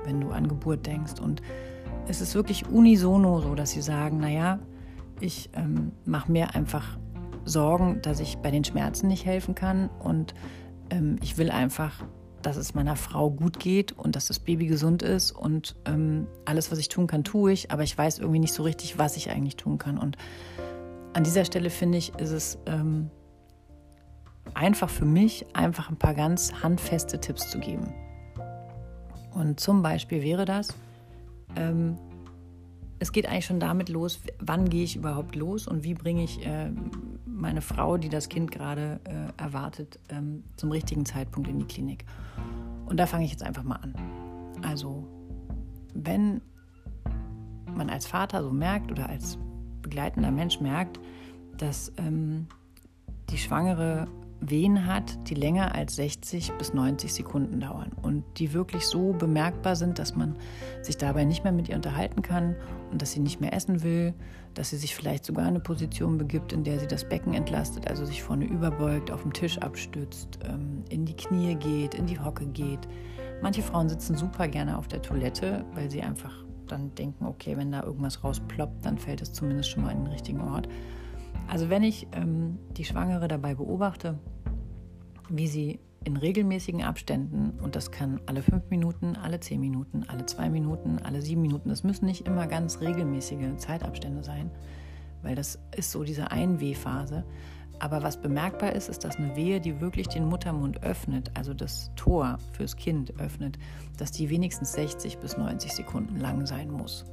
wenn 0.03 0.19
du 0.19 0.31
an 0.31 0.49
Geburt 0.49 0.85
denkst? 0.85 1.21
Und 1.21 1.41
es 2.09 2.19
ist 2.19 2.35
wirklich 2.35 2.67
unisono 2.67 3.39
so, 3.39 3.55
dass 3.55 3.71
sie 3.71 3.81
sagen, 3.81 4.17
naja, 4.17 4.59
ich 5.21 5.49
ähm, 5.53 5.93
mache 6.03 6.29
mir 6.29 6.55
einfach 6.55 6.97
Sorgen, 7.45 8.01
dass 8.01 8.19
ich 8.19 8.37
bei 8.39 8.51
den 8.51 8.65
Schmerzen 8.65 9.07
nicht 9.07 9.25
helfen 9.25 9.55
kann 9.55 9.89
und 9.99 10.33
ähm, 10.89 11.15
ich 11.21 11.37
will 11.37 11.49
einfach, 11.51 12.03
dass 12.41 12.57
es 12.57 12.73
meiner 12.73 12.95
Frau 12.95 13.29
gut 13.29 13.59
geht 13.59 13.91
und 13.91 14.15
dass 14.15 14.27
das 14.27 14.39
Baby 14.39 14.67
gesund 14.67 15.03
ist 15.03 15.31
und 15.31 15.75
ähm, 15.85 16.27
alles, 16.45 16.71
was 16.71 16.79
ich 16.79 16.89
tun 16.89 17.07
kann, 17.07 17.23
tue 17.23 17.51
ich, 17.51 17.71
aber 17.71 17.83
ich 17.83 17.97
weiß 17.97 18.19
irgendwie 18.19 18.39
nicht 18.39 18.53
so 18.53 18.63
richtig, 18.63 18.97
was 18.97 19.17
ich 19.17 19.29
eigentlich 19.29 19.55
tun 19.55 19.77
kann 19.77 19.97
und 19.97 20.17
an 21.13 21.23
dieser 21.23 21.45
Stelle 21.45 21.69
finde 21.69 21.97
ich, 21.97 22.13
ist 22.15 22.31
es 22.31 22.57
ähm, 22.65 23.09
einfach 24.53 24.89
für 24.89 25.05
mich, 25.05 25.45
einfach 25.53 25.89
ein 25.89 25.97
paar 25.97 26.13
ganz 26.13 26.53
handfeste 26.63 27.19
Tipps 27.19 27.49
zu 27.49 27.59
geben. 27.59 27.93
Und 29.33 29.59
zum 29.59 29.81
Beispiel 29.81 30.23
wäre 30.23 30.45
das, 30.45 30.69
ähm, 31.55 31.97
es 33.01 33.11
geht 33.11 33.25
eigentlich 33.25 33.47
schon 33.47 33.59
damit 33.59 33.89
los, 33.89 34.19
wann 34.37 34.69
gehe 34.69 34.83
ich 34.83 34.95
überhaupt 34.95 35.35
los 35.35 35.67
und 35.67 35.83
wie 35.83 35.95
bringe 35.95 36.23
ich 36.23 36.45
äh, 36.45 36.69
meine 37.25 37.61
Frau, 37.61 37.97
die 37.97 38.09
das 38.09 38.29
Kind 38.29 38.51
gerade 38.51 38.99
äh, 39.05 39.41
erwartet, 39.41 39.99
ähm, 40.09 40.43
zum 40.55 40.71
richtigen 40.71 41.03
Zeitpunkt 41.03 41.49
in 41.49 41.57
die 41.57 41.65
Klinik. 41.65 42.05
Und 42.85 42.97
da 42.97 43.07
fange 43.07 43.25
ich 43.25 43.31
jetzt 43.31 43.41
einfach 43.41 43.63
mal 43.63 43.77
an. 43.77 43.95
Also, 44.61 45.07
wenn 45.95 46.41
man 47.73 47.89
als 47.89 48.05
Vater 48.05 48.43
so 48.43 48.51
merkt 48.51 48.91
oder 48.91 49.09
als 49.09 49.39
begleitender 49.81 50.29
Mensch 50.29 50.61
merkt, 50.61 50.99
dass 51.57 51.91
ähm, 51.97 52.45
die 53.31 53.39
Schwangere 53.39 54.07
Wehen 54.41 54.87
hat, 54.87 55.29
die 55.29 55.35
länger 55.35 55.75
als 55.75 55.95
60 55.95 56.53
bis 56.57 56.73
90 56.73 57.13
Sekunden 57.13 57.59
dauern 57.59 57.91
und 58.01 58.23
die 58.37 58.53
wirklich 58.53 58.87
so 58.87 59.13
bemerkbar 59.13 59.75
sind, 59.75 59.99
dass 59.99 60.15
man 60.15 60.35
sich 60.81 60.97
dabei 60.97 61.25
nicht 61.25 61.43
mehr 61.43 61.53
mit 61.53 61.69
ihr 61.69 61.75
unterhalten 61.75 62.23
kann 62.23 62.55
und 62.91 63.01
dass 63.01 63.11
sie 63.11 63.19
nicht 63.19 63.39
mehr 63.39 63.53
essen 63.53 63.83
will, 63.83 64.15
dass 64.55 64.71
sie 64.71 64.77
sich 64.77 64.95
vielleicht 64.95 65.25
sogar 65.25 65.43
in 65.43 65.51
eine 65.51 65.59
Position 65.59 66.17
begibt, 66.17 66.53
in 66.53 66.63
der 66.63 66.79
sie 66.79 66.87
das 66.87 67.07
Becken 67.07 67.33
entlastet, 67.35 67.87
also 67.87 68.03
sich 68.03 68.23
vorne 68.23 68.45
überbeugt, 68.45 69.11
auf 69.11 69.21
dem 69.21 69.31
Tisch 69.31 69.59
abstützt, 69.59 70.39
ähm, 70.43 70.83
in 70.89 71.05
die 71.05 71.15
Knie 71.15 71.55
geht, 71.55 71.93
in 71.93 72.07
die 72.07 72.19
Hocke 72.19 72.47
geht. 72.47 72.87
Manche 73.43 73.61
Frauen 73.61 73.89
sitzen 73.89 74.15
super 74.15 74.47
gerne 74.47 74.77
auf 74.77 74.87
der 74.87 75.03
Toilette, 75.03 75.63
weil 75.75 75.89
sie 75.89 76.01
einfach 76.01 76.33
dann 76.67 76.93
denken, 76.95 77.25
okay, 77.25 77.57
wenn 77.57 77.71
da 77.71 77.83
irgendwas 77.83 78.23
rausploppt, 78.23 78.85
dann 78.85 78.97
fällt 78.97 79.21
es 79.21 79.33
zumindest 79.33 79.69
schon 79.69 79.83
mal 79.83 79.91
in 79.91 80.03
den 80.03 80.11
richtigen 80.11 80.41
Ort. 80.41 80.67
Also 81.51 81.69
wenn 81.69 81.83
ich 81.83 82.07
ähm, 82.13 82.59
die 82.77 82.85
Schwangere 82.85 83.27
dabei 83.27 83.55
beobachte, 83.55 84.17
wie 85.27 85.47
sie 85.47 85.81
in 86.05 86.15
regelmäßigen 86.15 86.81
Abständen, 86.81 87.59
und 87.59 87.75
das 87.75 87.91
kann 87.91 88.21
alle 88.25 88.41
fünf 88.41 88.69
Minuten, 88.69 89.17
alle 89.17 89.37
zehn 89.41 89.59
Minuten, 89.59 90.05
alle 90.07 90.25
zwei 90.25 90.49
Minuten, 90.49 90.99
alle 91.03 91.21
sieben 91.21 91.41
Minuten, 91.41 91.67
das 91.67 91.83
müssen 91.83 92.05
nicht 92.05 92.25
immer 92.25 92.47
ganz 92.47 92.79
regelmäßige 92.79 93.57
Zeitabstände 93.57 94.23
sein, 94.23 94.49
weil 95.23 95.35
das 95.35 95.59
ist 95.75 95.91
so 95.91 96.05
diese 96.05 96.31
Einwehphase. 96.31 97.25
Aber 97.79 98.01
was 98.01 98.21
bemerkbar 98.21 98.71
ist, 98.71 98.87
ist, 98.87 99.03
dass 99.03 99.17
eine 99.17 99.35
Wehe, 99.35 99.59
die 99.59 99.81
wirklich 99.81 100.07
den 100.07 100.27
Muttermund 100.27 100.83
öffnet, 100.83 101.31
also 101.33 101.53
das 101.53 101.91
Tor 101.97 102.37
fürs 102.53 102.77
Kind 102.77 103.19
öffnet, 103.19 103.59
dass 103.97 104.11
die 104.11 104.29
wenigstens 104.29 104.71
60 104.71 105.17
bis 105.17 105.35
90 105.35 105.73
Sekunden 105.73 106.15
lang 106.15 106.45
sein 106.45 106.71
muss. 106.71 107.03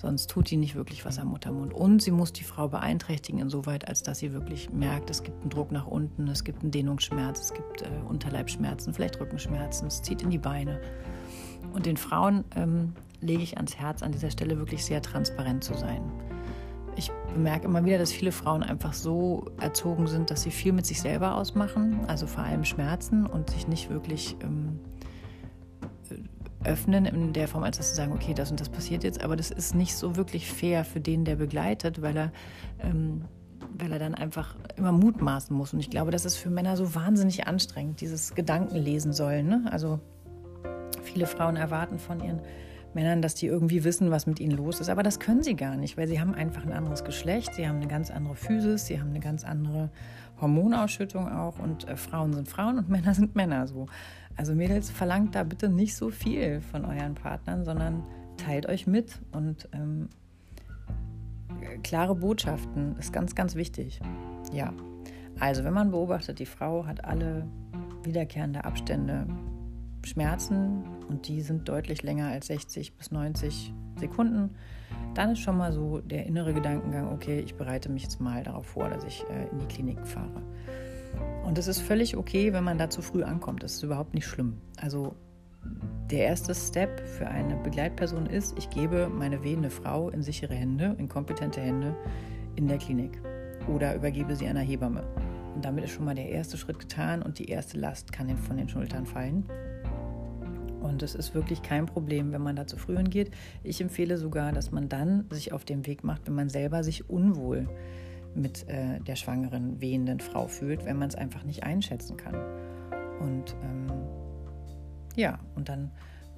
Sonst 0.00 0.30
tut 0.30 0.48
die 0.48 0.56
nicht 0.56 0.76
wirklich 0.76 1.04
was 1.04 1.18
am 1.18 1.28
Muttermund. 1.28 1.74
Und 1.74 2.00
sie 2.00 2.12
muss 2.12 2.32
die 2.32 2.44
Frau 2.44 2.68
beeinträchtigen, 2.68 3.40
insoweit, 3.40 3.88
als 3.88 4.04
dass 4.04 4.20
sie 4.20 4.32
wirklich 4.32 4.70
merkt, 4.70 5.10
es 5.10 5.24
gibt 5.24 5.40
einen 5.40 5.50
Druck 5.50 5.72
nach 5.72 5.88
unten, 5.88 6.28
es 6.28 6.44
gibt 6.44 6.62
einen 6.62 6.70
Dehnungsschmerz, 6.70 7.40
es 7.40 7.52
gibt 7.52 7.82
äh, 7.82 7.88
Unterleibschmerzen, 8.08 8.94
vielleicht 8.94 9.18
Rückenschmerzen, 9.18 9.88
es 9.88 10.00
zieht 10.00 10.22
in 10.22 10.30
die 10.30 10.38
Beine. 10.38 10.80
Und 11.74 11.86
den 11.86 11.96
Frauen 11.96 12.44
ähm, 12.54 12.92
lege 13.20 13.42
ich 13.42 13.56
ans 13.56 13.76
Herz, 13.76 14.04
an 14.04 14.12
dieser 14.12 14.30
Stelle 14.30 14.56
wirklich 14.58 14.84
sehr 14.84 15.02
transparent 15.02 15.64
zu 15.64 15.74
sein. 15.74 16.00
Ich 16.94 17.10
bemerke 17.34 17.66
immer 17.66 17.84
wieder, 17.84 17.98
dass 17.98 18.12
viele 18.12 18.30
Frauen 18.30 18.62
einfach 18.62 18.92
so 18.92 19.46
erzogen 19.60 20.06
sind, 20.06 20.30
dass 20.30 20.42
sie 20.42 20.52
viel 20.52 20.72
mit 20.72 20.86
sich 20.86 21.00
selber 21.00 21.34
ausmachen, 21.34 22.00
also 22.06 22.28
vor 22.28 22.44
allem 22.44 22.64
Schmerzen 22.64 23.26
und 23.26 23.50
sich 23.50 23.66
nicht 23.66 23.90
wirklich 23.90 24.36
ähm, 24.42 24.78
öffnen 26.64 27.06
in 27.06 27.32
der 27.32 27.48
Form, 27.48 27.62
als 27.62 27.76
dass 27.76 27.90
sie 27.90 27.96
sagen, 27.96 28.12
okay, 28.12 28.34
das 28.34 28.50
und 28.50 28.60
das 28.60 28.68
passiert 28.68 29.04
jetzt, 29.04 29.22
aber 29.22 29.36
das 29.36 29.50
ist 29.50 29.74
nicht 29.74 29.94
so 29.94 30.16
wirklich 30.16 30.50
fair 30.50 30.84
für 30.84 31.00
den, 31.00 31.24
der 31.24 31.36
begleitet, 31.36 32.02
weil 32.02 32.16
er, 32.16 32.32
ähm, 32.80 33.24
weil 33.76 33.92
er 33.92 33.98
dann 33.98 34.14
einfach 34.14 34.56
immer 34.76 34.92
mutmaßen 34.92 35.56
muss. 35.56 35.72
Und 35.72 35.80
ich 35.80 35.90
glaube, 35.90 36.10
das 36.10 36.24
ist 36.24 36.36
für 36.36 36.50
Männer 36.50 36.76
so 36.76 36.94
wahnsinnig 36.94 37.46
anstrengend, 37.46 38.00
dieses 38.00 38.34
Gedankenlesen 38.34 39.12
sollen. 39.12 39.48
Ne? 39.48 39.64
Also 39.70 40.00
viele 41.02 41.26
Frauen 41.26 41.56
erwarten 41.56 41.98
von 41.98 42.20
ihren 42.20 42.40
Männern, 42.94 43.22
dass 43.22 43.34
die 43.34 43.46
irgendwie 43.46 43.84
wissen, 43.84 44.10
was 44.10 44.26
mit 44.26 44.40
ihnen 44.40 44.56
los 44.56 44.80
ist. 44.80 44.88
Aber 44.88 45.02
das 45.02 45.20
können 45.20 45.42
sie 45.42 45.54
gar 45.54 45.76
nicht, 45.76 45.96
weil 45.96 46.08
sie 46.08 46.20
haben 46.20 46.34
einfach 46.34 46.64
ein 46.64 46.72
anderes 46.72 47.04
Geschlecht, 47.04 47.54
sie 47.54 47.68
haben 47.68 47.76
eine 47.76 47.86
ganz 47.86 48.10
andere 48.10 48.34
Physis, 48.34 48.86
sie 48.86 49.00
haben 49.00 49.10
eine 49.10 49.20
ganz 49.20 49.44
andere 49.44 49.90
Hormonausschüttung 50.40 51.28
auch 51.30 51.58
und 51.58 51.88
äh, 51.88 51.96
Frauen 51.96 52.32
sind 52.32 52.48
Frauen 52.48 52.78
und 52.78 52.88
Männer 52.88 53.14
sind 53.14 53.36
Männer 53.36 53.66
so. 53.66 53.86
Also 54.38 54.54
Mädels, 54.54 54.88
verlangt 54.88 55.34
da 55.34 55.42
bitte 55.42 55.68
nicht 55.68 55.96
so 55.96 56.10
viel 56.10 56.60
von 56.60 56.84
euren 56.84 57.14
Partnern, 57.14 57.64
sondern 57.64 58.04
teilt 58.36 58.66
euch 58.66 58.86
mit 58.86 59.20
und 59.32 59.68
ähm, 59.72 60.08
klare 61.82 62.14
Botschaften 62.14 62.96
ist 62.98 63.12
ganz, 63.12 63.34
ganz 63.34 63.56
wichtig. 63.56 63.98
Ja, 64.52 64.72
also 65.40 65.64
wenn 65.64 65.74
man 65.74 65.90
beobachtet, 65.90 66.38
die 66.38 66.46
Frau 66.46 66.86
hat 66.86 67.04
alle 67.04 67.48
wiederkehrende 68.04 68.64
Abstände 68.64 69.26
Schmerzen 70.04 70.84
und 71.08 71.26
die 71.26 71.40
sind 71.40 71.68
deutlich 71.68 72.04
länger 72.04 72.28
als 72.28 72.46
60 72.46 72.96
bis 72.96 73.10
90 73.10 73.74
Sekunden, 73.96 74.54
dann 75.14 75.32
ist 75.32 75.40
schon 75.40 75.58
mal 75.58 75.72
so 75.72 75.98
der 75.98 76.26
innere 76.26 76.54
Gedankengang, 76.54 77.12
okay, 77.12 77.40
ich 77.40 77.56
bereite 77.56 77.88
mich 77.88 78.04
jetzt 78.04 78.20
mal 78.20 78.44
darauf 78.44 78.66
vor, 78.66 78.88
dass 78.88 79.02
ich 79.02 79.24
äh, 79.28 79.48
in 79.50 79.58
die 79.58 79.66
Klinik 79.66 80.06
fahre. 80.06 80.42
Und 81.44 81.58
es 81.58 81.66
ist 81.66 81.80
völlig 81.80 82.16
okay, 82.16 82.52
wenn 82.52 82.64
man 82.64 82.78
da 82.78 82.90
zu 82.90 83.00
früh 83.00 83.22
ankommt. 83.22 83.62
Das 83.62 83.74
ist 83.74 83.82
überhaupt 83.82 84.14
nicht 84.14 84.26
schlimm. 84.26 84.58
Also 84.80 85.14
der 86.10 86.24
erste 86.26 86.54
Step 86.54 87.06
für 87.06 87.26
eine 87.26 87.56
Begleitperson 87.56 88.26
ist, 88.26 88.56
ich 88.58 88.70
gebe 88.70 89.08
meine 89.08 89.42
wehende 89.42 89.70
Frau 89.70 90.08
in 90.10 90.22
sichere 90.22 90.54
Hände, 90.54 90.94
in 90.98 91.08
kompetente 91.08 91.60
Hände 91.60 91.96
in 92.56 92.66
der 92.68 92.78
Klinik 92.78 93.20
oder 93.68 93.94
übergebe 93.94 94.34
sie 94.34 94.46
einer 94.46 94.60
Hebamme. 94.60 95.04
Und 95.54 95.64
damit 95.64 95.84
ist 95.84 95.90
schon 95.90 96.04
mal 96.04 96.14
der 96.14 96.28
erste 96.28 96.56
Schritt 96.56 96.78
getan 96.78 97.22
und 97.22 97.38
die 97.38 97.46
erste 97.46 97.78
Last 97.78 98.12
kann 98.12 98.36
von 98.36 98.56
den 98.56 98.68
Schultern 98.68 99.06
fallen. 99.06 99.44
Und 100.80 101.02
es 101.02 101.14
ist 101.14 101.34
wirklich 101.34 101.62
kein 101.62 101.86
Problem, 101.86 102.32
wenn 102.32 102.42
man 102.42 102.56
da 102.56 102.66
zu 102.66 102.76
früh 102.76 102.96
hingeht. 102.96 103.30
Ich 103.62 103.80
empfehle 103.80 104.16
sogar, 104.16 104.52
dass 104.52 104.70
man 104.70 104.88
dann 104.88 105.26
sich 105.30 105.52
auf 105.52 105.64
den 105.64 105.86
Weg 105.86 106.04
macht, 106.04 106.26
wenn 106.26 106.34
man 106.34 106.48
selber 106.48 106.84
sich 106.84 107.10
unwohl 107.10 107.68
mit 108.38 108.68
äh, 108.68 109.00
der 109.00 109.16
schwangeren, 109.16 109.80
wehenden 109.80 110.20
Frau 110.20 110.46
fühlt, 110.46 110.84
wenn 110.84 110.98
man 110.98 111.08
es 111.08 111.14
einfach 111.14 111.44
nicht 111.44 111.64
einschätzen 111.64 112.16
kann. 112.16 112.36
Und 113.20 113.56
ähm, 113.62 113.92
ja, 115.16 115.38
und 115.56 115.68
dann 115.68 115.90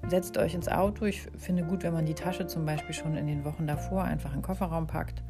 setzt 0.08 0.38
euch 0.38 0.54
ins 0.54 0.68
Auto. 0.68 1.04
Ich 1.04 1.28
finde 1.36 1.64
gut, 1.64 1.82
wenn 1.82 1.92
man 1.92 2.06
die 2.06 2.14
Tasche 2.14 2.46
zum 2.46 2.64
Beispiel 2.64 2.94
schon 2.94 3.16
in 3.16 3.26
den 3.26 3.44
Wochen 3.44 3.66
davor 3.66 4.04
einfach 4.04 4.30
in 4.30 4.38
den 4.38 4.42
Kofferraum 4.42 4.86
packt 4.86 5.22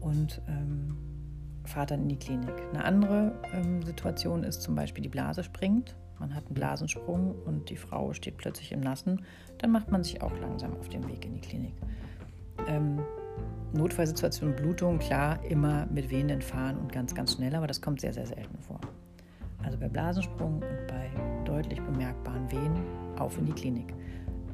und 0.00 0.40
ähm, 0.48 0.96
fahrt 1.64 1.90
dann 1.90 2.02
in 2.02 2.08
die 2.08 2.18
Klinik. 2.18 2.54
Eine 2.70 2.84
andere 2.84 3.32
ähm, 3.52 3.82
Situation 3.82 4.44
ist 4.44 4.62
zum 4.62 4.74
Beispiel, 4.74 5.02
die 5.02 5.08
Blase 5.08 5.42
springt. 5.42 5.96
Man 6.18 6.34
hat 6.34 6.46
einen 6.46 6.54
Blasensprung 6.54 7.34
und 7.44 7.68
die 7.68 7.76
Frau 7.76 8.12
steht 8.14 8.38
plötzlich 8.38 8.72
im 8.72 8.80
Nassen. 8.80 9.22
Dann 9.58 9.70
macht 9.70 9.90
man 9.90 10.02
sich 10.02 10.22
auch 10.22 10.32
langsam 10.38 10.74
auf 10.78 10.88
den 10.88 11.06
Weg 11.08 11.24
in 11.26 11.34
die 11.34 11.40
Klinik. 11.40 11.74
Ähm, 12.66 13.00
Notfallsituation, 13.72 14.54
Blutung, 14.54 14.98
klar, 14.98 15.38
immer 15.44 15.86
mit 15.86 16.10
wehenden 16.10 16.40
Fahren 16.40 16.78
und 16.78 16.92
ganz, 16.92 17.14
ganz 17.14 17.34
schnell, 17.34 17.54
aber 17.54 17.66
das 17.66 17.80
kommt 17.80 18.00
sehr, 18.00 18.12
sehr 18.12 18.26
selten 18.26 18.58
vor. 18.58 18.80
Also 19.62 19.78
bei 19.78 19.88
Blasensprung 19.88 20.54
und 20.54 20.86
bei 20.88 21.10
deutlich 21.44 21.80
bemerkbaren 21.82 22.50
Wehen 22.50 22.74
auf 23.18 23.36
in 23.38 23.46
die 23.46 23.52
Klinik. 23.52 23.94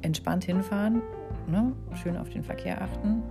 Entspannt 0.03 0.45
hinfahren, 0.45 1.03
ne? 1.47 1.73
schön 1.95 2.17
auf 2.17 2.31
den 2.31 2.43
Verkehr 2.43 2.81
achten 2.81 3.23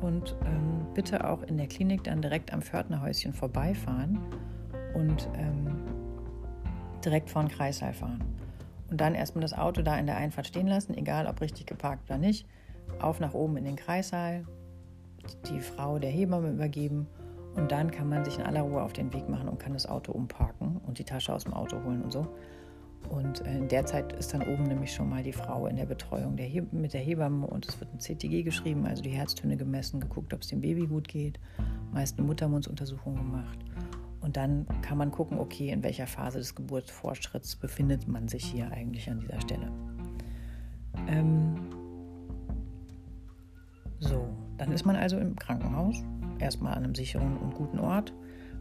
und 0.00 0.34
ähm, 0.44 0.86
bitte 0.94 1.28
auch 1.28 1.42
in 1.42 1.56
der 1.56 1.68
Klinik 1.68 2.04
dann 2.04 2.22
direkt 2.22 2.52
am 2.52 2.62
Pförtnerhäuschen 2.62 3.32
vorbeifahren 3.32 4.18
und 4.94 5.28
ähm, 5.36 5.82
direkt 7.04 7.30
vor 7.30 7.42
den 7.42 7.50
Kreissaal 7.50 7.92
fahren. 7.92 8.22
Und 8.90 9.00
dann 9.00 9.14
erstmal 9.14 9.42
das 9.42 9.54
Auto 9.54 9.82
da 9.82 9.98
in 9.98 10.06
der 10.06 10.16
Einfahrt 10.16 10.46
stehen 10.46 10.66
lassen, 10.66 10.94
egal 10.96 11.26
ob 11.26 11.40
richtig 11.40 11.66
geparkt 11.66 12.10
oder 12.10 12.18
nicht. 12.18 12.46
Auf 13.00 13.20
nach 13.20 13.32
oben 13.32 13.56
in 13.56 13.64
den 13.64 13.76
Kreissaal, 13.76 14.44
die 15.48 15.60
Frau 15.60 15.98
der 15.98 16.10
Hebamme 16.10 16.50
übergeben 16.50 17.06
und 17.54 17.70
dann 17.70 17.90
kann 17.90 18.08
man 18.08 18.24
sich 18.24 18.38
in 18.38 18.44
aller 18.44 18.62
Ruhe 18.62 18.82
auf 18.82 18.92
den 18.92 19.12
Weg 19.12 19.28
machen 19.28 19.48
und 19.48 19.58
kann 19.58 19.74
das 19.74 19.86
Auto 19.86 20.12
umparken 20.12 20.80
und 20.86 20.98
die 20.98 21.04
Tasche 21.04 21.34
aus 21.34 21.44
dem 21.44 21.52
Auto 21.52 21.82
holen 21.84 22.02
und 22.02 22.12
so. 22.12 22.26
Und 23.08 23.44
äh, 23.44 23.58
in 23.58 23.68
der 23.68 23.84
Zeit 23.84 24.12
ist 24.12 24.32
dann 24.32 24.42
oben 24.42 24.64
nämlich 24.64 24.92
schon 24.92 25.08
mal 25.08 25.22
die 25.22 25.32
Frau 25.32 25.66
in 25.66 25.76
der 25.76 25.86
Betreuung 25.86 26.36
der 26.36 26.48
mit 26.72 26.94
der 26.94 27.00
Hebamme 27.00 27.46
und 27.46 27.68
es 27.68 27.78
wird 27.80 27.92
ein 27.92 27.98
CTG 27.98 28.42
geschrieben, 28.42 28.86
also 28.86 29.02
die 29.02 29.10
Herztöne 29.10 29.56
gemessen, 29.56 30.00
geguckt, 30.00 30.32
ob 30.32 30.42
es 30.42 30.48
dem 30.48 30.60
Baby 30.60 30.86
gut 30.86 31.08
geht, 31.08 31.38
meist 31.92 32.18
eine 32.18 32.26
Muttermundsuntersuchung 32.26 33.16
gemacht. 33.16 33.58
Und 34.20 34.36
dann 34.36 34.66
kann 34.82 34.98
man 34.98 35.10
gucken, 35.10 35.38
okay, 35.38 35.70
in 35.70 35.82
welcher 35.82 36.06
Phase 36.06 36.38
des 36.38 36.54
Geburtsfortschritts 36.54 37.56
befindet 37.56 38.06
man 38.06 38.28
sich 38.28 38.44
hier 38.44 38.70
eigentlich 38.70 39.10
an 39.10 39.18
dieser 39.18 39.40
Stelle. 39.40 39.70
Ähm 41.08 41.56
so, 43.98 44.28
dann 44.62 44.72
ist 44.72 44.86
man 44.86 44.94
also 44.94 45.18
im 45.18 45.34
Krankenhaus 45.34 46.04
erstmal 46.38 46.74
an 46.74 46.84
einem 46.84 46.94
sicheren 46.94 47.36
und 47.36 47.52
guten 47.52 47.80
Ort, 47.80 48.14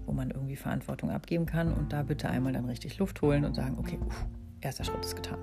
wo 0.07 0.13
man 0.13 0.31
irgendwie 0.31 0.55
Verantwortung 0.55 1.11
abgeben 1.11 1.45
kann 1.45 1.71
und 1.71 1.93
da 1.93 2.01
bitte 2.01 2.27
einmal 2.27 2.53
dann 2.53 2.65
richtig 2.65 2.97
Luft 2.97 3.21
holen 3.21 3.45
und 3.45 3.53
sagen, 3.53 3.77
okay, 3.77 3.99
uff, 4.03 4.25
erster 4.61 4.83
Schritt 4.83 5.05
ist 5.05 5.15
getan. 5.15 5.37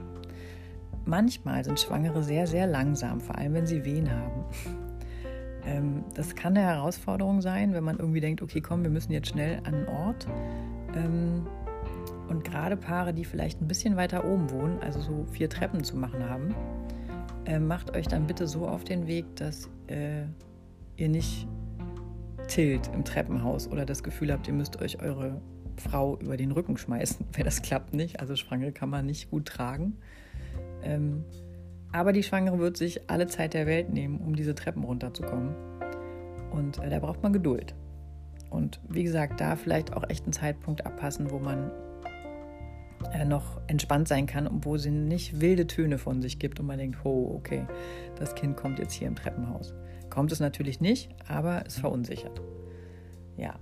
Manchmal 1.05 1.63
sind 1.63 1.79
Schwangere 1.79 2.25
sehr, 2.25 2.49
sehr 2.49 2.67
langsam, 2.67 3.21
vor 3.21 3.39
allem 3.39 3.55
wenn 3.55 3.67
sie 3.67 3.85
Wehen 3.85 4.11
haben. 4.11 4.45
Ähm, 5.67 6.05
das 6.15 6.35
kann 6.35 6.57
eine 6.57 6.65
Herausforderung 6.65 7.43
sein, 7.43 7.75
wenn 7.75 7.85
man 7.85 7.99
irgendwie 7.99 8.21
denkt, 8.21 8.41
okay, 8.41 8.61
komm, 8.61 8.85
wir 8.85 8.91
müssen 8.91 9.13
jetzt 9.13 9.29
schnell 9.29 9.59
an 9.65 9.75
einen 9.75 9.89
Ort. 9.89 10.27
Ähm, 10.95 11.47
und 12.29 12.45
gerade 12.45 12.77
Paare, 12.77 13.13
die 13.13 13.25
vielleicht 13.25 13.61
ein 13.61 13.67
bisschen 13.67 13.97
weiter 13.97 14.25
oben 14.25 14.51
wohnen, 14.51 14.79
also 14.79 15.01
so 15.01 15.27
vier 15.31 15.51
Treppen 15.51 15.85
zu 15.85 15.97
machen 15.97 16.27
haben, 16.31 16.55
äh, 17.45 17.59
macht 17.59 17.95
euch 17.95 18.07
dann 18.07 18.27
bitte 18.27 18.47
so 18.47 18.67
auf 18.67 18.85
den 18.85 19.09
Weg, 19.09 19.27
dass 19.37 19.69
äh, 19.89 20.23
ihr 20.99 21.09
nicht 21.09 21.47
tilt 22.49 22.89
im 22.93 23.05
Treppenhaus 23.05 23.69
oder 23.69 23.87
das 23.87 24.03
Gefühl 24.03 24.33
habt, 24.33 24.49
ihr 24.49 24.55
müsst 24.55 24.81
euch 24.83 25.01
eure 25.01 25.41
Frau 25.77 26.19
über 26.19 26.37
den 26.37 26.51
Rücken 26.51 26.77
schmeißen, 26.77 27.27
weil 27.37 27.45
das 27.45 27.63
klappt 27.63 27.95
nicht. 27.95 28.21
Also 28.21 28.37
Schwangere 28.37 28.73
kann 28.73 28.91
man 28.91 29.07
nicht 29.07 29.31
gut 29.31 29.47
tragen. 29.47 29.97
Ähm, 30.83 31.25
aber 31.93 32.13
die 32.13 32.23
Schwangere 32.23 32.59
wird 32.59 32.77
sich 32.77 33.09
alle 33.09 33.27
Zeit 33.27 33.55
der 33.55 33.67
Welt 33.67 33.91
nehmen, 33.93 34.19
um 34.19 34.37
diese 34.37 34.55
Treppen 34.55 34.85
runterzukommen. 34.85 35.55
Und 36.51 36.79
äh, 36.79 36.91
da 36.91 36.99
braucht 36.99 37.23
man 37.23 37.33
Geduld. 37.33 37.75
Und 38.51 38.81
wie 38.89 39.05
gesagt, 39.05 39.41
da 39.41 39.57
vielleicht 39.57 39.93
auch 39.95 40.09
echt 40.09 40.25
einen 40.25 40.33
Zeitpunkt 40.33 40.85
abpassen, 40.85 41.31
wo 41.31 41.39
man 41.39 41.71
äh, 43.13 43.25
noch 43.25 43.61
entspannt 43.67 44.09
sein 44.09 44.27
kann 44.27 44.47
und 44.47 44.65
wo 44.65 44.77
sie 44.77 44.91
nicht 44.91 45.41
wilde 45.41 45.67
Töne 45.67 45.99
von 45.99 46.23
sich 46.23 46.39
gibt 46.39 46.59
und 46.61 46.67
man 46.67 46.79
denkt, 46.79 46.99
oh, 47.05 47.35
okay, 47.37 47.67
das 48.17 48.35
Kind 48.35 48.57
kommt 48.57 48.79
jetzt 48.79 48.95
hier 48.95 49.09
im 49.09 49.17
Treppenhaus. 49.17 49.75
Kommt 50.11 50.33
es 50.33 50.41
natürlich 50.41 50.81
nicht, 50.81 51.11
aber 51.29 51.65
es 51.67 51.79
verunsichert. 51.79 52.41
Ja. 53.37 53.55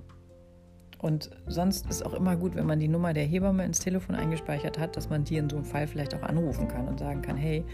Und 0.98 1.30
sonst 1.46 1.88
ist 1.88 2.04
auch 2.04 2.14
immer 2.14 2.36
gut, 2.36 2.54
wenn 2.54 2.66
man 2.66 2.80
die 2.80 2.88
Nummer 2.88 3.12
der 3.12 3.24
Hebamme 3.24 3.64
ins 3.64 3.80
Telefon 3.80 4.14
eingespeichert 4.14 4.78
hat, 4.78 4.96
dass 4.96 5.10
man 5.10 5.24
die 5.24 5.36
in 5.36 5.50
so 5.50 5.56
einem 5.56 5.64
Fall 5.64 5.86
vielleicht 5.86 6.14
auch 6.14 6.22
anrufen 6.22 6.68
kann 6.68 6.88
und 6.88 6.98
sagen 6.98 7.20
kann, 7.20 7.36
hey, 7.36 7.64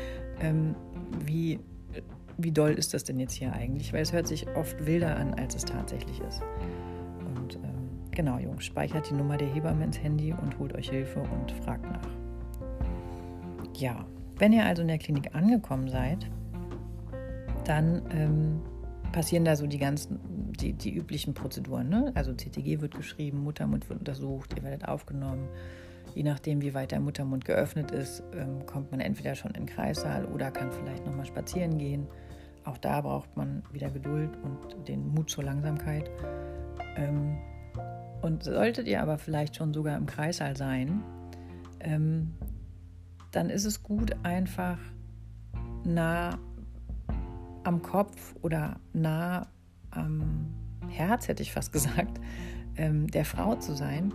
ähm, 0.40 0.74
wie, 1.24 1.60
wie 2.36 2.50
doll 2.50 2.72
ist 2.72 2.94
das 2.94 3.04
denn 3.04 3.20
jetzt 3.20 3.34
hier 3.34 3.52
eigentlich? 3.52 3.92
Weil 3.92 4.02
es 4.02 4.12
hört 4.12 4.26
sich 4.26 4.48
oft 4.56 4.84
wilder 4.84 5.16
an, 5.16 5.34
als 5.34 5.54
es 5.54 5.64
tatsächlich 5.64 6.20
ist. 6.20 6.42
Und 7.36 7.56
ähm, 7.56 8.10
genau, 8.10 8.38
Jungs, 8.38 8.64
speichert 8.64 9.08
die 9.08 9.14
Nummer 9.14 9.36
der 9.36 9.48
Hebamme 9.48 9.84
ins 9.84 10.02
Handy 10.02 10.32
und 10.32 10.58
holt 10.58 10.74
euch 10.74 10.90
Hilfe 10.90 11.20
und 11.20 11.52
fragt 11.64 11.84
nach. 11.84 12.08
Ja, 13.76 14.04
wenn 14.38 14.52
ihr 14.52 14.66
also 14.66 14.82
in 14.82 14.88
der 14.88 14.98
Klinik 14.98 15.34
angekommen 15.34 15.88
seid, 15.88 16.28
dann 17.64 18.02
ähm, 18.10 18.60
passieren 19.12 19.44
da 19.44 19.56
so 19.56 19.66
die 19.66 19.78
ganzen, 19.78 20.18
die, 20.52 20.72
die 20.72 20.94
üblichen 20.94 21.34
Prozeduren. 21.34 21.88
Ne? 21.88 22.12
Also 22.14 22.32
CTG 22.32 22.80
wird 22.80 22.94
geschrieben, 22.94 23.42
Muttermund 23.42 23.88
wird 23.88 24.00
untersucht, 24.00 24.54
ihr 24.56 24.62
werdet 24.62 24.88
aufgenommen. 24.88 25.48
Je 26.14 26.22
nachdem, 26.22 26.60
wie 26.60 26.74
weit 26.74 26.90
der 26.90 27.00
Muttermund 27.00 27.44
geöffnet 27.44 27.90
ist, 27.90 28.22
ähm, 28.34 28.66
kommt 28.66 28.90
man 28.90 29.00
entweder 29.00 29.34
schon 29.34 29.52
in 29.52 29.64
den 29.64 29.66
Kreissaal 29.66 30.26
oder 30.26 30.50
kann 30.50 30.70
vielleicht 30.72 31.06
nochmal 31.06 31.26
spazieren 31.26 31.78
gehen. 31.78 32.06
Auch 32.64 32.78
da 32.78 33.00
braucht 33.00 33.36
man 33.36 33.62
wieder 33.72 33.90
Geduld 33.90 34.30
und 34.42 34.88
den 34.88 35.08
Mut 35.08 35.30
zur 35.30 35.44
Langsamkeit. 35.44 36.10
Ähm, 36.96 37.38
und 38.20 38.44
solltet 38.44 38.86
ihr 38.86 39.02
aber 39.02 39.18
vielleicht 39.18 39.56
schon 39.56 39.72
sogar 39.72 39.96
im 39.96 40.06
Kreissaal 40.06 40.56
sein, 40.56 41.02
ähm, 41.80 42.34
dann 43.32 43.50
ist 43.50 43.64
es 43.64 43.82
gut, 43.82 44.14
einfach 44.22 44.78
nah 45.84 46.38
am 47.64 47.82
Kopf 47.82 48.34
oder 48.42 48.80
nah 48.92 49.46
am 49.90 50.46
Herz, 50.88 51.28
hätte 51.28 51.42
ich 51.42 51.52
fast 51.52 51.72
gesagt, 51.72 52.20
ähm, 52.76 53.06
der 53.08 53.24
Frau 53.24 53.54
zu 53.56 53.74
sein, 53.74 54.12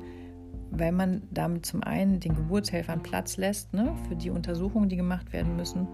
weil 0.71 0.91
man 0.91 1.23
damit 1.31 1.65
zum 1.65 1.83
einen 1.83 2.19
den 2.19 2.35
Geburtshelfern 2.35 3.03
Platz 3.03 3.37
lässt 3.37 3.73
ne, 3.73 3.95
für 4.07 4.15
die 4.15 4.29
Untersuchungen, 4.29 4.89
die 4.89 4.97
gemacht 4.97 5.31
werden 5.33 5.55
müssen. 5.55 5.87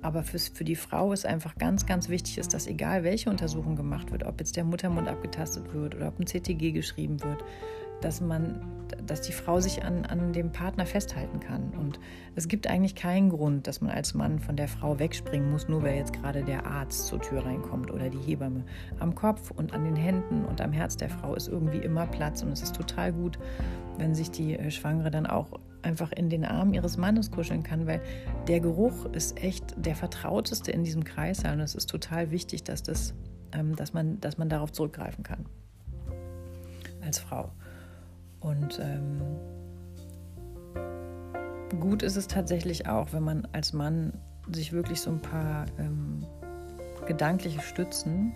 Aber 0.00 0.24
für, 0.24 0.38
für 0.38 0.64
die 0.64 0.74
Frau 0.74 1.12
ist 1.12 1.24
einfach 1.24 1.54
ganz, 1.56 1.86
ganz 1.86 2.08
wichtig, 2.08 2.38
ist, 2.38 2.54
dass 2.54 2.66
egal 2.66 3.04
welche 3.04 3.30
Untersuchung 3.30 3.76
gemacht 3.76 4.10
wird, 4.10 4.24
ob 4.24 4.40
jetzt 4.40 4.56
der 4.56 4.64
Muttermund 4.64 5.08
abgetastet 5.08 5.72
wird 5.72 5.94
oder 5.94 6.08
ob 6.08 6.18
ein 6.18 6.26
CTG 6.26 6.72
geschrieben 6.72 7.22
wird, 7.22 7.44
dass 8.04 8.20
man, 8.20 8.60
dass 9.06 9.22
die 9.22 9.32
Frau 9.32 9.60
sich 9.60 9.84
an, 9.84 10.04
an 10.04 10.32
dem 10.32 10.52
Partner 10.52 10.84
festhalten 10.86 11.40
kann. 11.40 11.70
Und 11.78 11.98
es 12.34 12.48
gibt 12.48 12.66
eigentlich 12.66 12.94
keinen 12.94 13.30
Grund, 13.30 13.66
dass 13.66 13.80
man 13.80 13.90
als 13.90 14.14
Mann 14.14 14.38
von 14.38 14.56
der 14.56 14.68
Frau 14.68 14.98
wegspringen 14.98 15.50
muss, 15.50 15.68
nur 15.68 15.82
weil 15.82 15.96
jetzt 15.96 16.12
gerade 16.12 16.42
der 16.42 16.66
Arzt 16.66 17.06
zur 17.06 17.20
Tür 17.20 17.44
reinkommt 17.44 17.90
oder 17.90 18.10
die 18.10 18.18
Hebamme. 18.18 18.64
Am 18.98 19.14
Kopf 19.14 19.50
und 19.50 19.72
an 19.72 19.84
den 19.84 19.96
Händen 19.96 20.44
und 20.44 20.60
am 20.60 20.72
Herz 20.72 20.96
der 20.96 21.08
Frau 21.08 21.34
ist 21.34 21.48
irgendwie 21.48 21.78
immer 21.78 22.06
Platz 22.06 22.42
und 22.42 22.52
es 22.52 22.62
ist 22.62 22.76
total 22.76 23.12
gut, 23.12 23.38
wenn 23.98 24.14
sich 24.14 24.30
die 24.30 24.58
äh, 24.58 24.70
Schwangere 24.70 25.10
dann 25.10 25.26
auch 25.26 25.58
einfach 25.82 26.12
in 26.12 26.30
den 26.30 26.44
Armen 26.44 26.74
ihres 26.74 26.96
Mannes 26.96 27.30
kuscheln 27.30 27.62
kann, 27.62 27.86
weil 27.86 28.00
der 28.46 28.60
Geruch 28.60 29.06
ist 29.06 29.42
echt 29.42 29.64
der 29.76 29.96
vertrauteste 29.96 30.70
in 30.70 30.84
diesem 30.84 31.04
Kreis 31.04 31.44
und 31.44 31.60
es 31.60 31.74
ist 31.74 31.90
total 31.90 32.30
wichtig, 32.30 32.62
dass, 32.64 32.82
das, 32.82 33.14
ähm, 33.52 33.74
dass, 33.74 33.92
man, 33.92 34.20
dass 34.20 34.38
man 34.38 34.48
darauf 34.48 34.72
zurückgreifen 34.72 35.24
kann 35.24 35.46
als 37.04 37.18
Frau. 37.18 37.50
Und 38.42 38.80
ähm, 38.80 39.22
gut 41.80 42.02
ist 42.02 42.16
es 42.16 42.26
tatsächlich 42.26 42.88
auch, 42.88 43.12
wenn 43.12 43.22
man 43.22 43.48
als 43.52 43.72
Mann 43.72 44.12
sich 44.50 44.72
wirklich 44.72 45.00
so 45.00 45.10
ein 45.10 45.20
paar 45.20 45.66
ähm, 45.78 46.26
gedankliche 47.06 47.60
Stützen 47.60 48.32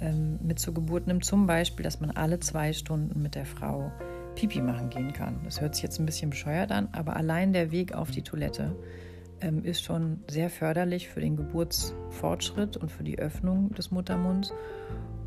ähm, 0.00 0.38
mit 0.42 0.58
zur 0.58 0.74
Geburt 0.74 1.06
nimmt. 1.06 1.24
Zum 1.24 1.46
Beispiel, 1.46 1.84
dass 1.84 2.00
man 2.00 2.10
alle 2.10 2.40
zwei 2.40 2.72
Stunden 2.72 3.20
mit 3.22 3.34
der 3.34 3.46
Frau 3.46 3.92
Pipi 4.34 4.62
machen 4.62 4.90
gehen 4.90 5.12
kann. 5.12 5.40
Das 5.44 5.60
hört 5.60 5.74
sich 5.74 5.82
jetzt 5.82 5.98
ein 5.98 6.06
bisschen 6.06 6.30
bescheuert 6.30 6.72
an, 6.72 6.88
aber 6.92 7.16
allein 7.16 7.52
der 7.52 7.70
Weg 7.70 7.92
auf 7.94 8.10
die 8.10 8.22
Toilette 8.22 8.74
ähm, 9.40 9.64
ist 9.64 9.82
schon 9.82 10.22
sehr 10.30 10.50
förderlich 10.50 11.08
für 11.08 11.20
den 11.20 11.36
Geburtsfortschritt 11.36 12.76
und 12.76 12.90
für 12.90 13.04
die 13.04 13.18
Öffnung 13.18 13.74
des 13.74 13.90
Muttermunds. 13.90 14.52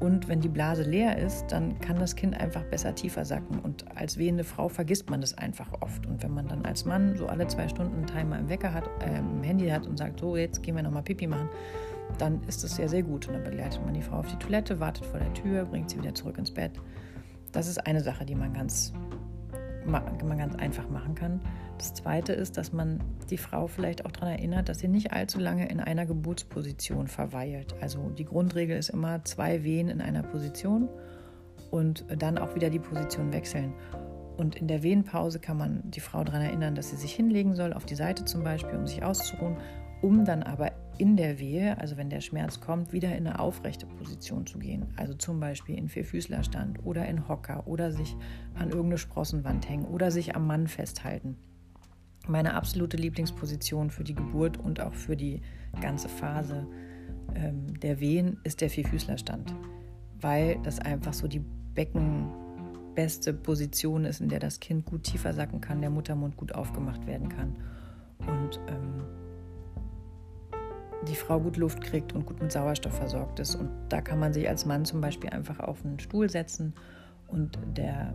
Und 0.04 0.28
wenn 0.28 0.42
die 0.42 0.50
Blase 0.50 0.84
leer 0.84 1.18
ist, 1.18 1.48
dann 1.48 1.80
kann 1.80 1.98
das 1.98 2.18
Kind 2.18 2.38
einfach 2.38 2.66
besser 2.66 2.94
tiefer 2.94 3.24
sacken. 3.24 3.60
Und 3.60 3.86
als 3.96 4.18
wehende 4.18 4.44
Frau 4.44 4.68
vergisst 4.68 5.10
man 5.10 5.22
das 5.22 5.38
einfach 5.38 5.72
oft. 5.80 6.06
Und 6.06 6.22
wenn 6.22 6.34
man 6.34 6.50
dann 6.50 6.66
als 6.66 6.84
Mann 6.84 7.16
so 7.16 7.28
alle 7.28 7.48
zwei 7.48 7.70
Stunden 7.70 7.96
einen 7.96 8.08
Timer 8.08 8.38
im 8.38 8.50
Wecker 8.50 8.74
hat, 8.74 8.84
äh, 9.02 9.20
im 9.20 9.42
Handy 9.44 9.70
hat 9.70 9.88
und 9.88 9.96
sagt, 9.96 10.20
so 10.20 10.36
jetzt 10.36 10.62
gehen 10.62 10.76
wir 10.76 10.84
nochmal 10.84 11.04
Pipi 11.04 11.26
machen, 11.26 11.48
dann 12.18 12.44
ist 12.50 12.66
das 12.66 12.76
sehr, 12.76 12.90
sehr 12.90 13.02
gut. 13.02 13.30
Und 13.30 13.36
dann 13.36 13.44
begleitet 13.46 13.80
man 13.86 13.94
die 13.94 14.02
Frau 14.02 14.18
auf 14.18 14.28
die 14.28 14.36
Toilette, 14.36 14.82
wartet 14.82 15.06
vor 15.06 15.22
der 15.22 15.34
Tür, 15.36 15.64
bringt 15.64 15.90
sie 15.90 16.00
wieder 16.00 16.14
zurück 16.14 16.38
ins 16.38 16.52
Bett. 16.52 16.74
Das 17.54 17.70
ist 17.70 17.88
eine 17.88 18.02
Sache, 18.02 18.26
die 18.26 18.36
man 18.36 18.52
ganz, 18.52 18.92
man 19.86 20.38
ganz 20.38 20.54
einfach 20.56 20.90
machen 20.90 21.16
kann. 21.16 21.40
Das 21.78 21.94
Zweite 21.94 22.34
ist, 22.34 22.58
dass 22.58 22.72
man 22.72 23.00
die 23.30 23.38
Frau 23.38 23.68
vielleicht 23.68 24.06
auch 24.06 24.12
daran 24.12 24.30
erinnert, 24.30 24.70
dass 24.70 24.80
sie 24.80 24.88
nicht 24.88 25.12
allzu 25.12 25.40
lange 25.40 25.70
in 25.70 25.80
einer 25.80 26.06
Geburtsposition 26.06 27.08
verweilt. 27.08 27.76
Also 27.82 28.10
die 28.10 28.26
Grundregel 28.26 28.78
ist 28.78 28.90
immer 28.90 29.24
zwei 29.26 29.64
Wehen 29.64 29.90
in 29.90 30.02
einer 30.02 30.24
Position 30.24 30.88
und 31.72 32.06
dann 32.18 32.38
auch 32.38 32.56
wieder 32.56 32.70
die 32.70 32.80
Position 32.80 33.34
wechseln. 33.34 33.74
Und 34.38 34.56
in 34.56 34.68
der 34.68 34.82
Wehenpause 34.84 35.40
kann 35.40 35.58
man 35.58 35.82
die 35.92 36.00
Frau 36.00 36.24
daran 36.24 36.42
erinnern, 36.42 36.76
dass 36.76 36.90
sie 36.90 36.96
sich 36.96 37.14
hinlegen 37.14 37.56
soll, 37.56 37.74
auf 37.74 37.86
die 37.86 37.96
Seite 37.96 38.26
zum 38.26 38.44
Beispiel, 38.44 38.78
um 38.78 38.88
sich 38.88 39.04
auszuruhen, 39.04 39.58
um 40.02 40.26
dann 40.26 40.44
aber 40.44 40.72
in 40.98 41.18
der 41.18 41.40
Wehe, 41.40 41.78
also 41.80 41.98
wenn 41.98 42.10
der 42.10 42.22
Schmerz 42.22 42.60
kommt, 42.60 42.94
wieder 42.94 43.16
in 43.16 43.28
eine 43.28 43.40
aufrechte 43.40 43.86
Position 43.86 44.46
zu 44.46 44.60
gehen. 44.60 44.86
Also 44.96 45.14
zum 45.14 45.40
Beispiel 45.40 45.78
in 45.78 45.90
Vierfüßlerstand 45.90 46.86
oder 46.86 47.06
in 47.08 47.28
Hocker 47.28 47.68
oder 47.68 47.92
sich 47.92 48.16
an 48.56 48.70
irgendeine 48.70 48.98
Sprossenwand 48.98 49.68
hängen 49.70 49.86
oder 49.86 50.12
sich 50.12 50.36
am 50.36 50.46
Mann 50.46 50.68
festhalten. 50.68 51.38
Meine 52.28 52.54
absolute 52.54 52.98
Lieblingsposition 52.98 53.90
für 53.90 54.04
die 54.04 54.16
Geburt 54.16 54.58
und 54.58 54.80
auch 54.80 54.94
für 54.94 55.16
die 55.16 55.42
ganze 55.82 56.08
Phase 56.08 56.66
ähm, 57.36 57.80
der 57.80 58.00
Wehen 58.00 58.40
ist 58.44 58.62
der 58.62 58.70
Vierfüßlerstand, 58.70 59.54
weil 60.22 60.58
das 60.64 60.80
einfach 60.80 61.14
so 61.14 61.28
die 61.28 61.44
beckenbeste 61.74 63.34
Position 63.34 64.06
ist, 64.06 64.22
in 64.22 64.30
der 64.30 64.40
das 64.40 64.60
Kind 64.60 64.86
gut 64.86 65.04
tiefer 65.04 65.34
sacken 65.34 65.60
kann, 65.60 65.82
der 65.82 65.90
Muttermund 65.90 66.38
gut 66.38 66.56
aufgemacht 66.56 67.06
werden 67.08 67.28
kann 67.28 67.56
und 68.20 68.60
ähm, 68.68 69.04
die 71.08 71.16
Frau 71.16 71.40
gut 71.40 71.58
Luft 71.58 71.82
kriegt 71.82 72.14
und 72.14 72.26
gut 72.26 72.42
mit 72.42 72.52
Sauerstoff 72.52 72.96
versorgt 72.96 73.40
ist. 73.40 73.56
Und 73.56 73.70
da 73.90 74.02
kann 74.02 74.20
man 74.20 74.34
sich 74.34 74.48
als 74.48 74.66
Mann 74.66 74.86
zum 74.86 75.02
Beispiel 75.02 75.30
einfach 75.30 75.60
auf 75.60 75.84
einen 75.84 76.00
Stuhl 76.00 76.30
setzen 76.30 76.74
und 77.28 77.58
der 77.76 78.14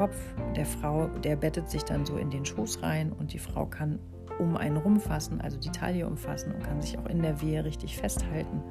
Kopf 0.00 0.16
der 0.56 0.64
Frau, 0.64 1.08
der 1.08 1.36
bettet 1.36 1.68
sich 1.68 1.84
dann 1.84 2.06
so 2.06 2.16
in 2.16 2.30
den 2.30 2.46
Schoß 2.46 2.82
rein 2.82 3.12
und 3.12 3.34
die 3.34 3.38
Frau 3.38 3.66
kann 3.66 3.98
um 4.38 4.56
einen 4.56 4.78
rumfassen, 4.78 5.42
also 5.42 5.58
die 5.58 5.68
Taille 5.68 6.06
umfassen 6.06 6.54
und 6.54 6.62
kann 6.62 6.80
sich 6.80 6.96
auch 6.96 7.04
in 7.04 7.20
der 7.20 7.42
Wehe 7.42 7.62
richtig 7.66 7.98
festhalten 7.98 8.62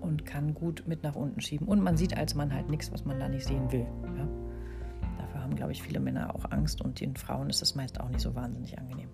und 0.00 0.24
kann 0.24 0.54
gut 0.54 0.84
mit 0.86 1.02
nach 1.02 1.16
unten 1.16 1.40
schieben. 1.40 1.66
Und 1.66 1.80
man 1.80 1.96
sieht 1.96 2.16
als 2.16 2.36
Mann 2.36 2.54
halt 2.54 2.70
nichts, 2.70 2.92
was 2.92 3.04
man 3.04 3.18
da 3.18 3.28
nicht 3.28 3.44
sehen 3.44 3.72
will. 3.72 3.88
Ja? 4.16 4.28
Dafür 5.18 5.42
haben, 5.42 5.56
glaube 5.56 5.72
ich, 5.72 5.82
viele 5.82 5.98
Männer 5.98 6.32
auch 6.32 6.52
Angst 6.52 6.80
und 6.80 7.00
den 7.00 7.16
Frauen 7.16 7.50
ist 7.50 7.60
das 7.60 7.74
meist 7.74 8.00
auch 8.00 8.08
nicht 8.08 8.20
so 8.20 8.36
wahnsinnig 8.36 8.78
angenehm. 8.78 9.08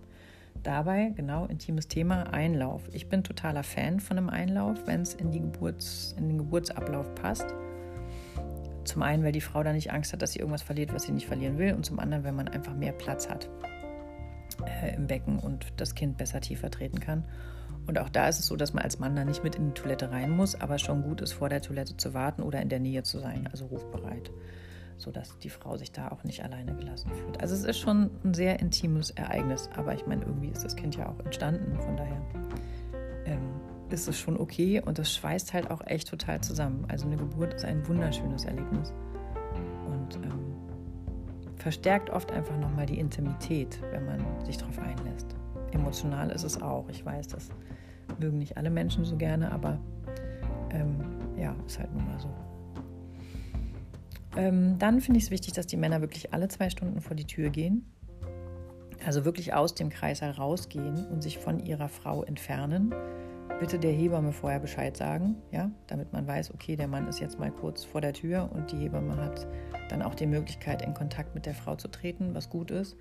Dabei, 0.62 1.14
genau, 1.16 1.46
intimes 1.46 1.88
Thema, 1.88 2.24
Einlauf. 2.24 2.82
Ich 2.92 3.08
bin 3.08 3.24
totaler 3.24 3.62
Fan 3.62 4.00
von 4.00 4.18
einem 4.18 4.28
Einlauf, 4.28 4.86
wenn 4.86 5.00
es 5.00 5.14
in, 5.14 5.32
in 5.32 6.28
den 6.28 6.36
Geburtsablauf 6.36 7.14
passt. 7.14 7.54
Zum 8.88 9.02
einen, 9.02 9.22
weil 9.22 9.32
die 9.32 9.42
Frau 9.42 9.62
da 9.62 9.72
nicht 9.72 9.92
Angst 9.92 10.12
hat, 10.12 10.22
dass 10.22 10.32
sie 10.32 10.38
irgendwas 10.38 10.62
verliert, 10.62 10.94
was 10.94 11.02
sie 11.02 11.12
nicht 11.12 11.26
verlieren 11.26 11.58
will. 11.58 11.74
Und 11.74 11.84
zum 11.84 11.98
anderen, 11.98 12.24
weil 12.24 12.32
man 12.32 12.48
einfach 12.48 12.74
mehr 12.74 12.92
Platz 12.92 13.28
hat 13.28 13.50
äh, 14.64 14.94
im 14.96 15.06
Becken 15.06 15.38
und 15.38 15.66
das 15.76 15.94
Kind 15.94 16.16
besser 16.16 16.40
tiefer 16.40 16.70
treten 16.70 16.98
kann. 16.98 17.24
Und 17.86 17.98
auch 17.98 18.08
da 18.08 18.28
ist 18.28 18.38
es 18.38 18.46
so, 18.46 18.56
dass 18.56 18.72
man 18.72 18.82
als 18.82 18.98
Mann 18.98 19.14
da 19.14 19.24
nicht 19.24 19.44
mit 19.44 19.56
in 19.56 19.68
die 19.68 19.74
Toilette 19.74 20.10
rein 20.10 20.30
muss, 20.30 20.54
aber 20.54 20.78
schon 20.78 21.02
gut 21.02 21.20
ist, 21.20 21.32
vor 21.32 21.50
der 21.50 21.60
Toilette 21.60 21.96
zu 21.96 22.14
warten 22.14 22.42
oder 22.42 22.62
in 22.62 22.70
der 22.70 22.80
Nähe 22.80 23.02
zu 23.02 23.18
sein, 23.18 23.46
also 23.50 23.66
rufbereit 23.66 24.30
sodass 24.98 25.38
die 25.38 25.48
Frau 25.48 25.76
sich 25.76 25.92
da 25.92 26.08
auch 26.08 26.24
nicht 26.24 26.42
alleine 26.44 26.74
gelassen 26.74 27.10
fühlt. 27.14 27.40
Also 27.40 27.54
es 27.54 27.64
ist 27.64 27.78
schon 27.78 28.10
ein 28.24 28.34
sehr 28.34 28.58
intimes 28.60 29.10
Ereignis, 29.10 29.70
aber 29.74 29.94
ich 29.94 30.06
meine, 30.06 30.24
irgendwie 30.24 30.48
ist 30.48 30.64
das 30.64 30.76
Kind 30.76 30.96
ja 30.96 31.08
auch 31.08 31.18
entstanden, 31.20 31.78
von 31.80 31.96
daher 31.96 32.20
ist 33.90 34.08
es 34.08 34.18
schon 34.18 34.38
okay 34.38 34.80
und 34.84 34.98
das 34.98 35.14
schweißt 35.14 35.52
halt 35.52 35.70
auch 35.70 35.86
echt 35.86 36.08
total 36.08 36.40
zusammen. 36.40 36.84
Also 36.88 37.06
eine 37.06 37.16
Geburt 37.16 37.54
ist 37.54 37.64
ein 37.64 37.86
wunderschönes 37.86 38.44
Erlebnis 38.44 38.92
und 39.86 40.16
ähm, 40.16 40.56
verstärkt 41.56 42.10
oft 42.10 42.30
einfach 42.32 42.56
nochmal 42.58 42.86
die 42.86 42.98
Intimität, 42.98 43.80
wenn 43.90 44.06
man 44.06 44.20
sich 44.44 44.58
darauf 44.58 44.78
einlässt. 44.78 45.34
Emotional 45.72 46.30
ist 46.30 46.44
es 46.44 46.60
auch. 46.60 46.88
Ich 46.88 47.04
weiß, 47.04 47.28
das 47.28 47.48
mögen 48.18 48.38
nicht 48.38 48.56
alle 48.56 48.70
Menschen 48.70 49.04
so 49.04 49.16
gerne, 49.16 49.52
aber 49.52 49.78
ähm, 50.70 50.96
ja, 51.36 51.54
ist 51.66 51.78
halt 51.78 51.92
nun 51.94 52.06
mal 52.06 52.18
so. 52.20 52.28
Ähm, 54.36 54.78
dann 54.78 55.00
finde 55.00 55.18
ich 55.18 55.24
es 55.24 55.30
wichtig, 55.30 55.54
dass 55.54 55.66
die 55.66 55.76
Männer 55.76 56.00
wirklich 56.00 56.32
alle 56.32 56.48
zwei 56.48 56.70
Stunden 56.70 57.00
vor 57.00 57.16
die 57.16 57.24
Tür 57.24 57.50
gehen. 57.50 57.90
Also 59.04 59.24
wirklich 59.24 59.54
aus 59.54 59.74
dem 59.74 59.90
Kreis 59.90 60.22
rausgehen 60.22 61.06
und 61.06 61.22
sich 61.22 61.38
von 61.38 61.60
ihrer 61.60 61.88
Frau 61.88 62.24
entfernen. 62.24 62.92
Bitte 63.60 63.78
der 63.78 63.92
Hebamme 63.92 64.32
vorher 64.32 64.60
Bescheid 64.60 64.96
sagen, 64.96 65.36
ja, 65.50 65.70
damit 65.88 66.12
man 66.12 66.26
weiß, 66.26 66.54
okay, 66.54 66.76
der 66.76 66.86
Mann 66.86 67.08
ist 67.08 67.18
jetzt 67.18 67.38
mal 67.38 67.50
kurz 67.50 67.84
vor 67.84 68.00
der 68.00 68.12
Tür 68.12 68.48
und 68.52 68.70
die 68.70 68.76
Hebamme 68.76 69.16
hat 69.16 69.46
dann 69.88 70.02
auch 70.02 70.14
die 70.14 70.26
Möglichkeit, 70.26 70.82
in 70.82 70.94
Kontakt 70.94 71.34
mit 71.34 71.44
der 71.44 71.54
Frau 71.54 71.74
zu 71.74 71.88
treten, 71.88 72.34
was 72.34 72.50
gut 72.50 72.70
ist. 72.70 72.96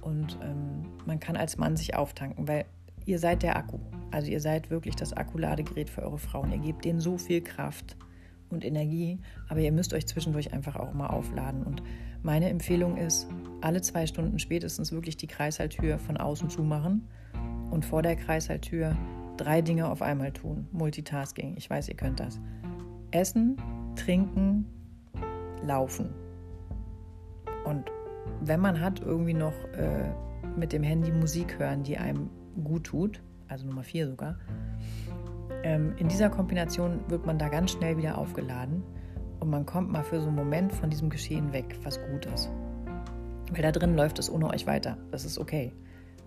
Und 0.00 0.38
ähm, 0.42 0.86
man 1.04 1.18
kann 1.18 1.36
als 1.36 1.56
Mann 1.56 1.76
sich 1.76 1.96
auftanken, 1.96 2.46
weil 2.46 2.64
ihr 3.06 3.18
seid 3.18 3.42
der 3.42 3.56
Akku. 3.56 3.78
Also 4.10 4.30
ihr 4.30 4.40
seid 4.40 4.70
wirklich 4.70 4.94
das 4.94 5.12
Akkuladegerät 5.12 5.90
für 5.90 6.02
eure 6.02 6.18
Frauen. 6.18 6.52
Ihr 6.52 6.58
gebt 6.58 6.84
denen 6.84 7.00
so 7.00 7.18
viel 7.18 7.42
Kraft 7.42 7.96
und 8.50 8.64
Energie, 8.64 9.18
aber 9.48 9.60
ihr 9.60 9.72
müsst 9.72 9.92
euch 9.94 10.06
zwischendurch 10.06 10.52
einfach 10.52 10.76
auch 10.76 10.92
mal 10.92 11.08
aufladen. 11.08 11.64
Und 11.64 11.82
meine 12.22 12.48
Empfehlung 12.48 12.96
ist, 12.96 13.28
alle 13.60 13.80
zwei 13.80 14.06
Stunden 14.06 14.38
spätestens 14.38 14.92
wirklich 14.92 15.16
die 15.16 15.26
Kreißsaaltür 15.26 15.98
von 15.98 16.16
außen 16.16 16.50
zumachen 16.50 17.08
und 17.70 17.84
vor 17.84 18.02
der 18.02 18.16
Kreißsaaltür 18.16 18.96
drei 19.38 19.62
Dinge 19.62 19.88
auf 19.88 20.02
einmal 20.02 20.32
tun. 20.32 20.66
Multitasking, 20.72 21.54
ich 21.56 21.68
weiß, 21.68 21.88
ihr 21.88 21.96
könnt 21.96 22.20
das. 22.20 22.40
Essen, 23.10 23.56
trinken, 23.96 24.66
laufen. 25.64 26.10
Und 27.64 27.84
wenn 28.40 28.60
man 28.60 28.80
hat, 28.80 29.00
irgendwie 29.00 29.34
noch 29.34 29.54
äh, 29.72 30.10
mit 30.56 30.72
dem 30.72 30.82
Handy 30.82 31.10
Musik 31.10 31.58
hören, 31.58 31.82
die 31.82 31.96
einem 31.98 32.30
gut 32.62 32.84
tut, 32.84 33.22
also 33.48 33.66
Nummer 33.66 33.82
vier 33.82 34.08
sogar, 34.08 34.36
ähm, 35.62 35.94
in 35.96 36.08
dieser 36.08 36.30
Kombination 36.30 37.00
wird 37.08 37.26
man 37.26 37.38
da 37.38 37.48
ganz 37.48 37.72
schnell 37.72 37.96
wieder 37.96 38.18
aufgeladen 38.18 38.82
und 39.40 39.50
man 39.50 39.66
kommt 39.66 39.90
mal 39.90 40.04
für 40.04 40.20
so 40.20 40.28
einen 40.28 40.36
Moment 40.36 40.72
von 40.72 40.90
diesem 40.90 41.10
Geschehen 41.10 41.52
weg, 41.52 41.78
was 41.82 42.00
gut 42.10 42.26
ist. 42.26 42.50
Weil 43.52 43.62
da 43.62 43.72
drin 43.72 43.96
läuft 43.96 44.18
es 44.18 44.30
ohne 44.30 44.48
euch 44.48 44.66
weiter. 44.66 44.98
Das 45.10 45.24
ist 45.24 45.38
okay. 45.38 45.72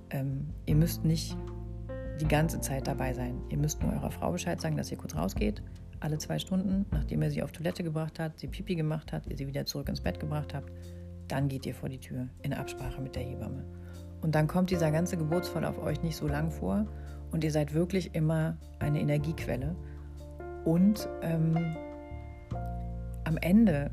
Ähm, 0.09 0.47
ihr 0.65 0.75
müsst 0.75 1.05
nicht 1.05 1.37
die 2.19 2.27
ganze 2.27 2.59
Zeit 2.61 2.87
dabei 2.87 3.13
sein. 3.13 3.41
Ihr 3.49 3.57
müsst 3.57 3.81
nur 3.81 3.93
eurer 3.93 4.11
Frau 4.11 4.31
Bescheid 4.31 4.59
sagen, 4.59 4.77
dass 4.77 4.91
ihr 4.91 4.97
kurz 4.97 5.15
rausgeht, 5.15 5.61
alle 5.99 6.17
zwei 6.17 6.39
Stunden, 6.39 6.85
nachdem 6.91 7.21
ihr 7.21 7.31
sie 7.31 7.43
auf 7.43 7.51
Toilette 7.51 7.83
gebracht 7.83 8.19
habt, 8.19 8.39
sie 8.39 8.47
Pipi 8.47 8.75
gemacht 8.75 9.13
habt, 9.13 9.27
ihr 9.27 9.37
sie 9.37 9.47
wieder 9.47 9.65
zurück 9.65 9.87
ins 9.87 10.01
Bett 10.01 10.19
gebracht 10.19 10.53
habt, 10.53 10.71
dann 11.27 11.47
geht 11.47 11.65
ihr 11.65 11.75
vor 11.75 11.89
die 11.89 11.99
Tür 11.99 12.27
in 12.41 12.53
Absprache 12.53 13.01
mit 13.01 13.15
der 13.15 13.23
Hebamme. 13.23 13.63
Und 14.21 14.35
dann 14.35 14.47
kommt 14.47 14.69
dieser 14.69 14.91
ganze 14.91 15.17
Geburtsfall 15.17 15.65
auf 15.65 15.81
euch 15.81 16.01
nicht 16.03 16.15
so 16.15 16.27
lang 16.27 16.51
vor 16.51 16.85
und 17.31 17.43
ihr 17.43 17.51
seid 17.51 17.73
wirklich 17.73 18.13
immer 18.13 18.57
eine 18.79 18.99
Energiequelle. 18.99 19.75
Und 20.65 21.07
ähm, 21.21 21.75
am 23.23 23.37
Ende 23.37 23.91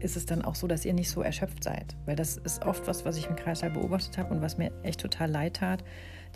ist 0.00 0.16
es 0.16 0.26
dann 0.26 0.42
auch 0.42 0.54
so, 0.54 0.66
dass 0.66 0.84
ihr 0.84 0.94
nicht 0.94 1.10
so 1.10 1.22
erschöpft 1.22 1.64
seid. 1.64 1.96
Weil 2.06 2.16
das 2.16 2.36
ist 2.36 2.64
oft 2.64 2.86
was, 2.86 3.04
was 3.04 3.16
ich 3.16 3.28
im 3.28 3.36
Kreislauf 3.36 3.72
beobachtet 3.72 4.18
habe 4.18 4.34
und 4.34 4.42
was 4.42 4.58
mir 4.58 4.72
echt 4.82 5.00
total 5.00 5.30
leid 5.30 5.56
tat. 5.56 5.84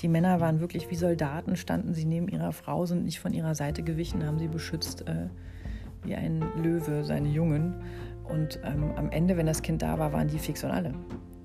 Die 0.01 0.09
Männer 0.09 0.41
waren 0.41 0.61
wirklich 0.61 0.91
wie 0.91 0.97
Soldaten, 0.97 1.57
standen 1.57 1.95
sie 1.95 2.05
neben 2.05 2.29
ihrer 2.29 2.53
Frau, 2.53 2.87
sind 2.87 3.05
nicht 3.05 3.21
von 3.21 3.33
ihrer 3.33 3.55
Seite 3.55 3.83
gewichen, 3.83 4.25
haben 4.25 4.39
sie 4.39 4.49
beschützt 4.49 5.07
äh, 5.07 5.29
wie 6.03 6.15
ein 6.15 6.43
Löwe 6.63 7.05
seine 7.05 7.29
Jungen. 7.29 7.75
Und 8.25 8.59
ähm, 8.65 8.93
am 8.97 9.11
Ende, 9.11 9.37
wenn 9.37 9.47
das 9.47 9.63
Kind 9.63 9.83
da 9.83 9.99
war, 9.99 10.13
waren 10.13 10.29
die 10.29 10.39
fix 10.39 10.65
und 10.65 10.71
alle. 10.71 10.95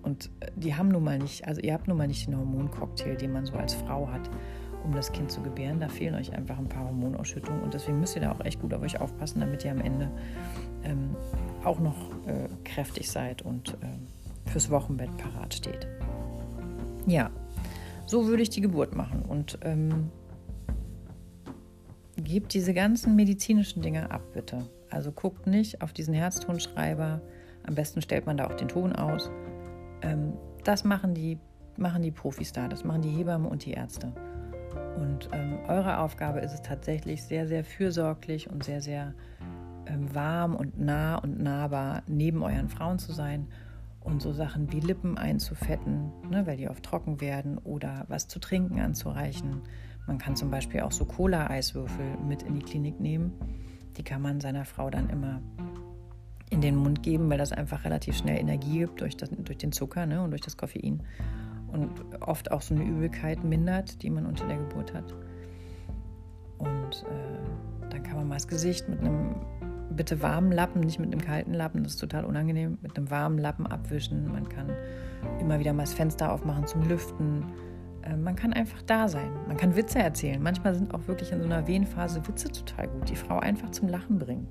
Und 0.02 0.32
äh, 0.40 0.52
die 0.56 0.76
haben 0.76 0.90
nun 0.90 1.04
mal 1.04 1.20
nicht, 1.20 1.48
also 1.48 1.62
ihr 1.62 1.74
habt 1.74 1.88
nun 1.88 1.98
mal 1.98 2.08
nicht 2.08 2.28
den 2.28 2.38
Hormoncocktail, 2.38 3.16
den 3.16 3.34
man 3.34 3.46
so 3.46 3.54
als 3.54 3.74
Frau 3.74 4.10
hat 4.10 4.30
um 4.88 4.94
das 4.94 5.12
Kind 5.12 5.32
zu 5.32 5.42
gebären. 5.42 5.80
Da 5.80 5.90
fehlen 5.90 6.16
euch 6.16 6.34
einfach 6.34 6.58
ein 6.58 6.70
paar 6.70 6.86
Hormonausschüttungen 6.86 7.62
und 7.62 7.74
deswegen 7.74 8.00
müsst 8.00 8.16
ihr 8.16 8.22
da 8.22 8.32
auch 8.32 8.44
echt 8.44 8.60
gut 8.62 8.74
auf 8.74 8.82
euch 8.82 9.00
aufpassen, 9.00 9.42
damit 9.42 9.64
ihr 9.66 9.72
am 9.72 9.82
Ende 9.82 10.10
ähm, 10.84 11.16
auch 11.68 11.80
noch 11.80 12.12
äh, 12.26 12.48
kräftig 12.64 13.12
seid 13.12 13.42
und 13.42 13.74
äh, 13.74 14.50
fürs 14.50 14.70
Wochenbett 14.70 15.16
parat 15.18 15.54
steht. 15.54 15.88
Ja, 17.06 17.30
so 18.06 18.28
würde 18.28 18.42
ich 18.42 18.50
die 18.50 18.62
Geburt 18.62 18.96
machen 18.96 19.22
und 19.24 19.60
ähm, 19.62 20.10
gebt 22.16 22.54
diese 22.54 22.74
ganzen 22.74 23.16
medizinischen 23.16 23.82
Dinge 23.82 24.10
ab, 24.12 24.22
bitte. 24.34 24.66
Also 24.90 25.12
guckt 25.12 25.48
nicht 25.48 25.82
auf 25.82 25.94
diesen 25.94 26.14
Herztonschreiber. 26.14 27.22
Am 27.64 27.76
besten 27.76 28.02
stellt 28.02 28.26
man 28.26 28.38
da 28.38 28.48
auch 28.48 28.56
den 28.56 28.70
Ton 28.70 28.94
aus. 28.94 29.30
Ähm, 30.02 30.34
das 30.64 30.84
machen 30.84 31.14
die, 31.14 31.38
machen 31.78 32.02
die 32.02 32.12
Profis 32.12 32.54
da, 32.54 32.68
das 32.68 32.84
machen 32.84 33.02
die 33.02 33.10
Hebammen 33.10 33.48
und 33.48 33.66
die 33.66 33.72
Ärzte. 33.72 34.12
Und 34.98 35.30
ähm, 35.34 35.60
eure 35.68 36.00
Aufgabe 36.00 36.40
ist 36.40 36.54
es 36.54 36.62
tatsächlich 36.62 37.24
sehr, 37.24 37.48
sehr 37.48 37.64
fürsorglich 37.64 38.50
und 38.50 38.64
sehr, 38.64 38.82
sehr 38.82 39.14
warm 40.14 40.56
und 40.56 40.80
nah 40.80 41.16
und 41.16 41.42
nahbar 41.42 42.04
neben 42.08 42.44
euren 42.44 42.70
Frauen 42.70 43.00
zu 43.00 43.12
sein 43.14 43.48
und 44.02 44.22
so 44.22 44.32
Sachen 44.32 44.72
wie 44.72 44.80
Lippen 44.80 45.18
einzufetten, 45.18 46.12
ne, 46.30 46.48
weil 46.48 46.58
die 46.58 46.70
oft 46.70 46.84
trocken 46.84 47.20
werden 47.20 47.58
oder 47.58 48.06
was 48.08 48.28
zu 48.28 48.40
trinken 48.40 48.80
anzureichen. 48.80 49.62
Man 50.08 50.18
kann 50.18 50.36
zum 50.36 50.50
Beispiel 50.50 50.82
auch 50.82 50.94
so 50.94 51.06
Cola-Eiswürfel 51.06 52.18
mit 52.26 52.44
in 52.44 52.56
die 52.56 52.62
Klinik 52.62 53.00
nehmen. 53.00 53.34
Die 53.98 54.04
kann 54.04 54.22
man 54.22 54.40
seiner 54.40 54.64
Frau 54.64 54.90
dann 54.90 55.10
immer 55.10 55.42
in 56.50 56.62
den 56.62 56.78
Mund 56.78 57.04
geben, 57.04 57.30
weil 57.30 57.38
das 57.38 57.52
einfach 57.52 57.84
relativ 57.84 58.16
schnell 58.16 58.40
Energie 58.40 58.80
gibt 58.80 59.02
durch, 59.02 59.18
das, 59.18 59.30
durch 59.30 59.58
den 59.58 59.74
Zucker 59.74 60.06
ne, 60.06 60.22
und 60.22 60.32
durch 60.32 60.42
das 60.42 60.56
Koffein. 60.56 61.04
und 61.68 61.92
oft 62.22 62.52
auch 62.52 62.62
so 62.62 62.74
eine 62.74 62.86
Übelkeit 62.86 63.44
mindert, 63.44 64.02
die 64.02 64.10
man 64.10 64.26
unter 64.26 64.48
der 64.48 64.58
Geburt 64.58 64.94
hat. 64.94 65.14
Und 66.60 67.04
äh, 67.04 67.90
dann 67.90 68.04
kann 68.04 68.16
man 68.16 68.30
mal 68.30 68.36
das 68.36 68.48
Gesicht 68.48 68.88
mit 68.88 69.00
einem 69.00 69.36
bitte 69.98 70.22
warmen 70.22 70.52
Lappen, 70.52 70.82
nicht 70.82 71.00
mit 71.00 71.12
einem 71.12 71.22
kalten 71.22 71.54
Lappen, 71.54 71.84
das 71.84 71.94
ist 71.94 72.00
total 72.00 72.24
unangenehm, 72.24 72.78
mit 72.82 72.96
einem 72.96 73.12
warmen 73.12 73.38
Lappen 73.38 73.68
abwischen. 73.68 74.32
Man 74.32 74.48
kann 74.48 74.72
immer 75.40 75.60
wieder 75.60 75.74
mal 75.74 75.84
das 75.84 75.94
Fenster 75.94 76.32
aufmachen 76.32 76.66
zum 76.68 76.88
Lüften. 76.88 77.44
Äh, 78.04 78.16
man 78.16 78.36
kann 78.36 78.54
einfach 78.54 78.82
da 78.84 79.08
sein. 79.08 79.30
Man 79.48 79.58
kann 79.58 79.76
Witze 79.76 80.00
erzählen. 80.00 80.42
Manchmal 80.42 80.76
sind 80.76 80.94
auch 80.94 81.08
wirklich 81.08 81.32
in 81.32 81.40
so 81.42 81.46
einer 81.46 81.68
Wehenphase 81.68 82.26
Witze 82.28 82.50
total 82.50 82.88
gut. 82.88 83.10
Die 83.10 83.16
Frau 83.16 83.40
einfach 83.40 83.72
zum 83.72 83.90
Lachen 83.90 84.20
bringen. 84.20 84.48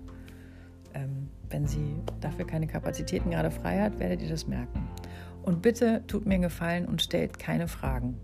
Ähm, 0.95 1.29
wenn 1.49 1.67
sie 1.67 1.95
dafür 2.21 2.47
keine 2.47 2.67
Kapazitäten 2.67 3.31
gerade 3.31 3.51
frei 3.51 3.81
hat, 3.81 3.99
werdet 3.99 4.23
ihr 4.23 4.29
das 4.29 4.47
merken. 4.47 4.89
Und 5.43 5.63
bitte 5.63 6.03
tut 6.07 6.27
mir 6.27 6.35
einen 6.35 6.43
Gefallen 6.43 6.87
und 6.87 7.01
stellt 7.01 7.39
keine 7.39 7.69
Fragen. 7.69 8.19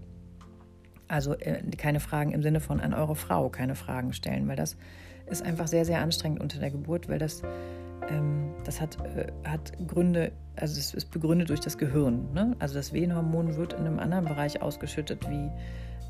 Also 1.07 1.35
äh, 1.35 1.63
keine 1.77 2.01
Fragen 2.01 2.33
im 2.33 2.43
Sinne 2.43 2.61
von 2.61 2.81
an 2.81 2.95
eure 2.95 3.15
Frau 3.15 3.49
keine 3.49 3.75
Fragen 3.75 4.13
stellen, 4.13 4.49
weil 4.49 4.57
das 4.57 4.77
ist 5.33 5.43
einfach 5.43 5.67
sehr, 5.67 5.85
sehr 5.85 6.01
anstrengend 6.01 6.41
unter 6.41 6.59
der 6.59 6.71
Geburt, 6.71 7.09
weil 7.09 7.19
das, 7.19 7.43
ähm, 8.09 8.55
das 8.65 8.81
hat, 8.81 8.99
äh, 9.05 9.33
hat 9.45 9.73
Gründe, 9.89 10.33
also 10.57 10.79
es 10.79 10.95
ist 10.95 11.11
begründet 11.11 11.49
durch 11.49 11.61
das 11.61 11.79
Gehirn. 11.79 12.33
Ne? 12.33 12.55
Also 12.59 12.75
das 12.75 12.93
Wehenhormon 12.93 13.57
wird 13.57 13.73
in 13.73 13.81
einem 13.81 13.99
anderen 13.99 14.27
Bereich 14.27 14.63
ausgeschüttet 14.63 15.29
wie, 15.29 15.51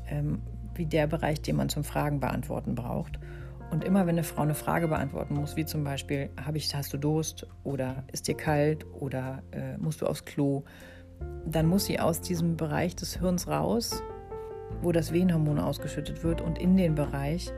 ähm, 0.09 0.41
wie 0.75 0.85
der 0.85 1.07
Bereich, 1.07 1.41
den 1.41 1.55
man 1.55 1.69
zum 1.69 1.83
Fragen 1.83 2.19
beantworten 2.19 2.75
braucht. 2.75 3.19
Und 3.71 3.83
immer 3.83 4.01
wenn 4.01 4.15
eine 4.15 4.23
Frau 4.23 4.43
eine 4.43 4.53
Frage 4.53 4.87
beantworten 4.87 5.33
muss, 5.33 5.55
wie 5.55 5.65
zum 5.65 5.83
Beispiel, 5.83 6.29
hab 6.45 6.55
ich, 6.55 6.75
hast 6.75 6.93
du 6.93 6.97
Durst 6.97 7.47
oder 7.63 8.03
ist 8.11 8.27
dir 8.27 8.37
kalt 8.37 8.85
oder 8.93 9.41
äh, 9.51 9.77
musst 9.77 10.01
du 10.01 10.05
aufs 10.05 10.25
Klo, 10.25 10.63
dann 11.45 11.65
muss 11.65 11.85
sie 11.85 11.99
aus 11.99 12.21
diesem 12.21 12.55
Bereich 12.55 12.95
des 12.95 13.17
Hirns 13.17 13.47
raus, 13.47 14.03
wo 14.81 14.91
das 14.91 15.11
Wehenhormon 15.11 15.59
ausgeschüttet 15.59 16.23
wird 16.23 16.41
und 16.41 16.59
in 16.59 16.77
den 16.77 16.95
Bereich, 16.95 17.51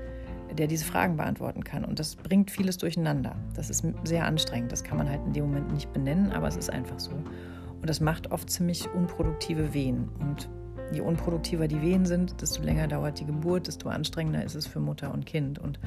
der 0.56 0.68
diese 0.68 0.86
Fragen 0.86 1.18
beantworten 1.18 1.64
kann. 1.64 1.86
Und 1.86 2.00
das 2.00 2.16
bringt 2.16 2.52
vieles 2.52 2.78
durcheinander. 2.78 3.36
Das 3.56 3.70
ist 3.70 3.86
sehr 4.04 4.26
anstrengend. 4.26 4.72
Das 4.72 4.84
kann 4.84 4.98
man 4.98 5.10
halt 5.10 5.22
in 5.26 5.34
dem 5.34 5.46
Moment 5.46 5.74
nicht 5.74 5.92
benennen, 5.94 6.32
aber 6.32 6.48
es 6.48 6.56
ist 6.56 6.70
einfach 6.70 7.00
so. 7.00 7.12
Und 7.12 7.90
das 7.90 8.00
macht 8.00 8.32
oft 8.32 8.50
ziemlich 8.50 8.90
unproduktive 8.94 9.74
Wehen. 9.74 10.10
Und 10.20 10.50
je 10.92 11.02
unproduktiver 11.02 11.68
die 11.68 11.82
Wehen 11.82 12.06
sind, 12.06 12.42
desto 12.42 12.64
länger 12.64 12.88
dauert 12.88 13.20
die 13.20 13.26
Geburt, 13.26 13.68
desto 13.68 13.90
anstrengender 13.90 14.44
ist 14.44 14.56
es 14.56 14.68
für 14.68 14.80
Mutter 14.80 15.14
und 15.14 15.26
Kind. 15.26 15.60
Und 15.60 15.80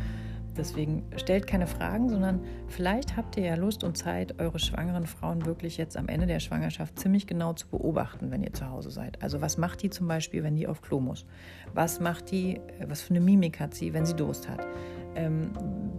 Deswegen 0.59 1.05
stellt 1.17 1.47
keine 1.47 1.69
Fragen, 1.69 2.09
sondern 2.09 2.41
vielleicht 2.67 3.17
habt 3.17 3.37
ihr 3.37 3.45
ja 3.45 3.55
Lust 3.55 3.85
und 3.85 3.97
Zeit, 3.97 4.41
eure 4.41 4.59
schwangeren 4.59 5.07
Frauen 5.07 5.47
wirklich 5.47 5.77
jetzt 5.77 5.97
am 5.97 6.09
Ende 6.09 6.27
der 6.27 6.41
Schwangerschaft 6.41 6.99
ziemlich 6.99 7.29
genau 7.29 7.53
zu 7.53 7.69
beobachten, 7.69 8.33
wenn 8.33 8.43
ihr 8.43 8.53
zu 8.53 8.69
Hause 8.69 8.91
seid. 8.91 9.23
Also 9.23 9.41
was 9.41 9.57
macht 9.57 9.83
die 9.83 9.91
zum 9.91 10.09
Beispiel, 10.09 10.43
wenn 10.43 10.57
die 10.57 10.67
auf 10.67 10.83
Klo 10.83 10.99
muss? 10.99 11.27
Was 11.75 12.01
macht 12.01 12.31
die, 12.31 12.57
äh, 12.57 12.87
was 12.89 13.01
für 13.03 13.11
eine 13.11 13.21
Mimik 13.21 13.61
hat 13.61 13.75
sie, 13.75 13.93
wenn 13.93 14.07
sie 14.07 14.15
Durst 14.15 14.49
hat? 14.49 14.67
Ähm, 15.15 15.51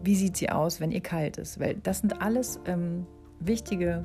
wie 0.03 0.15
sieht 0.15 0.38
sie 0.38 0.49
aus, 0.49 0.80
wenn 0.80 0.91
ihr 0.91 1.01
kalt 1.01 1.38
ist? 1.38 1.59
Weil 1.59 1.76
das 1.76 1.99
sind 1.99 2.22
alles 2.22 2.59
ähm, 2.65 3.05
wichtige 3.39 4.03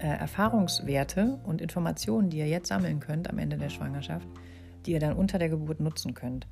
äh, 0.00 0.06
Erfahrungswerte 0.06 1.38
und 1.44 1.60
Informationen, 1.60 2.30
die 2.30 2.38
ihr 2.38 2.48
jetzt 2.48 2.68
sammeln 2.68 3.00
könnt 3.00 3.30
am 3.30 3.38
Ende 3.38 3.56
der 3.58 3.70
Schwangerschaft, 3.70 4.28
die 4.84 4.92
ihr 4.92 5.00
dann 5.00 5.16
unter 5.16 5.38
der 5.38 5.48
Geburt 5.48 5.80
nutzen 5.80 6.14
könnt 6.14 6.46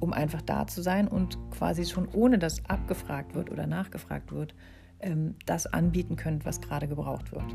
um 0.00 0.12
einfach 0.12 0.42
da 0.42 0.66
zu 0.66 0.82
sein 0.82 1.08
und 1.08 1.38
quasi 1.50 1.84
schon 1.84 2.08
ohne 2.12 2.38
dass 2.38 2.64
abgefragt 2.66 3.34
wird 3.34 3.50
oder 3.50 3.66
nachgefragt 3.66 4.32
wird, 4.32 4.54
ähm, 5.00 5.34
das 5.46 5.66
anbieten 5.66 6.16
könnt, 6.16 6.44
was 6.44 6.60
gerade 6.60 6.88
gebraucht 6.88 7.32
wird. 7.32 7.54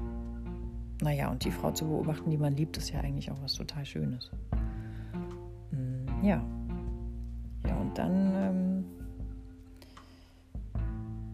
Naja, 1.02 1.30
und 1.30 1.44
die 1.44 1.52
Frau 1.52 1.72
zu 1.72 1.86
beobachten, 1.86 2.30
die 2.30 2.38
man 2.38 2.56
liebt, 2.56 2.78
ist 2.78 2.92
ja 2.92 3.02
eigentlich 3.02 3.32
auch 3.32 3.42
was 3.42 3.54
total 3.54 3.86
Schönes. 3.86 4.32
Ja. 6.24 6.42
Ja, 7.68 7.76
und 7.78 7.98
dann 7.98 8.34
ähm, 8.36 8.86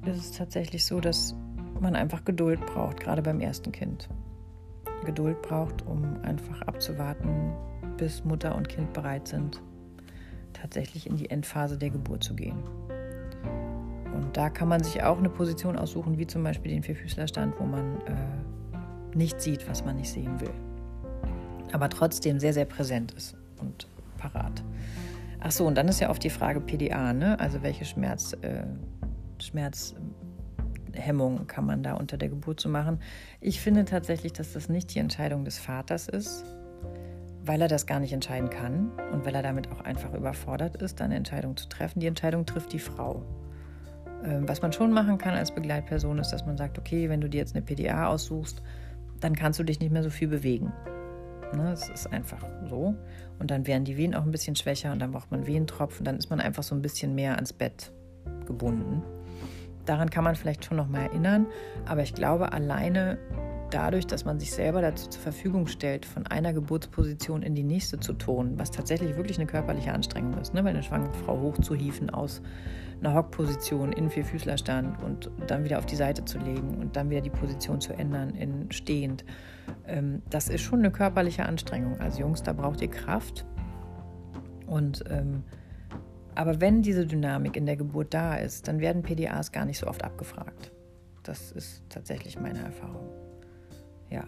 ist 0.05 0.17
es 0.17 0.31
tatsächlich 0.31 0.85
so, 0.85 0.99
dass 0.99 1.35
man 1.79 1.95
einfach 1.95 2.25
Geduld 2.25 2.65
braucht, 2.65 2.99
gerade 2.99 3.21
beim 3.21 3.39
ersten 3.39 3.71
Kind. 3.71 4.09
Geduld 5.05 5.41
braucht, 5.41 5.85
um 5.85 6.03
einfach 6.23 6.61
abzuwarten, 6.63 7.53
bis 7.97 8.25
Mutter 8.25 8.55
und 8.55 8.67
Kind 8.67 8.91
bereit 8.93 9.27
sind 9.27 9.61
tatsächlich 10.53 11.07
in 11.07 11.15
die 11.15 11.29
Endphase 11.29 11.77
der 11.77 11.89
Geburt 11.89 12.23
zu 12.23 12.35
gehen. 12.35 12.57
Und 14.13 14.35
da 14.35 14.49
kann 14.49 14.67
man 14.67 14.83
sich 14.83 15.01
auch 15.03 15.17
eine 15.17 15.29
Position 15.29 15.77
aussuchen, 15.77 16.17
wie 16.17 16.27
zum 16.27 16.43
Beispiel 16.43 16.71
den 16.71 16.83
Vierfüßlerstand, 16.83 17.55
wo 17.59 17.65
man 17.65 18.01
äh, 18.01 19.15
nicht 19.17 19.39
sieht, 19.39 19.67
was 19.69 19.85
man 19.85 19.95
nicht 19.95 20.09
sehen 20.09 20.39
will. 20.41 20.51
Aber 21.71 21.89
trotzdem 21.89 22.39
sehr, 22.39 22.53
sehr 22.53 22.65
präsent 22.65 23.13
ist 23.13 23.35
und 23.61 23.87
parat. 24.19 24.63
Ach 25.39 25.51
so, 25.51 25.65
und 25.65 25.75
dann 25.75 25.87
ist 25.87 26.01
ja 26.01 26.09
oft 26.09 26.23
die 26.23 26.29
Frage 26.29 26.59
PDA, 26.59 27.13
ne? 27.13 27.39
also 27.39 27.63
welche 27.63 27.85
Schmerz, 27.85 28.33
äh, 28.41 28.65
Schmerzhemmung 29.41 31.47
kann 31.47 31.65
man 31.65 31.81
da 31.81 31.93
unter 31.93 32.17
der 32.17 32.29
Geburt 32.29 32.59
so 32.59 32.67
machen. 32.67 32.99
Ich 33.39 33.61
finde 33.61 33.85
tatsächlich, 33.85 34.33
dass 34.33 34.53
das 34.53 34.67
nicht 34.67 34.93
die 34.93 34.99
Entscheidung 34.99 35.45
des 35.45 35.57
Vaters 35.57 36.09
ist, 36.09 36.43
weil 37.45 37.61
er 37.61 37.69
das 37.69 37.87
gar 37.87 38.01
nicht 38.01 38.11
entscheiden 38.11 38.49
kann 38.49 38.91
und 39.13 39.25
weil 39.25 39.33
er 39.33 39.41
damit 39.41 39.71
auch 39.71 39.81
einfach 39.81 40.13
überfordert 40.13 40.75
ist, 40.81 41.01
eine 41.01 41.15
Entscheidung 41.15 41.55
zu 41.55 41.69
treffen. 41.69 42.01
Die 42.01 42.07
Entscheidung 42.07 42.45
trifft 42.45 42.73
die 42.73 42.79
Frau. 42.79 43.23
Ähm, 44.25 44.47
was 44.47 44.61
man 44.61 44.73
schon 44.73 44.91
machen 44.91 45.17
kann 45.17 45.35
als 45.35 45.55
Begleitperson 45.55 46.19
ist, 46.19 46.31
dass 46.31 46.45
man 46.45 46.57
sagt, 46.57 46.77
okay, 46.77 47.09
wenn 47.09 47.21
du 47.21 47.29
dir 47.29 47.37
jetzt 47.37 47.55
eine 47.55 47.63
PDA 47.63 48.07
aussuchst, 48.07 48.61
dann 49.21 49.35
kannst 49.35 49.59
du 49.59 49.63
dich 49.63 49.79
nicht 49.79 49.91
mehr 49.91 50.03
so 50.03 50.09
viel 50.09 50.27
bewegen. 50.27 50.73
Ne, 51.53 51.71
das 51.71 51.89
ist 51.89 52.07
einfach 52.07 52.45
so. 52.69 52.95
Und 53.39 53.51
dann 53.51 53.65
werden 53.65 53.83
die 53.83 53.97
Wehen 53.97 54.13
auch 54.13 54.23
ein 54.23 54.31
bisschen 54.31 54.55
schwächer 54.55 54.91
und 54.91 54.99
dann 54.99 55.11
braucht 55.11 55.31
man 55.31 55.47
Wehentropfen. 55.47 56.05
Dann 56.05 56.17
ist 56.17 56.29
man 56.29 56.39
einfach 56.39 56.63
so 56.63 56.75
ein 56.75 56.81
bisschen 56.81 57.15
mehr 57.15 57.35
ans 57.35 57.53
Bett 57.53 57.91
gebunden. 58.45 59.03
Daran 59.85 60.09
kann 60.09 60.23
man 60.23 60.35
vielleicht 60.35 60.65
schon 60.65 60.77
noch 60.77 60.87
mal 60.87 61.01
erinnern. 61.01 61.47
Aber 61.85 62.03
ich 62.03 62.13
glaube, 62.13 62.53
alleine 62.53 63.17
dadurch, 63.71 64.07
dass 64.07 64.25
man 64.25 64.39
sich 64.39 64.51
selber 64.51 64.81
dazu 64.81 65.09
zur 65.09 65.21
Verfügung 65.21 65.67
stellt, 65.67 66.05
von 66.05 66.27
einer 66.27 66.53
Geburtsposition 66.53 67.43
in 67.43 67.55
die 67.55 67.63
nächste 67.63 67.99
zu 67.99 68.13
turnen, 68.13 68.57
was 68.57 68.71
tatsächlich 68.71 69.15
wirklich 69.15 69.37
eine 69.37 69.47
körperliche 69.47 69.93
Anstrengung 69.93 70.37
ist, 70.39 70.53
ne? 70.53 70.63
weil 70.63 70.73
eine 70.73 70.83
schwangere 70.83 71.13
Frau 71.13 71.39
hochzuhieven 71.39 72.09
aus 72.09 72.41
einer 72.99 73.13
Hockposition 73.13 73.93
in 73.93 74.09
Vierfüßlerstand 74.09 75.01
und 75.03 75.31
dann 75.47 75.63
wieder 75.63 75.77
auf 75.77 75.85
die 75.85 75.95
Seite 75.95 76.25
zu 76.25 76.37
legen 76.37 76.77
und 76.79 76.95
dann 76.95 77.09
wieder 77.09 77.21
die 77.21 77.29
Position 77.29 77.79
zu 77.79 77.93
ändern 77.93 78.31
in 78.31 78.71
stehend. 78.71 79.23
Ähm, 79.87 80.21
das 80.29 80.49
ist 80.49 80.61
schon 80.61 80.79
eine 80.79 80.91
körperliche 80.91 81.45
Anstrengung. 81.45 81.99
Also 81.99 82.21
Jungs, 82.21 82.43
da 82.43 82.53
braucht 82.53 82.81
ihr 82.81 82.89
Kraft. 82.89 83.45
Und 84.67 85.03
ähm, 85.09 85.43
aber 86.35 86.61
wenn 86.61 86.81
diese 86.81 87.05
Dynamik 87.05 87.57
in 87.57 87.65
der 87.65 87.75
Geburt 87.75 88.13
da 88.13 88.35
ist, 88.35 88.67
dann 88.67 88.79
werden 88.79 89.01
PDAs 89.01 89.51
gar 89.51 89.65
nicht 89.65 89.79
so 89.79 89.87
oft 89.87 90.03
abgefragt. 90.03 90.71
Das 91.23 91.51
ist 91.51 91.83
tatsächlich 91.89 92.39
meine 92.39 92.59
Erfahrung. 92.59 93.09
Ja. 94.09 94.23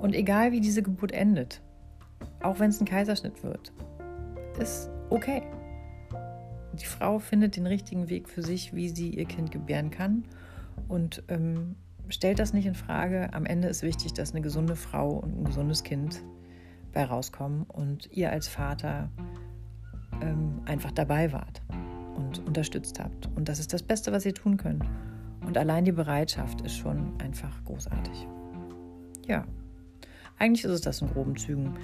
Und 0.00 0.14
egal 0.14 0.52
wie 0.52 0.60
diese 0.60 0.82
Geburt 0.82 1.12
endet, 1.12 1.60
auch 2.42 2.58
wenn 2.58 2.70
es 2.70 2.80
ein 2.80 2.86
Kaiserschnitt 2.86 3.42
wird, 3.42 3.72
ist 4.58 4.90
okay. 5.10 5.42
Die 6.82 6.86
Frau 6.86 7.20
findet 7.20 7.56
den 7.56 7.66
richtigen 7.66 8.08
Weg 8.08 8.28
für 8.28 8.42
sich, 8.42 8.74
wie 8.74 8.88
sie 8.88 9.10
ihr 9.10 9.24
Kind 9.24 9.52
gebären 9.52 9.92
kann 9.92 10.24
und 10.88 11.22
ähm, 11.28 11.76
stellt 12.08 12.40
das 12.40 12.52
nicht 12.52 12.66
in 12.66 12.74
Frage. 12.74 13.32
Am 13.34 13.46
Ende 13.46 13.68
ist 13.68 13.84
wichtig, 13.84 14.14
dass 14.14 14.32
eine 14.32 14.40
gesunde 14.40 14.74
Frau 14.74 15.10
und 15.10 15.38
ein 15.38 15.44
gesundes 15.44 15.84
Kind 15.84 16.24
bei 16.92 17.04
rauskommen 17.04 17.62
und 17.68 18.10
ihr 18.10 18.32
als 18.32 18.48
Vater 18.48 19.10
ähm, 20.20 20.60
einfach 20.64 20.90
dabei 20.90 21.30
wart 21.30 21.62
und 22.16 22.44
unterstützt 22.46 22.98
habt. 22.98 23.28
Und 23.36 23.48
das 23.48 23.60
ist 23.60 23.72
das 23.72 23.84
Beste, 23.84 24.10
was 24.10 24.26
ihr 24.26 24.34
tun 24.34 24.56
könnt. 24.56 24.84
Und 25.46 25.56
allein 25.56 25.84
die 25.84 25.92
Bereitschaft 25.92 26.62
ist 26.62 26.76
schon 26.76 27.12
einfach 27.20 27.64
großartig. 27.64 28.26
Ja, 29.28 29.46
eigentlich 30.36 30.64
ist 30.64 30.72
es 30.72 30.80
das 30.80 31.00
in 31.00 31.08
groben 31.08 31.36
Zügen. 31.36 31.76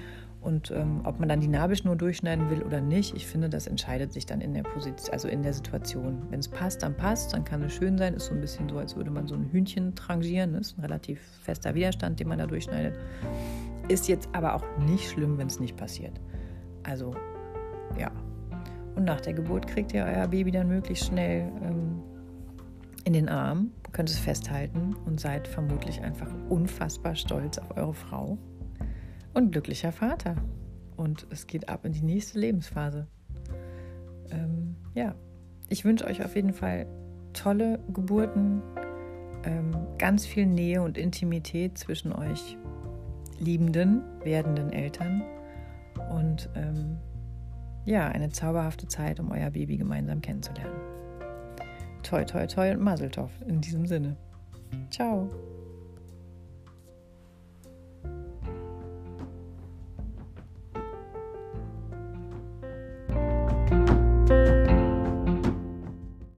Und 0.49 0.71
ähm, 0.71 1.03
ob 1.05 1.21
man 1.21 1.29
dann 1.29 1.43
die 1.43 1.47
Nabelschnur 1.47 1.95
durchschneiden 1.95 2.49
will 2.49 2.63
oder 2.63 2.81
nicht, 2.81 3.15
ich 3.15 3.27
finde, 3.27 3.51
das 3.51 3.67
entscheidet 3.67 4.15
sich 4.15 4.25
dann 4.25 4.41
in 4.41 4.55
der 4.55 4.63
Position, 4.63 5.13
also 5.13 5.29
in 5.29 5.43
der 5.43 5.53
Situation. 5.53 6.23
Wenn 6.31 6.41
es 6.41 6.49
passt, 6.49 6.83
dann 6.83 6.97
passt, 6.97 7.35
dann 7.35 7.45
kann 7.45 7.63
es 7.65 7.75
schön 7.75 7.99
sein. 7.99 8.15
Ist 8.15 8.29
so 8.29 8.35
ein 8.35 8.41
bisschen 8.41 8.67
so, 8.67 8.79
als 8.79 8.97
würde 8.97 9.11
man 9.11 9.27
so 9.27 9.35
ein 9.35 9.45
Hühnchen 9.53 9.95
trangieren. 9.95 10.55
Das 10.55 10.69
ist 10.69 10.79
ein 10.79 10.81
relativ 10.81 11.21
fester 11.43 11.75
Widerstand, 11.75 12.19
den 12.19 12.29
man 12.29 12.39
da 12.39 12.47
durchschneidet. 12.47 12.99
Ist 13.89 14.09
jetzt 14.09 14.27
aber 14.33 14.55
auch 14.55 14.65
nicht 14.87 15.11
schlimm, 15.11 15.37
wenn 15.37 15.49
es 15.49 15.61
nicht 15.61 15.77
passiert. 15.77 16.19
Also, 16.83 17.15
ja. 17.99 18.11
Und 18.97 19.05
nach 19.05 19.21
der 19.21 19.35
Geburt 19.35 19.67
kriegt 19.67 19.93
ihr 19.93 20.07
euer 20.07 20.29
Baby 20.29 20.51
dann 20.51 20.69
möglichst 20.69 21.09
schnell 21.09 21.53
ähm, 21.63 22.03
in 23.05 23.13
den 23.13 23.29
Arm, 23.29 23.71
könnt 23.93 24.09
es 24.09 24.19
festhalten 24.19 24.97
und 25.05 25.21
seid 25.21 25.47
vermutlich 25.47 26.01
einfach 26.01 26.31
unfassbar 26.49 27.15
stolz 27.17 27.59
auf 27.59 27.77
eure 27.77 27.93
Frau 27.93 28.39
und 29.35 29.53
glücklicher 29.53 29.93
Vater. 29.93 30.37
Und 30.97 31.27
es 31.31 31.47
geht 31.47 31.69
ab 31.69 31.85
in 31.85 31.93
die 31.93 32.03
nächste 32.03 32.39
Lebensphase. 32.39 33.07
Ähm, 34.31 34.77
ja, 34.95 35.15
ich 35.69 35.85
wünsche 35.85 36.07
euch 36.07 36.25
auf 36.25 36.35
jeden 36.35 36.53
Fall 36.53 36.87
tolle 37.33 37.79
Geburten, 37.93 38.63
ähm, 39.45 39.71
ganz 39.99 40.27
viel 40.27 40.47
Nähe 40.47 40.83
und 40.83 40.99
Intimität 40.99 41.79
zwischen 41.79 42.13
euch. 42.13 42.57
liebenden, 43.41 44.03
werdenden 44.25 44.73
Eltern 44.73 45.23
und 46.11 46.49
ähm, 46.55 46.97
ja, 47.85 48.09
eine 48.09 48.31
zauberhafte 48.31 48.87
Zeit, 48.89 49.21
um 49.21 49.31
euer 49.31 49.51
Baby 49.51 49.77
gemeinsam 49.77 50.21
kennenzulernen. 50.21 50.75
Toi, 52.03 52.25
toi, 52.25 52.47
toi 52.47 52.73
und 52.73 52.81
Maseltoff 52.81 53.31
in 53.47 53.61
diesem 53.61 53.87
Sinne. 53.87 54.17
Ciao. 54.91 55.31